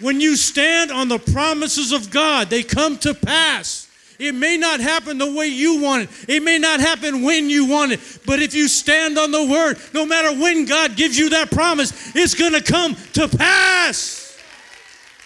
when 0.00 0.20
you 0.20 0.36
stand 0.36 0.90
on 0.90 1.08
the 1.08 1.18
promises 1.18 1.92
of 1.92 2.10
God, 2.10 2.48
they 2.48 2.62
come 2.62 2.96
to 2.98 3.14
pass. 3.14 3.86
It 4.18 4.34
may 4.34 4.58
not 4.58 4.80
happen 4.80 5.16
the 5.16 5.32
way 5.32 5.46
you 5.46 5.80
want 5.80 6.02
it. 6.02 6.28
It 6.28 6.42
may 6.42 6.58
not 6.58 6.80
happen 6.80 7.22
when 7.22 7.48
you 7.48 7.66
want 7.66 7.92
it. 7.92 8.00
But 8.26 8.40
if 8.40 8.54
you 8.54 8.68
stand 8.68 9.18
on 9.18 9.30
the 9.30 9.46
word, 9.46 9.78
no 9.94 10.04
matter 10.04 10.38
when 10.38 10.66
God 10.66 10.94
gives 10.94 11.18
you 11.18 11.30
that 11.30 11.50
promise, 11.50 12.14
it's 12.14 12.34
going 12.34 12.52
to 12.52 12.62
come 12.62 12.96
to 13.14 13.28
pass. 13.28 14.38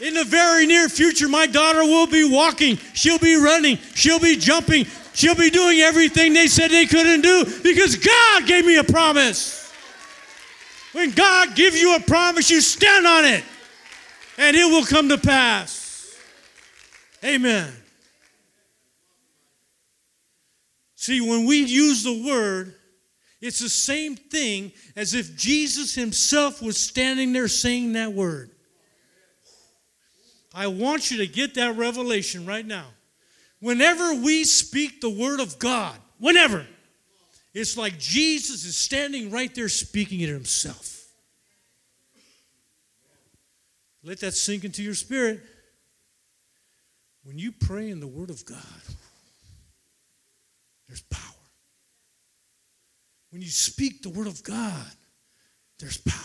In 0.01 0.15
the 0.15 0.25
very 0.25 0.67
near 0.67 0.89
future, 0.89 1.29
my 1.29 1.47
daughter 1.47 1.83
will 1.83 2.07
be 2.07 2.29
walking, 2.29 2.77
she'll 2.95 3.19
be 3.19 3.37
running, 3.37 3.79
she'll 3.95 4.21
be 4.21 4.37
jumping, 4.37 4.87
she'll 5.13 5.37
be 5.37 5.51
doing 5.51 5.81
everything 5.81 6.33
they 6.33 6.49
said 6.49 6.71
they 6.71 6.87
couldn't 6.87 7.21
do 7.21 7.45
because 7.63 7.97
God 7.97 8.47
gave 8.47 8.67
me 8.67 8.77
a 8.77 8.85
promise. 8.85 9.73
When 10.93 11.11
God 11.11 11.57
gives 11.57 11.81
you 11.81 11.97
a 11.97 12.01
promise, 12.01 12.51
you 12.51 12.61
stand 12.61 13.07
on 13.07 13.25
it 13.25 13.45
and 14.39 14.57
it 14.57 14.65
will 14.65 14.85
come 14.85 15.09
to 15.09 15.19
pass. 15.19 16.17
Amen. 17.25 17.73
See, 20.97 21.21
when 21.21 21.47
we 21.47 21.63
use 21.63 22.03
the 22.03 22.25
word, 22.27 22.75
it's 23.41 23.59
the 23.59 23.69
same 23.69 24.17
thing 24.17 24.73
as 24.97 25.13
if 25.13 25.37
Jesus 25.37 25.95
himself 25.95 26.63
was 26.63 26.79
standing 26.79 27.33
there 27.33 27.49
saying 27.49 27.93
that 27.93 28.13
word. 28.13 28.51
I 30.55 30.69
want 30.69 31.11
you 31.11 31.19
to 31.19 31.27
get 31.27 31.55
that 31.57 31.77
revelation 31.77 32.47
right 32.47 32.65
now. 32.65 32.87
Whenever 33.61 34.15
we 34.15 34.45
speak 34.45 35.01
the 35.01 35.11
word 35.11 35.41
of 35.41 35.59
God, 35.59 35.97
whenever, 36.19 36.67
it's 37.53 37.77
like 37.77 37.99
Jesus 37.99 38.65
is 38.65 38.77
standing 38.77 39.31
right 39.31 39.55
there 39.55 39.69
speaking 39.69 40.21
it 40.21 40.29
himself. 40.29 40.94
Let 44.05 44.21
that 44.21 44.35
sink 44.35 44.65
into 44.65 44.83
your 44.83 44.95
spirit. 44.95 45.41
When 47.23 47.39
you 47.39 47.53
pray 47.53 47.91
in 47.91 48.01
the 48.01 48.07
word 48.07 48.31
of 48.31 48.45
God, 48.45 48.59
there's 50.87 51.03
power. 51.03 51.21
When 53.31 53.41
you 53.41 53.49
speak 53.49 54.03
the 54.03 54.11
word 54.11 54.27
of 54.27 54.43
God, 54.45 54.93
there's 55.81 55.97
power. 55.97 56.21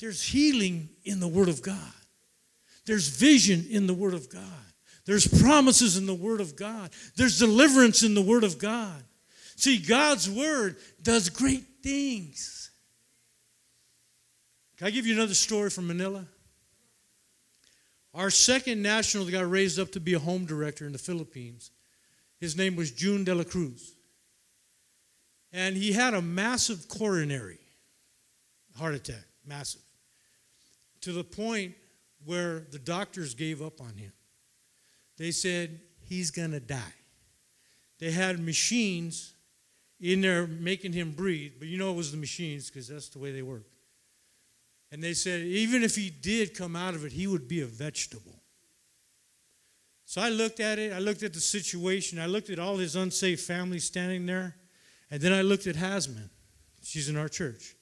There's 0.00 0.22
healing 0.22 0.88
in 1.04 1.20
the 1.20 1.28
word 1.28 1.48
of 1.48 1.62
God. 1.62 1.76
There's 2.90 3.06
vision 3.06 3.66
in 3.70 3.86
the 3.86 3.94
Word 3.94 4.14
of 4.14 4.28
God. 4.28 4.42
There's 5.06 5.28
promises 5.40 5.96
in 5.96 6.06
the 6.06 6.14
Word 6.14 6.40
of 6.40 6.56
God. 6.56 6.90
There's 7.14 7.38
deliverance 7.38 8.02
in 8.02 8.14
the 8.14 8.20
Word 8.20 8.42
of 8.42 8.58
God. 8.58 9.00
See, 9.54 9.78
God's 9.78 10.28
Word 10.28 10.74
does 11.00 11.28
great 11.28 11.64
things. 11.84 12.59
Can 14.80 14.86
I 14.86 14.92
give 14.92 15.06
you 15.06 15.12
another 15.12 15.34
story 15.34 15.68
from 15.68 15.88
Manila? 15.88 16.24
Our 18.14 18.30
second 18.30 18.80
national 18.80 19.26
that 19.26 19.32
got 19.32 19.50
raised 19.50 19.78
up 19.78 19.92
to 19.92 20.00
be 20.00 20.14
a 20.14 20.18
home 20.18 20.46
director 20.46 20.86
in 20.86 20.92
the 20.92 20.98
Philippines, 20.98 21.70
his 22.38 22.56
name 22.56 22.76
was 22.76 22.90
June 22.90 23.22
de 23.22 23.34
la 23.34 23.44
Cruz. 23.44 23.92
And 25.52 25.76
he 25.76 25.92
had 25.92 26.14
a 26.14 26.22
massive 26.22 26.88
coronary 26.88 27.58
heart 28.74 28.94
attack, 28.94 29.26
massive, 29.46 29.82
to 31.02 31.12
the 31.12 31.24
point 31.24 31.74
where 32.24 32.60
the 32.70 32.78
doctors 32.78 33.34
gave 33.34 33.60
up 33.60 33.82
on 33.82 33.98
him. 33.98 34.12
They 35.18 35.30
said, 35.30 35.78
he's 36.06 36.30
going 36.30 36.52
to 36.52 36.60
die. 36.60 36.94
They 37.98 38.12
had 38.12 38.40
machines 38.40 39.34
in 40.00 40.22
there 40.22 40.46
making 40.46 40.94
him 40.94 41.12
breathe, 41.12 41.52
but 41.58 41.68
you 41.68 41.76
know 41.76 41.90
it 41.90 41.96
was 41.96 42.12
the 42.12 42.16
machines 42.16 42.70
because 42.70 42.88
that's 42.88 43.10
the 43.10 43.18
way 43.18 43.30
they 43.30 43.42
work. 43.42 43.69
And 44.92 45.02
they 45.02 45.14
said, 45.14 45.42
even 45.42 45.82
if 45.82 45.94
he 45.94 46.10
did 46.10 46.54
come 46.54 46.74
out 46.74 46.94
of 46.94 47.04
it, 47.04 47.12
he 47.12 47.26
would 47.26 47.46
be 47.46 47.60
a 47.60 47.66
vegetable. 47.66 48.40
So 50.04 50.20
I 50.20 50.28
looked 50.28 50.58
at 50.58 50.80
it, 50.80 50.92
I 50.92 50.98
looked 50.98 51.22
at 51.22 51.32
the 51.32 51.40
situation, 51.40 52.18
I 52.18 52.26
looked 52.26 52.50
at 52.50 52.58
all 52.58 52.76
his 52.76 52.96
unsafe 52.96 53.40
family 53.40 53.78
standing 53.78 54.26
there, 54.26 54.56
and 55.08 55.20
then 55.20 55.32
I 55.32 55.42
looked 55.42 55.68
at 55.68 55.76
Hasman. 55.76 56.28
She's 56.82 57.08
in 57.08 57.16
our 57.16 57.28
church. 57.28 57.76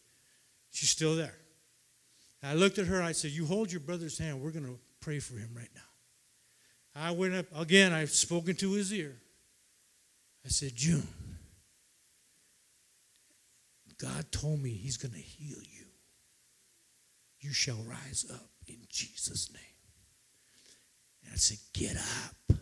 She's 0.71 0.90
still 0.90 1.16
there. 1.16 1.35
I 2.42 2.55
looked 2.55 2.79
at 2.79 2.87
her, 2.87 3.03
I 3.03 3.12
said, 3.12 3.31
You 3.31 3.47
hold 3.47 3.73
your 3.73 3.81
brother's 3.81 4.18
hand. 4.18 4.40
We're 4.40 4.51
going 4.51 4.66
to 4.66 4.79
pray 5.01 5.18
for 5.18 5.35
him 5.35 5.51
right 5.57 5.71
now. 5.75 5.81
I 6.94 7.12
went 7.12 7.35
up, 7.35 7.47
again, 7.57 7.92
I've 7.92 8.11
spoken 8.11 8.55
to 8.57 8.73
his 8.73 8.92
ear. 8.92 9.16
I 10.44 10.49
said, 10.49 10.77
June, 10.77 11.07
God 13.99 14.31
told 14.31 14.61
me 14.61 14.71
he's 14.71 14.97
going 14.97 15.14
to 15.14 15.18
heal 15.18 15.59
you. 15.62 15.88
You 17.40 17.53
shall 17.53 17.79
rise 17.88 18.27
up 18.33 18.51
in 18.66 18.79
Jesus' 18.88 19.51
name. 19.53 19.62
And 21.24 21.33
I 21.33 21.37
said, 21.37 21.59
Get 21.72 21.96
up. 21.96 22.59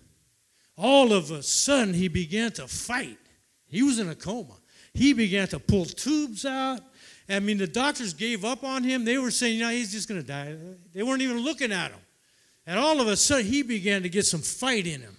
All 0.76 1.12
of 1.12 1.30
a 1.30 1.42
sudden, 1.42 1.94
he 1.94 2.08
began 2.08 2.52
to 2.52 2.68
fight. 2.68 3.18
He 3.66 3.82
was 3.82 3.98
in 3.98 4.08
a 4.08 4.14
coma. 4.14 4.56
He 4.92 5.12
began 5.12 5.48
to 5.48 5.58
pull 5.58 5.84
tubes 5.84 6.44
out. 6.44 6.80
I 7.28 7.40
mean, 7.40 7.58
the 7.58 7.66
doctors 7.66 8.14
gave 8.14 8.44
up 8.44 8.62
on 8.62 8.84
him. 8.84 9.04
They 9.04 9.18
were 9.18 9.30
saying, 9.30 9.56
you 9.58 9.62
know, 9.62 9.70
he's 9.70 9.92
just 9.92 10.08
going 10.08 10.20
to 10.20 10.26
die. 10.26 10.54
They 10.92 11.02
weren't 11.02 11.22
even 11.22 11.38
looking 11.38 11.72
at 11.72 11.90
him. 11.90 12.00
And 12.66 12.78
all 12.78 13.00
of 13.00 13.08
a 13.08 13.16
sudden, 13.16 13.46
he 13.46 13.62
began 13.62 14.02
to 14.02 14.08
get 14.08 14.26
some 14.26 14.40
fight 14.40 14.86
in 14.86 15.00
him. 15.00 15.16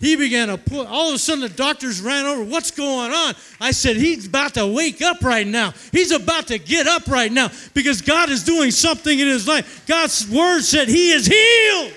He 0.00 0.14
began 0.14 0.46
to 0.48 0.56
pull. 0.56 0.86
All 0.86 1.08
of 1.08 1.14
a 1.16 1.18
sudden, 1.18 1.40
the 1.40 1.48
doctors 1.48 2.00
ran 2.00 2.24
over. 2.24 2.44
What's 2.44 2.70
going 2.70 3.12
on? 3.12 3.34
I 3.60 3.72
said, 3.72 3.96
He's 3.96 4.26
about 4.26 4.54
to 4.54 4.66
wake 4.66 5.02
up 5.02 5.22
right 5.22 5.46
now. 5.46 5.72
He's 5.90 6.12
about 6.12 6.46
to 6.48 6.58
get 6.58 6.86
up 6.86 7.08
right 7.08 7.32
now 7.32 7.50
because 7.74 8.00
God 8.00 8.30
is 8.30 8.44
doing 8.44 8.70
something 8.70 9.18
in 9.18 9.26
his 9.26 9.48
life. 9.48 9.84
God's 9.86 10.28
word 10.30 10.62
said 10.62 10.86
he 10.86 11.10
is 11.10 11.26
healed. 11.26 11.92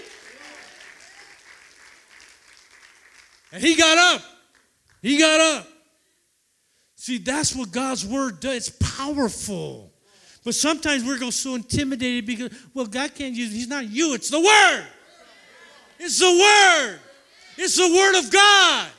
And 3.51 3.61
he 3.61 3.75
got 3.75 4.15
up. 4.15 4.21
He 5.03 5.17
got 5.17 5.39
up. 5.39 5.67
See, 6.95 7.17
that's 7.19 7.55
what 7.55 7.71
God's 7.71 8.05
word 8.05 8.39
does. 8.39 8.67
It's 8.67 8.69
powerful. 8.97 9.91
But 10.43 10.55
sometimes 10.55 11.03
we're 11.03 11.19
so 11.31 11.53
intimidated 11.53 12.25
because, 12.25 12.51
well, 12.73 12.87
God 12.87 13.13
can't 13.13 13.35
use 13.35 13.51
it. 13.51 13.55
He's 13.55 13.67
not 13.67 13.87
you, 13.87 14.15
it's 14.15 14.29
the 14.29 14.39
word. 14.39 14.87
It's 15.99 16.17
the 16.17 16.31
word. 16.31 16.99
It's 17.61 17.77
the 17.77 17.87
word 17.87 18.19
of 18.19 18.31
God. 18.31 18.89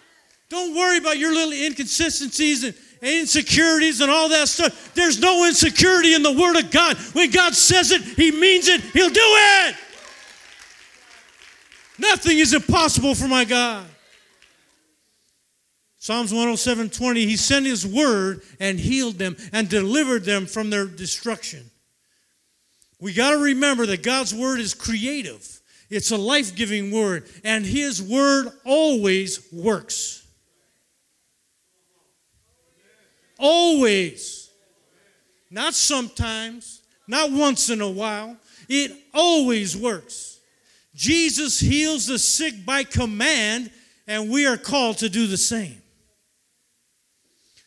Don't 0.49 0.77
worry 0.77 0.99
about 0.99 1.19
your 1.19 1.33
little 1.33 1.53
inconsistencies 1.53 2.63
and 2.63 2.75
insecurities 3.03 4.01
and 4.01 4.11
all 4.11 4.29
that 4.29 4.49
stuff. 4.49 4.95
There's 4.95 5.19
no 5.19 5.47
insecurity 5.47 6.15
in 6.15 6.23
the 6.23 6.33
Word 6.33 6.57
of 6.57 6.71
God. 6.71 6.97
When 7.15 7.31
God 7.31 7.55
says 7.55 7.91
it, 7.91 8.03
He 8.03 8.31
means 8.31 8.69
it, 8.69 8.81
He'll 8.81 9.09
do 9.09 9.21
it. 9.21 9.77
Nothing 11.99 12.39
is 12.39 12.55
impossible 12.55 13.15
for 13.15 13.29
my 13.29 13.45
God. 13.45 13.87
Psalms 15.99 16.33
107 16.33 16.91
20, 16.91 17.27
He 17.27 17.37
sent 17.37 17.67
His 17.67 17.87
word 17.87 18.43
and 18.61 18.79
healed 18.79 19.19
them 19.19 19.37
and 19.53 19.69
delivered 19.69 20.25
them 20.25 20.47
from 20.47 20.71
their 20.71 20.87
destruction. 20.87 21.71
We 23.01 23.13
got 23.13 23.31
to 23.31 23.39
remember 23.39 23.87
that 23.87 24.03
God's 24.03 24.35
word 24.35 24.61
is 24.61 24.75
creative, 24.75 25.62
it's 25.93 26.11
a 26.11 26.17
life 26.17 26.57
giving 26.57 26.91
word, 26.91 27.29
and 27.45 27.67
His 27.67 28.03
word 28.03 28.49
always 28.65 29.47
works. 29.53 30.27
Always. 33.39 34.51
Not 35.51 35.75
sometimes, 35.75 36.81
not 37.07 37.31
once 37.31 37.69
in 37.69 37.83
a 37.83 37.91
while. 37.91 38.39
It 38.71 38.91
always 39.13 39.77
works. 39.77 40.41
Jesus 40.95 41.61
heals 41.61 42.07
the 42.07 42.19
sick 42.19 42.65
by 42.65 42.85
command, 42.85 43.71
and 44.07 44.31
we 44.31 44.47
are 44.47 44.57
called 44.57 44.97
to 44.99 45.11
do 45.11 45.27
the 45.27 45.37
same. 45.37 45.83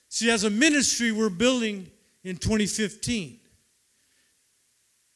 See, 0.09 0.31
as 0.31 0.45
a 0.45 0.49
ministry, 0.49 1.11
we're 1.11 1.29
building 1.29 1.91
in 2.23 2.37
2015. 2.37 3.39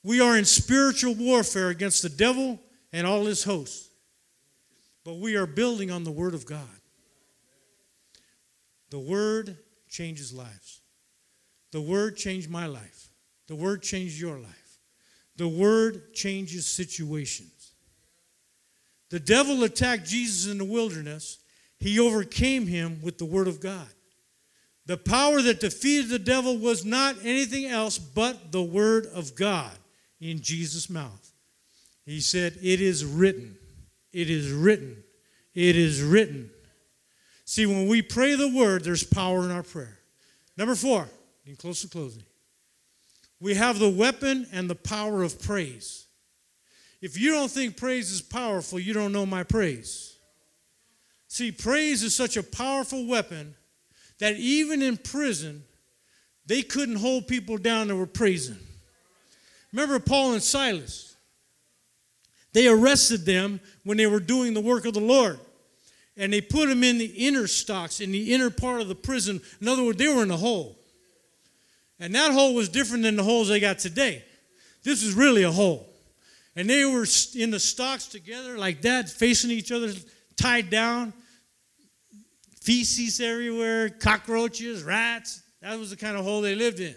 We 0.03 0.21
are 0.21 0.37
in 0.37 0.45
spiritual 0.45 1.15
warfare 1.15 1.69
against 1.69 2.03
the 2.03 2.09
devil 2.09 2.59
and 2.91 3.05
all 3.05 3.25
his 3.25 3.43
hosts. 3.43 3.89
But 5.03 5.15
we 5.15 5.35
are 5.35 5.45
building 5.45 5.91
on 5.91 6.03
the 6.03 6.11
Word 6.11 6.33
of 6.33 6.45
God. 6.45 6.67
The 8.89 8.99
Word 8.99 9.57
changes 9.89 10.33
lives. 10.33 10.81
The 11.71 11.81
Word 11.81 12.15
changed 12.15 12.49
my 12.49 12.65
life. 12.65 13.09
The 13.47 13.55
Word 13.55 13.81
changed 13.81 14.19
your 14.19 14.37
life. 14.37 14.79
The 15.37 15.47
Word 15.47 16.13
changes 16.13 16.65
situations. 16.65 17.71
The 19.09 19.19
devil 19.19 19.63
attacked 19.63 20.05
Jesus 20.05 20.51
in 20.51 20.57
the 20.57 20.65
wilderness. 20.65 21.39
He 21.79 21.99
overcame 21.99 22.67
him 22.67 23.01
with 23.01 23.17
the 23.17 23.25
Word 23.25 23.47
of 23.47 23.59
God. 23.59 23.87
The 24.85 24.97
power 24.97 25.41
that 25.41 25.59
defeated 25.59 26.09
the 26.09 26.19
devil 26.19 26.57
was 26.57 26.83
not 26.83 27.15
anything 27.23 27.65
else 27.65 27.97
but 27.97 28.51
the 28.51 28.63
Word 28.63 29.05
of 29.07 29.35
God 29.35 29.77
in 30.19 30.41
Jesus' 30.41 30.89
mouth. 30.89 31.28
He 32.09 32.21
said, 32.21 32.57
It 32.59 32.81
is 32.81 33.05
written. 33.05 33.55
It 34.11 34.31
is 34.31 34.51
written. 34.51 35.03
It 35.53 35.75
is 35.75 36.01
written. 36.01 36.49
See, 37.45 37.67
when 37.67 37.87
we 37.87 38.01
pray 38.01 38.33
the 38.33 38.49
word, 38.49 38.83
there's 38.83 39.03
power 39.03 39.43
in 39.43 39.51
our 39.51 39.61
prayer. 39.61 39.99
Number 40.57 40.73
four, 40.73 41.07
in 41.45 41.55
close 41.55 41.83
to 41.83 41.87
closing, 41.87 42.23
we 43.39 43.53
have 43.53 43.77
the 43.77 43.91
weapon 43.91 44.47
and 44.51 44.67
the 44.67 44.73
power 44.73 45.21
of 45.21 45.39
praise. 45.39 46.07
If 46.99 47.15
you 47.15 47.29
don't 47.29 47.51
think 47.51 47.77
praise 47.77 48.09
is 48.09 48.21
powerful, 48.23 48.79
you 48.79 48.95
don't 48.95 49.13
know 49.13 49.27
my 49.27 49.43
praise. 49.43 50.17
See, 51.27 51.51
praise 51.51 52.01
is 52.01 52.15
such 52.15 52.37
a 52.37 52.43
powerful 52.43 53.05
weapon 53.05 53.53
that 54.17 54.35
even 54.37 54.81
in 54.81 54.97
prison, 54.97 55.63
they 56.47 56.63
couldn't 56.63 56.95
hold 56.95 57.27
people 57.27 57.59
down 57.59 57.87
that 57.89 57.95
were 57.95 58.07
praising. 58.07 58.57
Remember 59.71 59.99
Paul 59.99 60.33
and 60.33 60.41
Silas? 60.41 61.08
They 62.53 62.67
arrested 62.67 63.25
them 63.25 63.59
when 63.83 63.97
they 63.97 64.07
were 64.07 64.19
doing 64.19 64.53
the 64.53 64.61
work 64.61 64.85
of 64.85 64.93
the 64.93 64.99
Lord 64.99 65.39
and 66.19 66.33
they 66.33 66.41
put 66.41 66.67
them 66.67 66.83
in 66.83 66.97
the 66.97 67.05
inner 67.05 67.47
stocks, 67.47 68.01
in 68.01 68.11
the 68.11 68.33
inner 68.33 68.49
part 68.49 68.81
of 68.81 68.89
the 68.89 68.95
prison. 68.95 69.39
In 69.61 69.69
other 69.69 69.83
words, 69.83 69.97
they 69.97 70.07
were 70.09 70.21
in 70.21 70.31
a 70.31 70.37
hole. 70.37 70.77
And 71.97 72.13
that 72.13 72.33
hole 72.33 72.53
was 72.53 72.67
different 72.67 73.03
than 73.03 73.15
the 73.15 73.23
holes 73.23 73.47
they 73.47 73.61
got 73.61 73.79
today. 73.79 74.23
This 74.83 75.01
is 75.01 75.13
really 75.13 75.43
a 75.43 75.51
hole. 75.51 75.87
And 76.57 76.69
they 76.69 76.83
were 76.83 77.05
in 77.35 77.51
the 77.51 77.59
stocks 77.59 78.07
together 78.07 78.57
like 78.57 78.81
that, 78.81 79.09
facing 79.09 79.49
each 79.49 79.71
other, 79.71 79.93
tied 80.35 80.69
down. 80.69 81.13
Feces 82.61 83.21
everywhere, 83.21 83.89
cockroaches, 83.89 84.83
rats. 84.83 85.41
That 85.61 85.79
was 85.79 85.89
the 85.89 85.95
kind 85.95 86.17
of 86.17 86.25
hole 86.25 86.41
they 86.41 86.55
lived 86.55 86.81
in. 86.81 86.95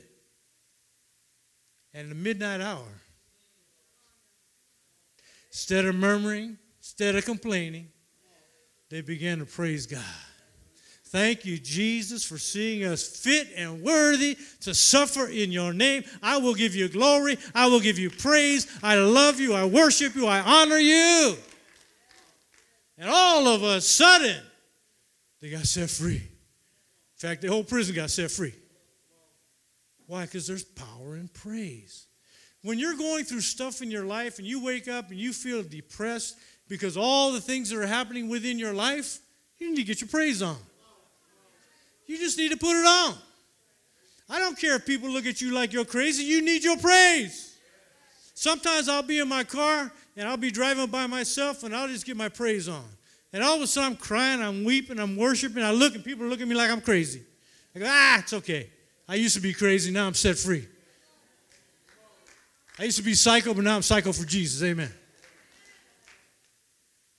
And 1.95 2.11
the 2.11 2.17
midnight 2.17 2.61
hour, 2.61 3.02
instead 5.53 5.85
of 5.85 5.95
murmuring, 5.95 6.59
instead 6.79 7.15
of 7.15 7.25
complaining, 7.25 7.89
they 8.89 9.03
began 9.03 9.39
to 9.39 9.45
praise 9.45 9.87
God. 9.87 10.01
Thank 11.07 11.45
you, 11.45 11.59
Jesus, 11.59 12.25
for 12.25 12.39
seeing 12.39 12.85
us 12.85 13.07
fit 13.07 13.49
and 13.55 13.83
worthy 13.83 14.39
to 14.63 14.75
suffer 14.75 15.27
in 15.27 15.53
your 15.53 15.75
name. 15.75 16.05
I 16.23 16.39
will 16.39 16.55
give 16.55 16.75
you 16.75 16.89
glory. 16.89 17.37
I 17.55 17.67
will 17.67 17.81
give 17.81 17.99
you 17.99 18.09
praise. 18.09 18.67
I 18.83 18.97
love 18.97 19.39
you. 19.39 19.53
I 19.53 19.67
worship 19.67 20.15
you. 20.15 20.27
I 20.27 20.41
honor 20.41 20.79
you. 20.79 21.37
And 22.97 23.11
all 23.11 23.47
of 23.47 23.63
a 23.63 23.83
sudden, 23.83 24.41
they 25.43 25.51
got 25.51 25.67
set 25.67 25.91
free. 25.91 26.17
In 26.17 27.29
fact, 27.29 27.43
the 27.43 27.49
whole 27.49 27.65
prison 27.65 27.95
got 27.95 28.11
set 28.11 28.31
free. 28.31 28.55
Why? 30.07 30.23
Because 30.25 30.47
there's 30.47 30.65
power 30.65 31.17
in 31.17 31.29
praise. 31.29 32.07
When 32.63 32.79
you're 32.79 32.97
going 32.97 33.25
through 33.25 33.41
stuff 33.41 33.83
in 33.83 33.91
your 33.91 34.05
life 34.05 34.39
and 34.39 34.47
you 34.47 34.65
wake 34.65 34.89
up 34.89 35.11
and 35.11 35.19
you 35.19 35.33
feel 35.33 35.63
depressed 35.63 36.37
because 36.69 36.97
all 36.97 37.33
the 37.33 37.41
things 37.41 37.71
that 37.71 37.79
are 37.79 37.87
happening 37.87 38.29
within 38.29 38.59
your 38.59 38.73
life, 38.73 39.19
you 39.59 39.71
need 39.71 39.77
to 39.77 39.85
get 39.85 40.01
your 40.01 40.09
praise 40.09 40.43
on. 40.43 40.57
You 42.07 42.19
just 42.19 42.39
need 42.39 42.51
to 42.53 42.57
put 42.57 42.77
it 42.77 42.87
on. 42.87 43.15
I 44.31 44.39
don't 44.39 44.59
care 44.59 44.77
if 44.77 44.87
people 44.87 45.11
look 45.11 45.27
at 45.27 45.41
you 45.41 45.53
like 45.53 45.73
you're 45.73 45.85
crazy, 45.85 46.23
you 46.25 46.41
need 46.41 46.63
your 46.63 46.77
praise. 46.77 47.59
Sometimes 48.35 48.89
I'll 48.89 49.03
be 49.03 49.19
in 49.19 49.29
my 49.29 49.45
car 49.45 49.93
and 50.17 50.29
I'll 50.29 50.37
be 50.37 50.51
driving 50.51 50.87
by 50.87 51.07
myself 51.07 51.65
and 51.65 51.75
I'll 51.75 51.89
just 51.89 52.07
get 52.07 52.17
my 52.17 52.29
praise 52.29 52.69
on. 52.69 52.85
And 53.33 53.43
all 53.43 53.57
of 53.57 53.63
a 53.63 53.67
sudden 53.67 53.93
I'm 53.93 53.97
crying, 53.97 54.41
I'm 54.41 54.65
weeping, 54.65 54.99
I'm 54.99 55.17
worshiping. 55.17 55.63
I 55.63 55.71
look 55.73 55.95
and 55.95 56.05
people 56.05 56.27
look 56.27 56.41
at 56.41 56.49
me 56.49 56.55
like 56.55 56.71
I'm 56.71 56.81
crazy. 56.81 57.23
I 57.75 57.79
go, 57.79 57.87
ah, 57.89 58.19
it's 58.21 58.33
okay. 58.33 58.71
I 59.09 59.17
used 59.17 59.35
to 59.35 59.41
be 59.43 59.53
crazy, 59.53 59.91
now 59.91 60.07
I'm 60.07 60.15
set 60.15 60.39
free. 60.39 60.67
I 62.79 62.85
used 62.85 62.97
to 62.97 63.03
be 63.03 63.15
psycho, 63.15 63.55
but 63.55 63.65
now 63.65 63.77
I'm 63.77 63.83
psycho 63.83 64.13
for 64.13 64.25
Jesus. 64.25 64.63
Amen. 64.63 64.91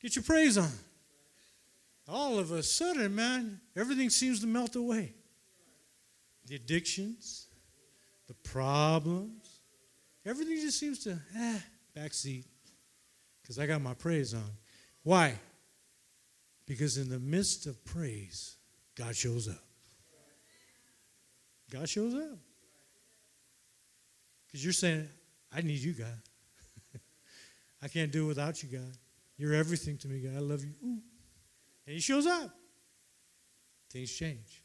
Get 0.01 0.15
your 0.15 0.23
praise 0.23 0.57
on. 0.57 0.71
All 2.07 2.37
of 2.37 2.51
a 2.51 2.61
sudden, 2.61 3.15
man, 3.15 3.61
everything 3.75 4.09
seems 4.09 4.41
to 4.41 4.47
melt 4.47 4.75
away. 4.75 5.13
The 6.45 6.55
addictions, 6.55 7.47
the 8.27 8.33
problems, 8.33 9.61
everything 10.25 10.57
just 10.57 10.79
seems 10.79 10.99
to, 10.99 11.17
eh, 11.37 11.59
backseat. 11.95 12.43
Because 13.41 13.59
I 13.59 13.65
got 13.65 13.81
my 13.81 13.93
praise 13.93 14.33
on. 14.33 14.51
Why? 15.03 15.39
Because 16.65 16.97
in 16.97 17.09
the 17.09 17.19
midst 17.19 17.65
of 17.65 17.83
praise, 17.85 18.55
God 18.95 19.15
shows 19.15 19.47
up. 19.47 19.63
God 21.69 21.89
shows 21.89 22.13
up. 22.13 22.37
Because 24.47 24.63
you're 24.63 24.73
saying, 24.73 25.09
I 25.55 25.61
need 25.61 25.79
you, 25.79 25.93
God. 25.93 26.19
I 27.81 27.87
can't 27.87 28.11
do 28.11 28.25
it 28.25 28.27
without 28.27 28.63
you, 28.63 28.69
God. 28.69 28.97
You're 29.37 29.53
everything 29.53 29.97
to 29.99 30.07
me, 30.07 30.19
God. 30.19 30.35
I 30.35 30.39
love 30.39 30.63
you. 30.63 30.71
Ooh. 30.83 31.01
And 31.85 31.95
he 31.95 31.99
shows 31.99 32.25
up. 32.25 32.49
Things 33.91 34.11
change. 34.11 34.63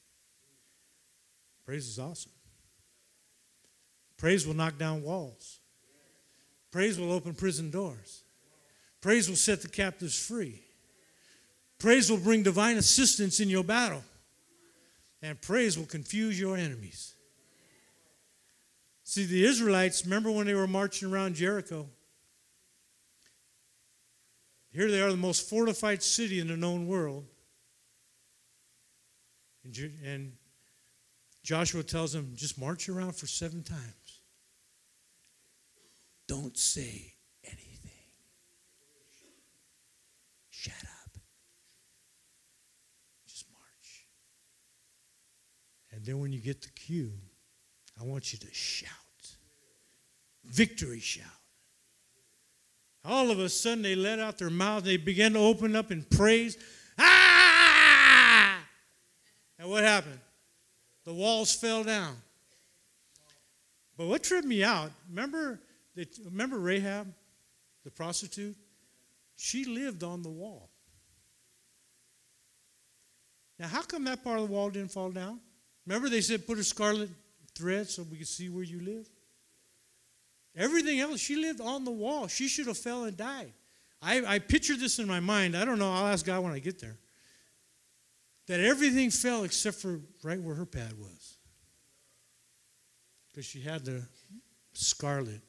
Praise 1.65 1.87
is 1.87 1.99
awesome. 1.99 2.33
Praise 4.17 4.47
will 4.47 4.55
knock 4.55 4.79
down 4.79 5.03
walls. 5.03 5.61
Praise 6.71 6.99
will 6.99 7.13
open 7.13 7.35
prison 7.35 7.71
doors. 7.71 8.23
Praise 9.01 9.29
will 9.29 9.37
set 9.37 9.63
the 9.63 9.69
captives 9.69 10.19
free. 10.19 10.63
Praise 11.79 12.11
will 12.11 12.19
bring 12.19 12.43
divine 12.43 12.77
assistance 12.77 13.39
in 13.41 13.49
your 13.49 13.65
battle. 13.65 14.03
And 15.23 15.41
praise 15.41 15.79
will 15.79 15.87
confuse 15.87 16.39
your 16.39 16.57
enemies. 16.57 17.15
See, 19.09 19.25
the 19.25 19.47
Israelites, 19.47 20.05
remember 20.05 20.31
when 20.31 20.47
they 20.47 20.53
were 20.53 20.67
marching 20.67 21.11
around 21.11 21.35
Jericho? 21.35 21.89
Here 24.71 24.91
they 24.91 25.01
are, 25.01 25.11
the 25.11 25.17
most 25.17 25.49
fortified 25.49 26.03
city 26.03 26.41
in 26.41 26.49
the 26.49 26.59
known 26.59 26.87
world. 26.87 27.25
And, 29.65 29.75
and 30.05 30.33
Joshua 31.43 31.83
tells 31.83 32.13
them, 32.13 32.35
just 32.37 32.61
march 32.61 32.91
around 32.91 33.17
for 33.17 33.27
seven 33.27 33.63
times. 33.63 34.21
Don't 36.27 36.59
say 36.59 37.15
anything. 37.45 37.91
Shut 40.51 40.75
up. 40.83 41.19
Just 43.27 43.47
march. 43.51 44.05
And 45.93 46.05
then 46.05 46.19
when 46.19 46.31
you 46.31 46.41
get 46.41 46.61
the 46.61 46.69
cue, 46.69 47.13
I 48.01 48.05
want 48.05 48.33
you 48.33 48.39
to 48.39 48.55
shout. 48.55 48.91
Victory 50.45 51.01
shout. 51.01 51.27
All 53.05 53.31
of 53.31 53.39
a 53.39 53.49
sudden, 53.49 53.83
they 53.83 53.95
let 53.95 54.19
out 54.19 54.39
their 54.39 54.51
mouth. 54.51 54.85
They 54.85 54.97
began 54.97 55.33
to 55.33 55.39
open 55.39 55.75
up 55.75 55.91
in 55.91 56.03
praise. 56.03 56.59
Ah! 56.99 58.59
And 59.59 59.71
what 59.71 59.85
happened? 59.85 60.21
The 61.05 61.15
walls 61.15 61.55
fell 61.55 61.85
down. 61.85 62.17
But 63.97 64.07
what 64.07 64.23
tripped 64.23 64.47
me 64.47 64.63
out, 64.63 64.93
remember, 65.09 65.61
remember 66.25 66.59
Rahab, 66.59 67.13
the 67.85 67.91
prostitute? 67.91 68.55
She 69.37 69.65
lived 69.65 70.05
on 70.05 70.23
the 70.23 70.29
wall. 70.29 70.71
Now, 73.59 73.67
how 73.67 73.83
come 73.83 74.05
that 74.05 74.23
part 74.23 74.39
of 74.39 74.49
the 74.49 74.55
wall 74.55 74.71
didn't 74.71 74.93
fall 74.93 75.11
down? 75.11 75.41
Remember, 75.87 76.09
they 76.09 76.21
said 76.21 76.47
put 76.47 76.59
a 76.59 76.65
scarlet 76.65 77.09
thread 77.59 77.89
so 77.89 78.05
we 78.05 78.19
could 78.19 78.29
see 78.29 78.49
where 78.49 78.65
you 78.65 78.81
live? 78.81 79.09
Everything 80.57 81.01
else, 81.01 81.21
she 81.21 81.37
lived 81.37 81.61
on 81.61 81.85
the 81.85 81.91
wall. 81.91 82.27
She 82.27 82.49
should 82.49 82.67
have 82.67 82.79
fell 82.79 83.05
and 83.05 83.17
died. 83.17 83.53
I, 84.01 84.25
I 84.25 84.39
picture 84.39 84.77
this 84.77 84.99
in 84.99 85.07
my 85.07 85.21
mind. 85.21 85.57
I 85.57 85.65
don't 85.65 85.79
know. 85.79 85.93
I'll 85.93 86.07
ask 86.07 86.25
God 86.25 86.43
when 86.43 86.53
I 86.53 86.59
get 86.59 86.81
there. 86.81 86.97
That 88.47 88.61
everything 88.61 89.11
fell 89.11 89.45
except 89.45 89.77
for 89.77 90.01
right 90.23 90.41
where 90.41 90.55
her 90.55 90.67
pad 90.67 90.95
was. 90.99 91.37
Because 93.29 93.45
she 93.45 93.61
had 93.61 93.85
the 93.85 94.07
scarlet, 94.73 95.43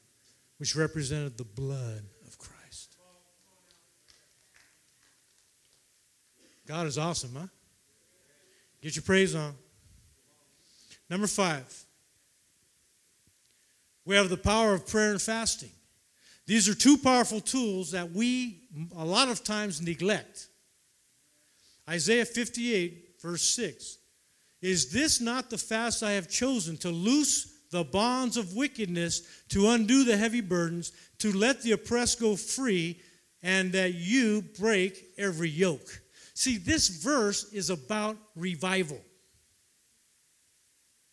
which 0.58 0.76
represented 0.76 1.38
the 1.38 1.44
blood 1.44 2.02
of 2.26 2.38
Christ. 2.38 2.96
God 6.66 6.86
is 6.86 6.98
awesome, 6.98 7.34
huh? 7.36 7.46
Get 8.82 8.96
your 8.96 9.02
praise 9.02 9.34
on. 9.34 9.54
Number 11.08 11.26
five, 11.26 11.66
we 14.04 14.16
have 14.16 14.28
the 14.28 14.36
power 14.36 14.74
of 14.74 14.86
prayer 14.86 15.12
and 15.12 15.22
fasting. 15.22 15.70
These 16.46 16.68
are 16.68 16.74
two 16.74 16.96
powerful 16.96 17.40
tools 17.40 17.92
that 17.92 18.10
we, 18.10 18.62
a 18.96 19.04
lot 19.04 19.28
of 19.28 19.44
times, 19.44 19.80
neglect. 19.80 20.48
Isaiah 21.88 22.24
58, 22.24 23.20
verse 23.20 23.42
6 23.42 23.98
Is 24.62 24.90
this 24.90 25.20
not 25.20 25.50
the 25.50 25.58
fast 25.58 26.02
I 26.02 26.12
have 26.12 26.28
chosen 26.28 26.76
to 26.78 26.90
loose 26.90 27.58
the 27.70 27.84
bonds 27.84 28.36
of 28.36 28.56
wickedness, 28.56 29.22
to 29.50 29.68
undo 29.68 30.04
the 30.04 30.16
heavy 30.16 30.40
burdens, 30.40 30.92
to 31.18 31.32
let 31.32 31.62
the 31.62 31.72
oppressed 31.72 32.20
go 32.20 32.34
free, 32.34 33.00
and 33.42 33.72
that 33.72 33.94
you 33.94 34.42
break 34.58 35.04
every 35.16 35.48
yoke? 35.48 36.00
See, 36.34 36.58
this 36.58 36.88
verse 36.88 37.52
is 37.52 37.70
about 37.70 38.16
revival. 38.34 39.00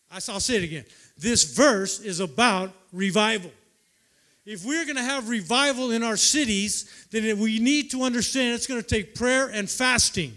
I'll 0.09 0.21
say 0.21 0.55
it 0.55 0.63
again. 0.63 0.85
This 1.17 1.43
verse 1.55 1.99
is 1.99 2.19
about 2.19 2.71
revival. 2.91 3.51
If 4.45 4.63
we're 4.63 4.85
going 4.85 4.95
to 4.97 5.03
have 5.03 5.29
revival 5.29 5.91
in 5.91 6.03
our 6.03 6.15
cities, 6.15 6.89
then 7.11 7.39
we 7.39 7.59
need 7.59 7.91
to 7.91 8.03
understand 8.03 8.53
it's 8.53 8.67
going 8.67 8.81
to 8.81 8.87
take 8.87 9.13
prayer 9.15 9.47
and 9.47 9.69
fasting. 9.69 10.33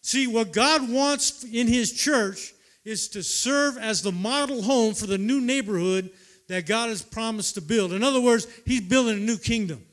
See, 0.00 0.26
what 0.26 0.52
God 0.52 0.88
wants 0.88 1.44
in 1.44 1.66
His 1.66 1.92
church 1.92 2.54
is 2.84 3.08
to 3.08 3.22
serve 3.22 3.76
as 3.76 4.02
the 4.02 4.12
model 4.12 4.62
home 4.62 4.94
for 4.94 5.06
the 5.06 5.18
new 5.18 5.40
neighborhood 5.40 6.10
that 6.48 6.64
God 6.64 6.88
has 6.88 7.02
promised 7.02 7.56
to 7.56 7.60
build. 7.60 7.92
In 7.92 8.02
other 8.02 8.20
words, 8.20 8.46
He's 8.64 8.80
building 8.80 9.16
a 9.16 9.20
new 9.20 9.36
kingdom. 9.36 9.84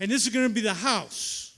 And 0.00 0.10
this 0.10 0.26
is 0.26 0.32
going 0.32 0.48
to 0.48 0.54
be 0.54 0.60
the 0.60 0.74
house 0.74 1.48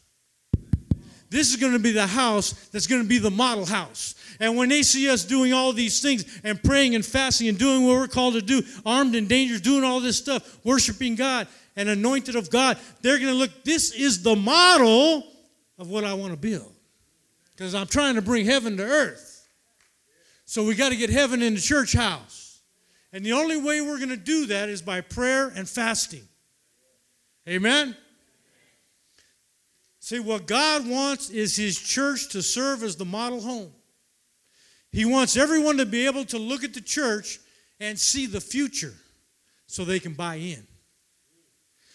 this 1.31 1.51
is 1.51 1.57
going 1.57 1.73
to 1.73 1.79
be 1.79 1.93
the 1.93 2.07
house 2.07 2.53
that's 2.73 2.89
going 2.89 3.03
to 3.03 3.09
be 3.09 3.19
the 3.19 3.31
model 3.31 3.65
house. 3.65 4.17
And 4.41 4.57
when 4.57 4.71
they 4.71 4.83
see 4.83 5.11
us 5.11 5.23
doing 5.23 5.53
all 5.53 5.75
these 5.75 6.01
things 6.01 6.25
and 6.43 6.61
praying 6.63 6.95
and 6.95 7.05
fasting 7.05 7.49
and 7.49 7.59
doing 7.59 7.87
what 7.87 7.93
we're 7.93 8.09
called 8.09 8.35
to 8.35 8.43
do, 8.43 8.63
armed 8.87 9.15
and 9.15 9.29
dangerous, 9.29 9.61
doing 9.61 9.85
all 9.85 10.01
this 10.01 10.17
stuff, 10.17 10.59
worshiping 10.65 11.15
God 11.15 11.47
and 11.77 11.91
anointed 11.91 12.37
of 12.37 12.49
God, 12.49 12.79
they're 13.03 13.19
going 13.19 13.29
to 13.29 13.35
look, 13.35 13.65
this 13.65 13.93
is 13.93 14.23
the 14.23 14.35
model 14.35 15.25
of 15.79 15.91
what 15.91 16.05
I 16.05 16.15
want 16.15 16.33
to 16.33 16.39
build. 16.39 16.73
Because 17.53 17.75
I'm 17.75 17.87
trying 17.87 18.15
to 18.15 18.23
bring 18.23 18.47
heaven 18.47 18.79
to 18.79 18.83
earth. 18.83 19.47
So 20.47 20.65
we 20.65 20.75
got 20.75 20.89
to 20.89 20.97
get 20.97 21.11
heaven 21.11 21.43
in 21.43 21.55
the 21.55 21.61
church 21.61 21.93
house. 21.93 22.61
And 23.13 23.25
the 23.25 23.33
only 23.33 23.61
way 23.61 23.83
we're 23.83 23.99
going 23.99 24.09
to 24.09 24.17
do 24.17 24.47
that 24.47 24.71
is 24.71 24.81
by 24.81 25.03
prayer 25.03 25.49
and 25.49 25.69
fasting. 25.69 26.27
Amen? 27.47 27.95
See, 29.99 30.19
what 30.19 30.47
God 30.47 30.89
wants 30.89 31.29
is 31.29 31.57
His 31.57 31.79
church 31.79 32.31
to 32.31 32.43
serve 32.43 32.83
as 32.83 32.97
the 32.97 33.05
model 33.05 33.43
home. 33.43 33.73
He 34.93 35.05
wants 35.05 35.37
everyone 35.37 35.77
to 35.79 35.87
be 35.87 36.07
able 36.07 36.25
to 36.27 36.39
look 36.39 36.65
at 36.65 36.75
the 36.75 36.81
church 36.81 37.39
and 37.79 37.99
see 37.99 38.27
the 38.27 38.41
future 38.41 38.95
so 39.67 39.85
they 39.85 40.01
can 40.01 40.15
buy 40.15 40.37
in. 40.37 40.67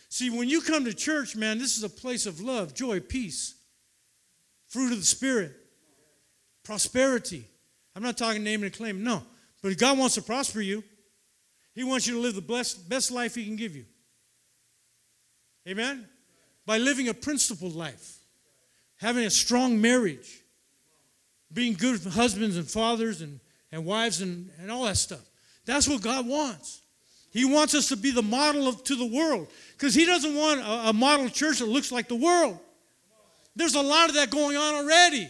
See, 0.09 0.29
when 0.29 0.47
you 0.47 0.61
come 0.61 0.85
to 0.85 0.93
church, 0.93 1.35
man, 1.35 1.57
this 1.57 1.77
is 1.77 1.83
a 1.83 1.89
place 1.89 2.25
of 2.25 2.39
love, 2.39 2.73
joy, 2.73 3.01
peace, 3.01 3.55
fruit 4.67 4.93
of 4.93 4.99
the 4.99 5.05
Spirit, 5.05 5.51
prosperity. 6.63 7.45
I'm 7.95 8.03
not 8.03 8.17
talking 8.17 8.43
name 8.43 8.63
and 8.63 8.71
claim, 8.71 9.03
no. 9.03 9.23
But 9.61 9.77
God 9.77 9.97
wants 9.97 10.15
to 10.15 10.21
prosper 10.21 10.61
you. 10.61 10.83
He 11.73 11.83
wants 11.83 12.07
you 12.07 12.13
to 12.13 12.19
live 12.21 12.35
the 12.35 12.41
best, 12.41 12.87
best 12.87 13.11
life 13.11 13.35
He 13.35 13.45
can 13.45 13.57
give 13.57 13.75
you. 13.75 13.85
Amen? 15.67 16.07
by 16.65 16.77
living 16.77 17.07
a 17.07 17.13
principled 17.13 17.75
life, 17.75 18.17
having 18.97 19.25
a 19.25 19.29
strong 19.29 19.79
marriage, 19.79 20.41
being 21.53 21.73
good 21.73 22.01
husbands 22.03 22.57
and 22.57 22.69
fathers 22.69 23.21
and, 23.21 23.39
and 23.71 23.85
wives 23.85 24.21
and, 24.21 24.49
and 24.59 24.71
all 24.71 24.83
that 24.83 24.97
stuff. 24.97 25.21
That's 25.65 25.87
what 25.87 26.01
God 26.01 26.27
wants. 26.27 26.81
He 27.31 27.43
wants 27.43 27.75
us 27.75 27.89
to 27.89 27.97
be 27.97 28.11
the 28.11 28.21
model 28.21 28.67
of, 28.67 28.83
to 28.85 28.95
the 28.95 29.05
world 29.05 29.47
because 29.73 29.93
He 29.93 30.05
doesn't 30.05 30.35
want 30.35 30.61
a, 30.61 30.89
a 30.89 30.93
model 30.93 31.29
church 31.29 31.59
that 31.59 31.67
looks 31.67 31.91
like 31.91 32.07
the 32.07 32.15
world. 32.15 32.59
There's 33.55 33.75
a 33.75 33.81
lot 33.81 34.09
of 34.09 34.15
that 34.15 34.29
going 34.29 34.57
on 34.57 34.75
already. 34.75 35.29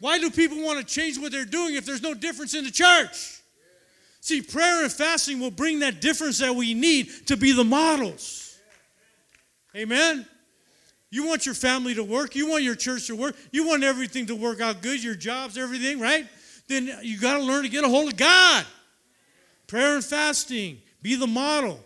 Why 0.00 0.18
do 0.18 0.30
people 0.30 0.62
want 0.62 0.78
to 0.80 0.84
change 0.84 1.18
what 1.18 1.32
they're 1.32 1.44
doing 1.44 1.74
if 1.74 1.86
there's 1.86 2.02
no 2.02 2.12
difference 2.12 2.54
in 2.54 2.64
the 2.64 2.70
church? 2.70 3.40
See, 4.20 4.42
prayer 4.42 4.82
and 4.82 4.92
fasting 4.92 5.40
will 5.40 5.50
bring 5.50 5.80
that 5.80 6.00
difference 6.00 6.38
that 6.38 6.54
we 6.54 6.74
need 6.74 7.10
to 7.26 7.36
be 7.36 7.52
the 7.52 7.64
models. 7.64 8.58
Amen. 9.76 10.26
You 11.12 11.26
want 11.26 11.44
your 11.44 11.54
family 11.54 11.94
to 11.94 12.02
work. 12.02 12.34
You 12.34 12.48
want 12.48 12.64
your 12.64 12.74
church 12.74 13.06
to 13.08 13.14
work. 13.14 13.36
You 13.50 13.66
want 13.66 13.84
everything 13.84 14.24
to 14.26 14.34
work 14.34 14.62
out 14.62 14.80
good, 14.80 15.04
your 15.04 15.14
jobs, 15.14 15.58
everything, 15.58 16.00
right? 16.00 16.26
Then 16.68 16.90
you 17.02 17.20
got 17.20 17.36
to 17.36 17.42
learn 17.42 17.64
to 17.64 17.68
get 17.68 17.84
a 17.84 17.88
hold 17.88 18.14
of 18.14 18.16
God. 18.16 18.64
Prayer 19.66 19.94
and 19.94 20.02
fasting. 20.04 20.78
Be 21.02 21.14
the 21.14 21.26
model. 21.26 21.78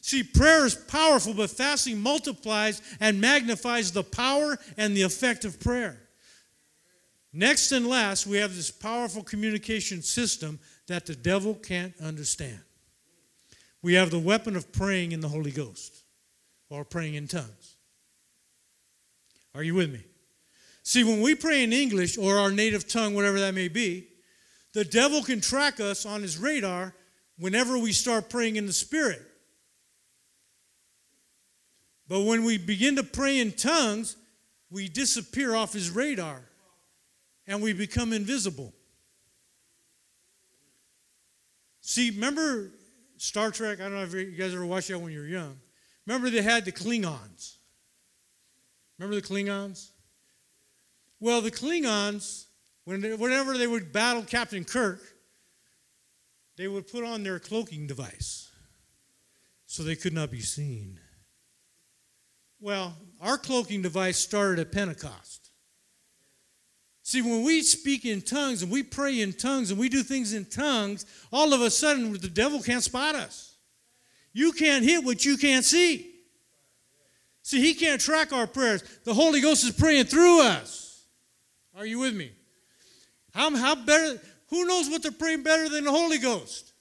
See, 0.00 0.22
prayer 0.22 0.64
is 0.64 0.74
powerful, 0.74 1.34
but 1.34 1.50
fasting 1.50 2.00
multiplies 2.00 2.80
and 2.98 3.20
magnifies 3.20 3.92
the 3.92 4.02
power 4.02 4.56
and 4.78 4.96
the 4.96 5.02
effect 5.02 5.44
of 5.44 5.60
prayer. 5.60 6.00
Next 7.34 7.72
and 7.72 7.86
last, 7.86 8.26
we 8.26 8.38
have 8.38 8.56
this 8.56 8.70
powerful 8.70 9.22
communication 9.22 10.00
system 10.00 10.58
that 10.86 11.04
the 11.04 11.14
devil 11.14 11.54
can't 11.54 11.92
understand. 12.00 12.60
We 13.82 13.92
have 13.94 14.10
the 14.10 14.18
weapon 14.18 14.56
of 14.56 14.72
praying 14.72 15.12
in 15.12 15.20
the 15.20 15.28
Holy 15.28 15.50
Ghost 15.50 16.04
or 16.70 16.86
praying 16.86 17.16
in 17.16 17.28
tongues. 17.28 17.59
Are 19.60 19.62
you 19.62 19.74
with 19.74 19.92
me? 19.92 20.02
See, 20.82 21.04
when 21.04 21.20
we 21.20 21.34
pray 21.34 21.62
in 21.62 21.74
English 21.74 22.16
or 22.16 22.38
our 22.38 22.50
native 22.50 22.88
tongue, 22.88 23.14
whatever 23.14 23.38
that 23.40 23.52
may 23.52 23.68
be, 23.68 24.08
the 24.72 24.86
devil 24.86 25.22
can 25.22 25.42
track 25.42 25.80
us 25.80 26.06
on 26.06 26.22
his 26.22 26.38
radar 26.38 26.94
whenever 27.38 27.76
we 27.76 27.92
start 27.92 28.30
praying 28.30 28.56
in 28.56 28.64
the 28.64 28.72
Spirit. 28.72 29.20
But 32.08 32.22
when 32.22 32.42
we 32.42 32.56
begin 32.56 32.96
to 32.96 33.02
pray 33.02 33.38
in 33.38 33.52
tongues, 33.52 34.16
we 34.70 34.88
disappear 34.88 35.54
off 35.54 35.74
his 35.74 35.90
radar 35.90 36.40
and 37.46 37.60
we 37.60 37.74
become 37.74 38.14
invisible. 38.14 38.72
See, 41.82 42.08
remember 42.08 42.70
Star 43.18 43.50
Trek? 43.50 43.78
I 43.80 43.82
don't 43.82 43.96
know 43.96 44.04
if 44.04 44.14
you 44.14 44.30
guys 44.30 44.54
ever 44.54 44.64
watched 44.64 44.88
that 44.88 44.98
when 44.98 45.12
you 45.12 45.18
were 45.18 45.26
young. 45.26 45.60
Remember 46.06 46.30
they 46.30 46.40
had 46.40 46.64
the 46.64 46.72
Klingons. 46.72 47.58
Remember 49.00 49.18
the 49.18 49.26
Klingons? 49.26 49.92
Well, 51.20 51.40
the 51.40 51.50
Klingons, 51.50 52.44
whenever 52.84 53.56
they 53.56 53.66
would 53.66 53.94
battle 53.94 54.22
Captain 54.22 54.62
Kirk, 54.62 55.00
they 56.58 56.68
would 56.68 56.86
put 56.86 57.02
on 57.02 57.22
their 57.22 57.38
cloaking 57.38 57.86
device 57.86 58.50
so 59.64 59.82
they 59.82 59.96
could 59.96 60.12
not 60.12 60.30
be 60.30 60.40
seen. 60.40 61.00
Well, 62.60 62.94
our 63.22 63.38
cloaking 63.38 63.80
device 63.80 64.18
started 64.18 64.58
at 64.58 64.70
Pentecost. 64.70 65.50
See, 67.02 67.22
when 67.22 67.42
we 67.42 67.62
speak 67.62 68.04
in 68.04 68.20
tongues 68.20 68.62
and 68.62 68.70
we 68.70 68.82
pray 68.82 69.22
in 69.22 69.32
tongues 69.32 69.70
and 69.70 69.80
we 69.80 69.88
do 69.88 70.02
things 70.02 70.34
in 70.34 70.44
tongues, 70.44 71.06
all 71.32 71.54
of 71.54 71.62
a 71.62 71.70
sudden 71.70 72.12
the 72.12 72.28
devil 72.28 72.60
can't 72.60 72.84
spot 72.84 73.14
us. 73.14 73.56
You 74.34 74.52
can't 74.52 74.84
hit 74.84 75.04
what 75.04 75.24
you 75.24 75.38
can't 75.38 75.64
see. 75.64 76.08
See, 77.42 77.60
he 77.60 77.74
can't 77.74 78.00
track 78.00 78.32
our 78.32 78.46
prayers. 78.46 78.82
The 79.04 79.14
Holy 79.14 79.40
Ghost 79.40 79.64
is 79.64 79.72
praying 79.72 80.04
through 80.04 80.42
us. 80.42 81.04
Are 81.76 81.86
you 81.86 81.98
with 81.98 82.14
me? 82.14 82.32
How, 83.34 83.54
how 83.56 83.74
better, 83.74 84.20
Who 84.48 84.66
knows 84.66 84.88
what 84.88 85.02
they're 85.02 85.12
praying 85.12 85.42
better 85.42 85.68
than 85.68 85.84
the 85.84 85.90
Holy 85.90 86.18
Ghost? 86.18 86.72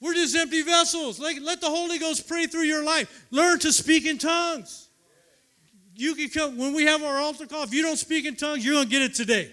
We're 0.00 0.14
just 0.14 0.36
empty 0.36 0.62
vessels. 0.62 1.18
Let 1.18 1.60
the 1.60 1.70
Holy 1.70 1.98
Ghost 1.98 2.28
pray 2.28 2.46
through 2.46 2.64
your 2.64 2.84
life. 2.84 3.26
Learn 3.30 3.58
to 3.60 3.72
speak 3.72 4.04
in 4.06 4.18
tongues. 4.18 4.88
You 5.94 6.14
can 6.14 6.28
come 6.28 6.58
when 6.58 6.74
we 6.74 6.84
have 6.84 7.02
our 7.02 7.18
altar 7.18 7.46
call. 7.46 7.62
If 7.62 7.72
you 7.72 7.82
don't 7.82 7.96
speak 7.96 8.26
in 8.26 8.36
tongues, 8.36 8.64
you're 8.64 8.74
going 8.74 8.84
to 8.84 8.90
get 8.90 9.02
it 9.02 9.14
today. 9.14 9.50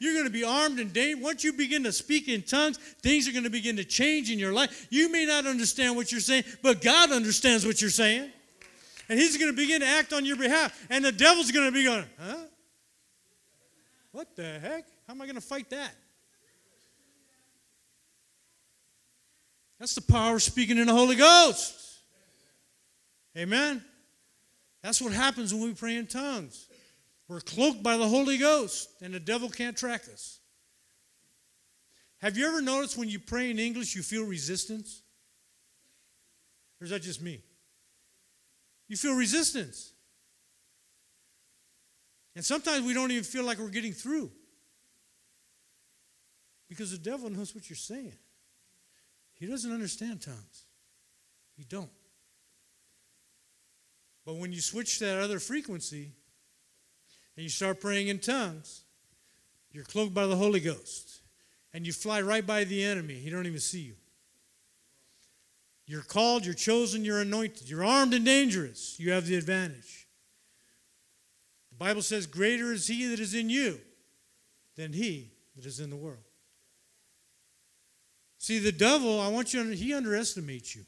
You're 0.00 0.12
going 0.12 0.26
to 0.26 0.32
be 0.32 0.42
armed 0.42 0.80
and 0.80 0.92
dangerous. 0.92 1.22
Once 1.22 1.44
you 1.44 1.52
begin 1.52 1.84
to 1.84 1.92
speak 1.92 2.28
in 2.28 2.42
tongues, 2.42 2.78
things 3.00 3.28
are 3.28 3.32
going 3.32 3.44
to 3.44 3.50
begin 3.50 3.76
to 3.76 3.84
change 3.84 4.30
in 4.30 4.38
your 4.40 4.52
life. 4.52 4.88
You 4.90 5.10
may 5.10 5.24
not 5.24 5.46
understand 5.46 5.94
what 5.94 6.10
you're 6.10 6.20
saying, 6.20 6.42
but 6.62 6.82
God 6.82 7.12
understands 7.12 7.64
what 7.64 7.80
you're 7.80 7.90
saying. 7.90 8.32
And 9.08 9.18
He's 9.18 9.36
going 9.36 9.50
to 9.50 9.56
begin 9.56 9.80
to 9.80 9.86
act 9.86 10.12
on 10.12 10.24
your 10.24 10.36
behalf. 10.36 10.86
And 10.90 11.04
the 11.04 11.12
devil's 11.12 11.50
going 11.50 11.66
to 11.66 11.72
be 11.72 11.84
going, 11.84 12.04
huh? 12.18 12.36
What 14.12 14.36
the 14.36 14.58
heck? 14.60 14.84
How 15.06 15.14
am 15.14 15.22
I 15.22 15.26
going 15.26 15.34
to 15.34 15.40
fight 15.40 15.70
that? 15.70 15.94
That's 19.78 19.94
the 19.94 20.02
power 20.02 20.36
of 20.36 20.42
speaking 20.42 20.78
in 20.78 20.86
the 20.86 20.94
Holy 20.94 21.16
Ghost. 21.16 21.74
Amen. 23.36 23.84
That's 24.82 25.02
what 25.02 25.12
happens 25.12 25.52
when 25.52 25.64
we 25.64 25.74
pray 25.74 25.96
in 25.96 26.06
tongues. 26.06 26.68
We're 27.26 27.40
cloaked 27.40 27.82
by 27.82 27.96
the 27.96 28.06
Holy 28.06 28.38
Ghost, 28.38 28.88
and 29.02 29.12
the 29.12 29.20
devil 29.20 29.48
can't 29.48 29.76
track 29.76 30.02
us. 30.12 30.40
Have 32.18 32.36
you 32.36 32.46
ever 32.46 32.62
noticed 32.62 32.96
when 32.96 33.08
you 33.08 33.18
pray 33.18 33.50
in 33.50 33.58
English, 33.58 33.94
you 33.94 34.02
feel 34.02 34.24
resistance? 34.24 35.02
Or 36.80 36.84
is 36.84 36.90
that 36.90 37.02
just 37.02 37.20
me? 37.20 37.42
You 38.88 38.96
feel 38.96 39.14
resistance. 39.14 39.92
And 42.36 42.44
sometimes 42.44 42.84
we 42.84 42.94
don't 42.94 43.10
even 43.10 43.24
feel 43.24 43.44
like 43.44 43.58
we're 43.58 43.68
getting 43.68 43.92
through. 43.92 44.30
Because 46.68 46.90
the 46.90 46.98
devil 46.98 47.30
knows 47.30 47.54
what 47.54 47.70
you're 47.70 47.76
saying. 47.76 48.16
He 49.34 49.46
doesn't 49.46 49.72
understand 49.72 50.22
tongues. 50.22 50.64
He 51.56 51.64
don't. 51.64 51.90
But 54.24 54.36
when 54.36 54.52
you 54.52 54.60
switch 54.60 54.98
that 55.00 55.20
other 55.20 55.38
frequency 55.38 56.12
and 57.36 57.44
you 57.44 57.50
start 57.50 57.80
praying 57.80 58.08
in 58.08 58.18
tongues, 58.18 58.82
you're 59.70 59.84
cloaked 59.84 60.14
by 60.14 60.26
the 60.26 60.36
Holy 60.36 60.60
Ghost. 60.60 61.20
And 61.72 61.86
you 61.86 61.92
fly 61.92 62.20
right 62.20 62.46
by 62.46 62.64
the 62.64 62.82
enemy. 62.84 63.14
He 63.14 63.30
don't 63.30 63.46
even 63.46 63.60
see 63.60 63.80
you. 63.80 63.94
You're 65.86 66.02
called, 66.02 66.44
you're 66.46 66.54
chosen, 66.54 67.04
you're 67.04 67.20
anointed. 67.20 67.68
You're 67.68 67.84
armed 67.84 68.14
and 68.14 68.24
dangerous. 68.24 68.98
You 68.98 69.12
have 69.12 69.26
the 69.26 69.36
advantage. 69.36 70.06
The 71.70 71.76
Bible 71.76 72.02
says, 72.02 72.26
Greater 72.26 72.72
is 72.72 72.86
he 72.86 73.06
that 73.06 73.20
is 73.20 73.34
in 73.34 73.50
you 73.50 73.80
than 74.76 74.92
he 74.92 75.32
that 75.56 75.66
is 75.66 75.80
in 75.80 75.90
the 75.90 75.96
world. 75.96 76.24
See, 78.38 78.58
the 78.58 78.72
devil, 78.72 79.20
I 79.20 79.28
want 79.28 79.52
you 79.52 79.64
to, 79.64 79.74
he 79.74 79.94
underestimates 79.94 80.74
you. 80.74 80.84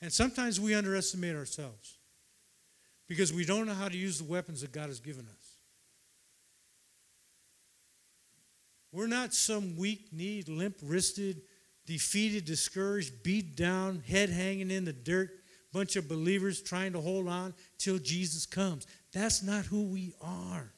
And 0.00 0.12
sometimes 0.12 0.60
we 0.60 0.74
underestimate 0.74 1.34
ourselves 1.34 1.98
because 3.08 3.32
we 3.32 3.44
don't 3.44 3.66
know 3.66 3.74
how 3.74 3.88
to 3.88 3.96
use 3.96 4.18
the 4.18 4.30
weapons 4.30 4.60
that 4.60 4.72
God 4.72 4.86
has 4.86 5.00
given 5.00 5.26
us. 5.26 5.48
We're 8.92 9.06
not 9.06 9.34
some 9.34 9.76
weak 9.76 10.12
kneed, 10.12 10.48
limp 10.48 10.76
wristed, 10.82 11.42
defeated, 11.88 12.44
discouraged, 12.44 13.22
beat 13.22 13.56
down, 13.56 14.02
head 14.06 14.28
hanging 14.28 14.70
in 14.70 14.84
the 14.84 14.92
dirt, 14.92 15.30
bunch 15.72 15.96
of 15.96 16.06
believers 16.06 16.60
trying 16.60 16.92
to 16.92 17.00
hold 17.00 17.26
on 17.26 17.54
till 17.78 17.98
Jesus 17.98 18.44
comes. 18.44 18.86
That's 19.10 19.42
not 19.42 19.64
who 19.64 19.84
we 19.84 20.12
are. 20.20 20.70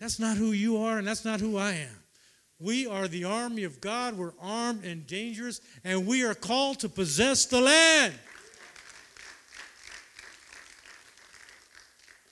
That's 0.00 0.18
not 0.18 0.38
who 0.38 0.52
you 0.52 0.78
are, 0.78 0.96
and 0.96 1.06
that's 1.06 1.26
not 1.26 1.40
who 1.40 1.58
I 1.58 1.72
am. 1.72 1.98
We 2.58 2.86
are 2.86 3.06
the 3.06 3.24
army 3.24 3.64
of 3.64 3.82
God. 3.82 4.16
We're 4.16 4.32
armed 4.40 4.82
and 4.86 5.06
dangerous, 5.06 5.60
and 5.84 6.06
we 6.06 6.24
are 6.24 6.34
called 6.34 6.80
to 6.80 6.88
possess 6.88 7.44
the 7.44 7.60
land. 7.60 8.14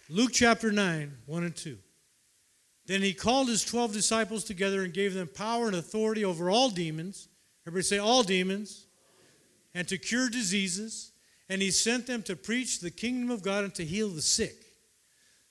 Luke 0.08 0.30
chapter 0.32 0.72
9, 0.72 1.12
1 1.26 1.44
and 1.44 1.54
2. 1.54 1.76
Then 2.86 3.02
he 3.02 3.12
called 3.12 3.48
his 3.48 3.64
12 3.66 3.92
disciples 3.92 4.44
together 4.44 4.82
and 4.82 4.94
gave 4.94 5.12
them 5.12 5.28
power 5.28 5.66
and 5.66 5.76
authority 5.76 6.24
over 6.24 6.48
all 6.48 6.70
demons. 6.70 7.28
Everybody 7.70 7.84
say, 7.84 7.98
all 7.98 8.24
demons. 8.24 8.86
And 9.74 9.86
to 9.86 9.96
cure 9.96 10.28
diseases. 10.28 11.12
And 11.48 11.62
he 11.62 11.70
sent 11.70 12.08
them 12.08 12.24
to 12.24 12.34
preach 12.34 12.80
the 12.80 12.90
kingdom 12.90 13.30
of 13.30 13.42
God 13.42 13.62
and 13.62 13.74
to 13.76 13.84
heal 13.84 14.08
the 14.08 14.22
sick. 14.22 14.56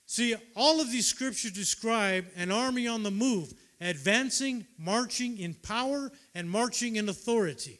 See, 0.05 0.36
all 0.53 0.82
of 0.82 0.91
these 0.91 1.05
scriptures 1.05 1.51
describe 1.51 2.26
an 2.36 2.51
army 2.51 2.89
on 2.89 3.03
the 3.03 3.11
move 3.11 3.53
advancing, 3.80 4.65
marching 4.78 5.38
in 5.38 5.53
power, 5.53 6.11
and 6.36 6.49
marching 6.49 6.97
in 6.97 7.07
authority, 7.07 7.80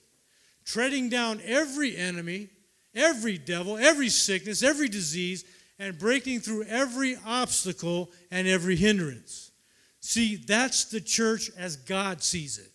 treading 0.64 1.10
down 1.10 1.42
every 1.44 1.98
enemy, 1.98 2.48
every 2.96 3.38
devil, 3.38 3.78
every 3.78 4.08
sickness, 4.08 4.64
every 4.64 4.88
disease, 4.88 5.44
and 5.78 6.00
breaking 6.00 6.40
through 6.40 6.64
every 6.64 7.18
obstacle 7.26 8.10
and 8.32 8.48
every 8.48 8.78
hindrance. 8.78 9.52
See, 10.00 10.38
that's 10.38 10.86
the 10.86 11.02
church 11.02 11.52
as 11.58 11.76
God 11.76 12.24
sees 12.24 12.58
it. 12.58 12.72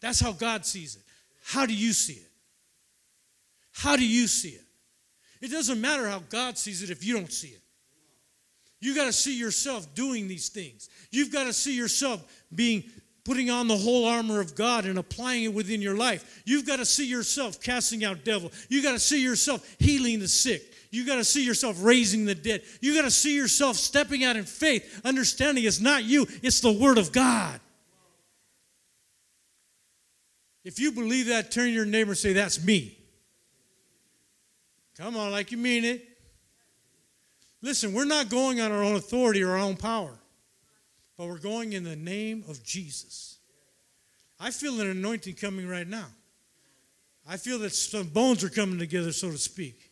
That's 0.00 0.20
how 0.20 0.32
God 0.32 0.64
sees 0.64 0.96
it. 0.96 1.02
How 1.44 1.66
do 1.66 1.74
you 1.74 1.92
see 1.92 2.14
it? 2.14 2.30
How 3.72 3.96
do 3.96 4.06
you 4.06 4.26
see 4.26 4.50
it? 4.50 4.64
It 5.40 5.50
doesn't 5.50 5.80
matter 5.80 6.08
how 6.08 6.20
God 6.28 6.58
sees 6.58 6.82
it 6.82 6.90
if 6.90 7.04
you 7.04 7.14
don't 7.14 7.32
see 7.32 7.48
it. 7.48 7.62
You 8.80 8.94
got 8.94 9.06
to 9.06 9.12
see 9.12 9.36
yourself 9.36 9.92
doing 9.94 10.28
these 10.28 10.48
things. 10.48 10.88
You've 11.10 11.32
got 11.32 11.44
to 11.44 11.52
see 11.52 11.76
yourself 11.76 12.24
being 12.54 12.84
putting 13.24 13.50
on 13.50 13.68
the 13.68 13.76
whole 13.76 14.06
armor 14.06 14.40
of 14.40 14.54
God 14.54 14.86
and 14.86 14.98
applying 14.98 15.44
it 15.44 15.52
within 15.52 15.82
your 15.82 15.96
life. 15.96 16.42
You've 16.46 16.66
got 16.66 16.76
to 16.76 16.84
see 16.84 17.06
yourself 17.06 17.60
casting 17.60 18.04
out 18.04 18.24
devil. 18.24 18.50
You 18.68 18.82
got 18.82 18.92
to 18.92 18.98
see 18.98 19.22
yourself 19.22 19.68
healing 19.78 20.20
the 20.20 20.28
sick. 20.28 20.62
You 20.90 21.04
got 21.04 21.16
to 21.16 21.24
see 21.24 21.44
yourself 21.44 21.76
raising 21.80 22.24
the 22.24 22.34
dead. 22.34 22.62
You 22.80 22.94
got 22.94 23.02
to 23.02 23.10
see 23.10 23.36
yourself 23.36 23.76
stepping 23.76 24.24
out 24.24 24.36
in 24.36 24.44
faith, 24.44 25.02
understanding 25.04 25.64
it's 25.64 25.80
not 25.80 26.04
you, 26.04 26.26
it's 26.42 26.60
the 26.60 26.72
word 26.72 26.96
of 26.96 27.12
God. 27.12 27.60
If 30.68 30.78
you 30.78 30.92
believe 30.92 31.28
that, 31.28 31.50
turn 31.50 31.70
your 31.70 31.86
neighbor 31.86 32.10
and 32.10 32.18
say, 32.18 32.34
That's 32.34 32.62
me. 32.62 32.98
Come 34.98 35.16
on, 35.16 35.30
like 35.30 35.50
you 35.50 35.56
mean 35.56 35.82
it. 35.82 36.06
Listen, 37.62 37.94
we're 37.94 38.04
not 38.04 38.28
going 38.28 38.60
on 38.60 38.70
our 38.70 38.82
own 38.82 38.94
authority 38.94 39.42
or 39.42 39.52
our 39.52 39.58
own 39.60 39.76
power, 39.76 40.12
but 41.16 41.26
we're 41.26 41.38
going 41.38 41.72
in 41.72 41.84
the 41.84 41.96
name 41.96 42.44
of 42.50 42.62
Jesus. 42.62 43.38
I 44.38 44.50
feel 44.50 44.78
an 44.78 44.90
anointing 44.90 45.36
coming 45.36 45.66
right 45.66 45.88
now. 45.88 46.08
I 47.26 47.38
feel 47.38 47.58
that 47.60 47.72
some 47.72 48.08
bones 48.08 48.44
are 48.44 48.50
coming 48.50 48.78
together, 48.78 49.10
so 49.12 49.30
to 49.30 49.38
speak. 49.38 49.90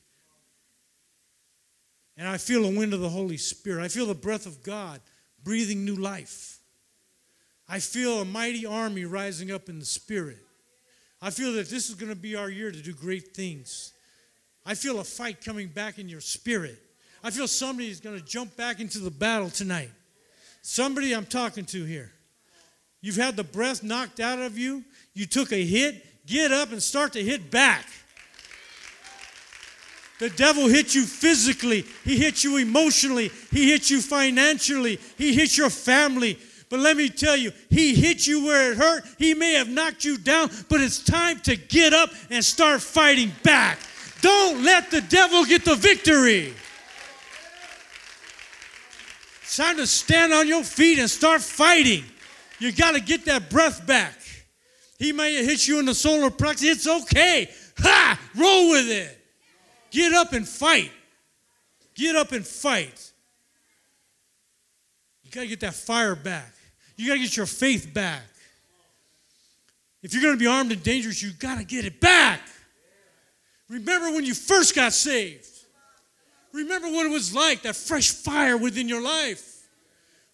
And 2.19 2.29
I 2.29 2.37
feel 2.37 2.67
a 2.67 2.71
wind 2.71 2.93
of 2.93 3.01
the 3.01 3.09
Holy 3.09 3.39
Spirit. 3.39 3.83
I 3.83 3.89
feel 3.89 4.05
the 4.05 4.15
breath 4.15 4.45
of 4.45 4.63
God 4.63 5.01
breathing 5.43 5.87
new 5.87 5.97
life. 5.97 6.59
I 7.67 7.79
feel 7.79 8.21
a 8.21 8.27
mighty 8.27 8.67
army 8.67 9.07
rising 9.07 9.51
up 9.51 9.71
in 9.71 9.79
the 9.79 9.87
Spirit. 9.87 10.43
I 11.21 11.31
feel 11.31 11.53
that 11.55 11.69
this 11.69 11.89
is 11.89 11.95
going 11.95 12.11
to 12.11 12.17
be 12.17 12.37
our 12.37 12.51
year 12.51 12.71
to 12.71 12.83
do 12.83 12.93
great 12.93 13.35
things. 13.35 13.93
I 14.65 14.75
feel 14.75 15.01
a 15.01 15.05
fight 15.05 15.45
coming 15.45 15.69
back 15.69 15.99
in 15.99 16.09
your 16.09 16.21
spirit. 16.21 16.79
I 17.23 17.31
feel 17.31 17.49
somebody 17.49 17.89
is 17.89 18.01
going 18.01 18.19
to 18.19 18.25
jump 18.25 18.57
back 18.57 18.81
into 18.81 18.99
the 18.99 19.11
battle 19.11 19.51
tonight. 19.51 19.91
Somebody 20.63 21.13
I'm 21.13 21.27
talking 21.27 21.65
to 21.67 21.85
here. 21.85 22.13
You've 23.01 23.17
had 23.17 23.37
the 23.37 23.45
breath 23.45 23.83
knocked 23.83 24.21
out 24.21 24.41
of 24.41 24.59
you. 24.59 24.85
You 25.15 25.27
took 25.27 25.53
a 25.53 25.65
hit. 25.65 26.05
Get 26.27 26.51
up 26.51 26.73
and 26.73 26.83
start 26.83 27.13
to 27.13 27.23
hit 27.23 27.51
back. 27.51 27.87
The 30.19 30.31
devil 30.31 30.67
hit 30.67 30.95
you 30.95 31.05
physically, 31.05 31.85
he 32.03 32.17
hit 32.17 32.43
you 32.43 32.57
emotionally, 32.57 33.31
he 33.51 33.71
hit 33.71 33.91
you 33.91 34.01
financially, 34.01 34.99
he 35.19 35.35
hit 35.35 35.59
your 35.59 35.69
family. 35.69 36.39
But 36.69 36.81
let 36.81 36.97
me 36.97 37.09
tell 37.09 37.37
you, 37.37 37.53
he 37.71 37.95
hit 37.95 38.27
you 38.27 38.45
where 38.45 38.73
it 38.73 38.79
hurt. 38.79 39.05
He 39.19 39.35
may 39.35 39.53
have 39.55 39.69
knocked 39.69 40.05
you 40.05 40.19
down, 40.19 40.51
but 40.69 40.81
it's 40.81 41.03
time 41.03 41.39
to 41.41 41.57
get 41.57 41.93
up 41.93 42.11
and 42.31 42.45
start 42.45 42.83
fighting 42.83 43.31
back. 43.45 43.79
Don't 44.21 44.65
let 44.65 44.91
the 44.91 45.01
devil 45.03 45.45
get 45.45 45.65
the 45.65 45.77
victory. 45.77 46.55
It's 49.43 49.57
time 49.57 49.77
to 49.77 49.87
stand 49.87 50.33
on 50.33 50.49
your 50.49 50.65
feet 50.65 50.99
and 50.99 51.09
start 51.09 51.41
fighting. 51.41 52.03
You 52.59 52.73
got 52.73 52.95
to 52.95 53.01
get 53.01 53.27
that 53.27 53.49
breath 53.49 53.87
back. 53.87 54.15
He 54.99 55.13
may 55.13 55.37
have 55.37 55.47
hit 55.47 55.69
you 55.69 55.79
in 55.79 55.85
the 55.85 55.95
solar 55.95 56.31
plexus. 56.31 56.69
It's 56.69 56.87
okay. 56.89 57.49
Ha! 57.79 58.19
Roll 58.35 58.71
with 58.71 58.91
it. 58.91 59.17
Get 59.91 60.13
up 60.15 60.33
and 60.33 60.49
fight. 60.49 60.91
Get 61.95 62.17
up 62.17 62.33
and 62.33 62.45
fight. 62.45 63.13
You 65.23 65.31
got 65.31 65.43
to 65.43 65.47
get 65.47 65.61
that 65.61 65.75
fire 65.75 66.17
back. 66.17 66.56
You 66.97 67.09
got 67.09 67.15
to 67.15 67.21
get 67.21 67.37
your 67.37 67.47
faith 67.47 67.93
back. 67.93 68.23
If 70.03 70.13
you're 70.13 70.23
going 70.23 70.35
to 70.35 70.39
be 70.39 70.47
armed 70.47 70.73
and 70.73 70.83
dangerous, 70.83 71.23
you 71.23 71.33
got 71.33 71.59
to 71.59 71.65
get 71.65 71.85
it 71.85 72.01
back. 72.01 72.41
Remember 73.69 74.13
when 74.13 74.25
you 74.25 74.35
first 74.35 74.75
got 74.75 74.93
saved. 74.93 75.47
Remember 76.53 76.89
what 76.89 77.05
it 77.05 77.11
was 77.11 77.35
like, 77.35 77.63
that 77.63 77.77
fresh 77.77 78.13
fire 78.13 78.57
within 78.57 78.89
your 78.89 79.03
life. 79.03 79.67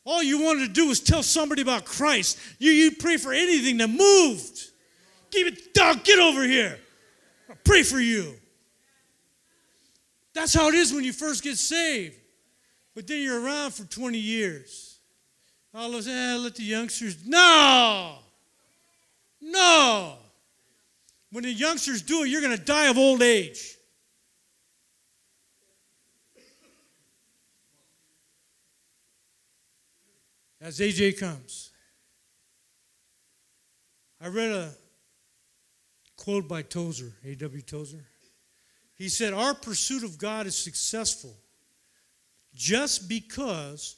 All 0.04 0.22
you 0.22 0.42
wanted 0.42 0.66
to 0.66 0.72
do 0.72 0.88
was 0.88 1.00
tell 1.00 1.22
somebody 1.22 1.62
about 1.62 1.84
Christ. 1.84 2.38
You, 2.58 2.70
you 2.70 2.92
pray 2.92 3.16
for 3.16 3.32
anything 3.32 3.76
that 3.78 3.88
moved. 3.88 4.70
Give 5.30 5.46
it, 5.46 5.74
dog, 5.74 6.04
get 6.04 6.18
over 6.18 6.42
here. 6.44 6.78
I'll 7.48 7.56
pray 7.64 7.82
for 7.82 7.98
you. 7.98 8.34
That's 10.34 10.54
how 10.54 10.68
it 10.68 10.74
is 10.74 10.92
when 10.92 11.04
you 11.04 11.12
first 11.12 11.42
get 11.42 11.56
saved. 11.56 12.16
But 12.94 13.06
then 13.06 13.22
you're 13.22 13.42
around 13.42 13.72
for 13.74 13.84
20 13.84 14.18
years. 14.18 14.91
All 15.74 15.92
sudden, 16.02 16.12
eh, 16.12 16.36
let 16.36 16.54
the 16.54 16.64
youngsters. 16.64 17.16
No! 17.26 18.18
No! 19.40 20.16
When 21.30 21.44
the 21.44 21.52
youngsters 21.52 22.02
do 22.02 22.24
it, 22.24 22.28
you're 22.28 22.42
going 22.42 22.56
to 22.56 22.62
die 22.62 22.88
of 22.88 22.98
old 22.98 23.22
age. 23.22 23.76
As 30.60 30.78
AJ 30.78 31.18
comes, 31.18 31.70
I 34.20 34.28
read 34.28 34.52
a 34.52 34.70
quote 36.16 36.46
by 36.46 36.62
Tozer, 36.62 37.12
A.W. 37.24 37.62
Tozer. 37.62 38.04
He 38.94 39.08
said, 39.08 39.32
Our 39.32 39.54
pursuit 39.54 40.04
of 40.04 40.18
God 40.18 40.46
is 40.46 40.56
successful 40.56 41.34
just 42.54 43.08
because 43.08 43.96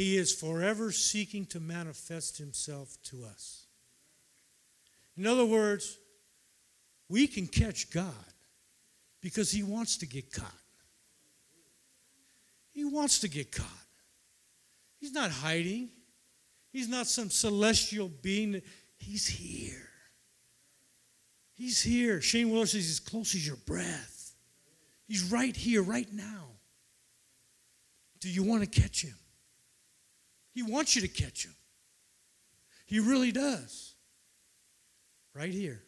He 0.00 0.16
is 0.16 0.32
forever 0.32 0.92
seeking 0.92 1.44
to 1.48 1.60
manifest 1.60 2.38
Himself 2.38 2.96
to 3.02 3.22
us. 3.22 3.66
In 5.14 5.26
other 5.26 5.44
words, 5.44 5.98
we 7.10 7.26
can 7.26 7.46
catch 7.46 7.90
God 7.90 8.14
because 9.20 9.50
He 9.50 9.62
wants 9.62 9.98
to 9.98 10.06
get 10.06 10.32
caught. 10.32 10.54
He 12.72 12.82
wants 12.82 13.18
to 13.18 13.28
get 13.28 13.52
caught. 13.52 13.66
He's 14.98 15.12
not 15.12 15.30
hiding, 15.30 15.90
He's 16.72 16.88
not 16.88 17.06
some 17.06 17.28
celestial 17.28 18.08
being. 18.08 18.62
He's 18.96 19.26
here. 19.26 19.90
He's 21.52 21.82
here. 21.82 22.22
Shane 22.22 22.50
Willer 22.50 22.64
says 22.64 22.88
as 22.88 23.00
close 23.00 23.34
as 23.34 23.46
your 23.46 23.56
breath. 23.66 24.34
He's 25.06 25.30
right 25.30 25.54
here, 25.54 25.82
right 25.82 26.10
now. 26.10 26.46
Do 28.20 28.30
you 28.30 28.42
want 28.42 28.62
to 28.62 28.80
catch 28.80 29.02
him? 29.02 29.14
He 30.60 30.70
wants 30.70 30.94
you 30.94 31.02
to 31.02 31.08
catch 31.08 31.46
him. 31.46 31.54
He 32.84 33.00
really 33.00 33.32
does. 33.32 33.94
Right 35.34 35.52
here. 35.52 35.80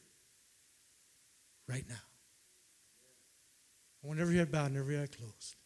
Right 1.69 1.85
now. 1.89 1.95
I 4.03 4.07
want 4.07 4.19
every 4.19 4.37
head 4.37 4.51
bowed 4.51 4.69
and 4.71 4.79
every 4.79 4.97
eye 4.97 5.09
closed. 5.09 5.57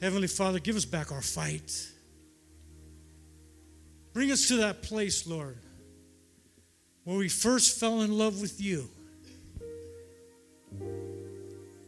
Heavenly 0.00 0.26
Father, 0.26 0.58
give 0.58 0.74
us 0.74 0.84
back 0.84 1.12
our 1.12 1.22
fight. 1.22 1.70
Bring 4.12 4.32
us 4.32 4.48
to 4.48 4.56
that 4.56 4.82
place, 4.82 5.26
Lord 5.26 5.58
where 7.04 7.18
we 7.18 7.28
first 7.28 7.78
fell 7.80 8.02
in 8.02 8.16
love 8.16 8.40
with 8.40 8.60
you, 8.60 8.88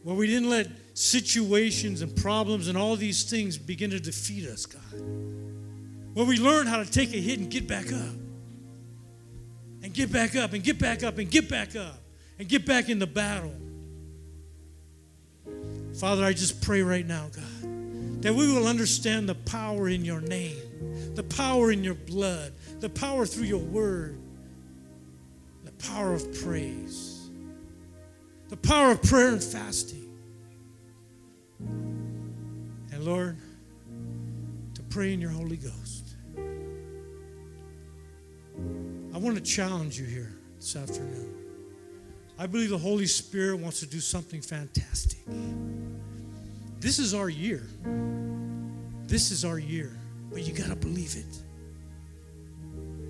where 0.03 0.15
we 0.15 0.27
didn't 0.27 0.49
let 0.49 0.67
situations 0.93 2.01
and 2.01 2.15
problems 2.15 2.67
and 2.67 2.77
all 2.77 2.95
these 2.95 3.23
things 3.23 3.57
begin 3.57 3.89
to 3.89 3.99
defeat 3.99 4.47
us, 4.47 4.65
God, 4.65 4.81
where 6.13 6.25
we 6.25 6.37
learn 6.37 6.67
how 6.67 6.77
to 6.77 6.89
take 6.89 7.13
a 7.13 7.17
hit 7.17 7.39
and 7.39 7.49
get 7.49 7.67
back 7.67 7.91
up, 7.91 8.13
and 9.81 9.93
get 9.93 10.11
back 10.11 10.35
up, 10.35 10.53
and 10.53 10.63
get 10.63 10.79
back 10.79 11.03
up, 11.03 11.17
and 11.17 11.29
get 11.29 11.49
back 11.49 11.75
up, 11.75 11.99
and 12.39 12.47
get 12.47 12.65
back 12.65 12.89
in 12.89 12.99
the 12.99 13.07
battle. 13.07 13.53
Father, 15.99 16.23
I 16.23 16.33
just 16.33 16.61
pray 16.61 16.81
right 16.81 17.05
now, 17.05 17.27
God, 17.35 18.21
that 18.21 18.33
we 18.33 18.51
will 18.51 18.67
understand 18.67 19.27
the 19.27 19.35
power 19.35 19.89
in 19.89 20.05
your 20.05 20.21
name, 20.21 21.13
the 21.15 21.23
power 21.23 21.71
in 21.71 21.83
your 21.83 21.95
blood, 21.95 22.53
the 22.79 22.89
power 22.89 23.25
through 23.25 23.45
your 23.45 23.59
word, 23.59 24.19
the 25.63 25.71
power 25.73 26.13
of 26.13 26.33
praise, 26.41 27.29
the 28.49 28.57
power 28.57 28.91
of 28.91 29.01
prayer 29.03 29.29
and 29.29 29.43
fasting. 29.43 30.02
And 32.91 33.03
Lord, 33.03 33.37
to 34.75 34.81
pray 34.83 35.13
in 35.13 35.21
your 35.21 35.31
Holy 35.31 35.57
Ghost. 35.57 36.15
I 39.13 39.17
want 39.17 39.35
to 39.35 39.41
challenge 39.41 39.99
you 39.99 40.05
here 40.05 40.33
this 40.57 40.75
afternoon. 40.75 41.33
I 42.37 42.47
believe 42.47 42.69
the 42.69 42.77
Holy 42.77 43.05
Spirit 43.05 43.59
wants 43.59 43.79
to 43.81 43.85
do 43.85 43.99
something 43.99 44.41
fantastic. 44.41 45.19
This 46.79 46.99
is 46.99 47.13
our 47.13 47.29
year. 47.29 47.63
This 49.05 49.31
is 49.31 49.45
our 49.45 49.59
year, 49.59 49.91
but 50.31 50.41
you 50.41 50.53
got 50.53 50.69
to 50.69 50.75
believe 50.75 51.15
it. 51.15 51.43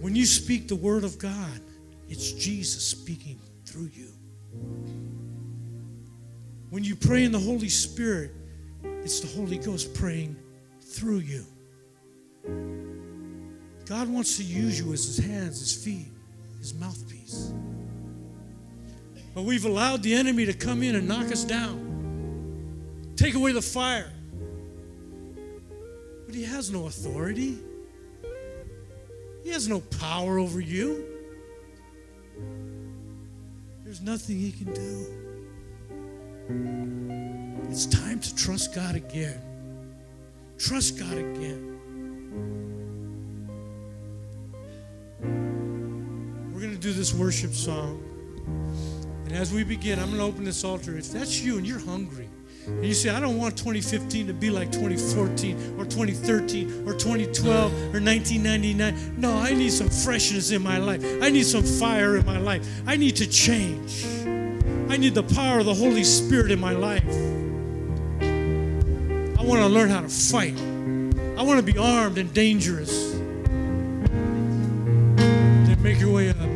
When 0.01 0.16
you 0.16 0.26
speak 0.26 0.68
the 0.68 0.76
word 0.76 1.04
of 1.06 1.18
God, 1.18 1.62
it's 2.10 2.34
Jesus 2.34 2.86
speaking 2.86 3.39
through 3.66 3.89
you. 3.93 4.10
When 6.70 6.84
you 6.84 6.95
pray 6.95 7.24
in 7.24 7.32
the 7.32 7.39
Holy 7.39 7.70
Spirit, 7.70 8.32
it's 9.04 9.20
the 9.20 9.28
Holy 9.28 9.58
Ghost 9.58 9.93
praying 9.93 10.38
through 10.82 11.20
you. 11.20 11.45
God 13.86 14.08
wants 14.08 14.38
to 14.38 14.43
use 14.43 14.80
you 14.80 14.93
as 14.93 15.06
his 15.06 15.18
hands, 15.18 15.60
his 15.60 15.76
feet, 15.76 16.08
his 16.60 16.74
mouthpiece. 16.74 17.54
But 19.36 19.43
we've 19.43 19.66
allowed 19.66 20.04
the 20.04 20.14
enemy 20.14 20.45
to 20.45 20.54
come 20.54 20.84
in 20.84 20.95
and 20.95 21.06
knock 21.08 21.32
us 21.32 21.43
down, 21.43 23.12
take 23.18 23.36
away 23.36 23.51
the 23.51 23.62
fire. 23.62 24.12
But 26.26 26.34
he 26.34 26.45
has 26.45 26.72
no 26.72 26.88
authority, 26.88 27.58
he 29.43 29.49
has 29.49 29.68
no 29.68 29.82
power 29.82 30.39
over 30.39 30.62
you. 30.62 31.06
There's 33.84 33.99
nothing 34.01 34.38
he 34.38 34.54
can 34.54 34.74
do. 34.74 35.06
It's 37.74 37.88
time 37.88 38.20
to 38.20 38.36
trust 38.36 38.76
God 38.76 38.94
again. 38.94 39.42
Trust 40.60 41.00
God 41.00 41.18
again. 41.18 41.80
We're 46.54 46.60
going 46.60 46.72
to 46.72 46.80
do 46.80 46.94
this 46.94 47.16
worship 47.16 47.52
song. 47.52 48.00
And 49.26 49.34
as 49.34 49.52
we 49.52 49.64
begin, 49.64 49.98
I'm 49.98 50.10
going 50.10 50.20
to 50.20 50.24
open 50.24 50.44
this 50.44 50.64
altar. 50.64 50.96
If 50.96 51.12
that's 51.12 51.42
you 51.42 51.58
and 51.58 51.66
you're 51.66 51.80
hungry, 51.80 52.30
and 52.68 52.86
you 52.86 52.94
say, 52.94 53.10
I 53.10 53.20
don't 53.20 53.40
want 53.40 53.58
2015 53.58 54.28
to 54.28 54.34
be 54.36 54.52
like 54.52 54.72
2014 54.72 55.80
or 55.80 55.86
2013 55.86 56.88
or 56.88 56.94
2012 56.94 57.74
or 57.74 58.00
1999. 58.00 59.16
No, 59.20 59.34
I 59.34 59.52
need 59.56 59.72
some 59.72 59.90
freshness 59.90 60.52
in 60.52 60.62
my 60.62 60.78
life. 60.78 61.04
I 61.24 61.32
need 61.32 61.48
some 61.48 61.64
fire 61.64 62.18
in 62.18 62.26
my 62.28 62.38
life. 62.38 62.70
I 62.86 62.98
need 62.98 63.16
to 63.16 63.28
change. 63.28 64.06
I 64.92 64.98
need 64.98 65.16
the 65.16 65.24
power 65.24 65.58
of 65.58 65.66
the 65.66 65.74
Holy 65.74 66.04
Spirit 66.04 66.52
in 66.52 66.60
my 66.60 66.74
life. 66.74 67.33
I 69.44 69.46
want 69.46 69.60
to 69.60 69.68
learn 69.68 69.89
how 69.89 70.00
to 70.00 70.08
fight. 70.08 70.58
I 71.38 71.44
want 71.44 71.60
to 71.60 71.74
be 71.74 71.78
armed 71.78 72.18
and 72.18 72.34
dangerous. 72.34 73.12
Then 75.18 75.78
make 75.82 76.00
your 76.00 76.14
way 76.14 76.30
up. 76.30 76.53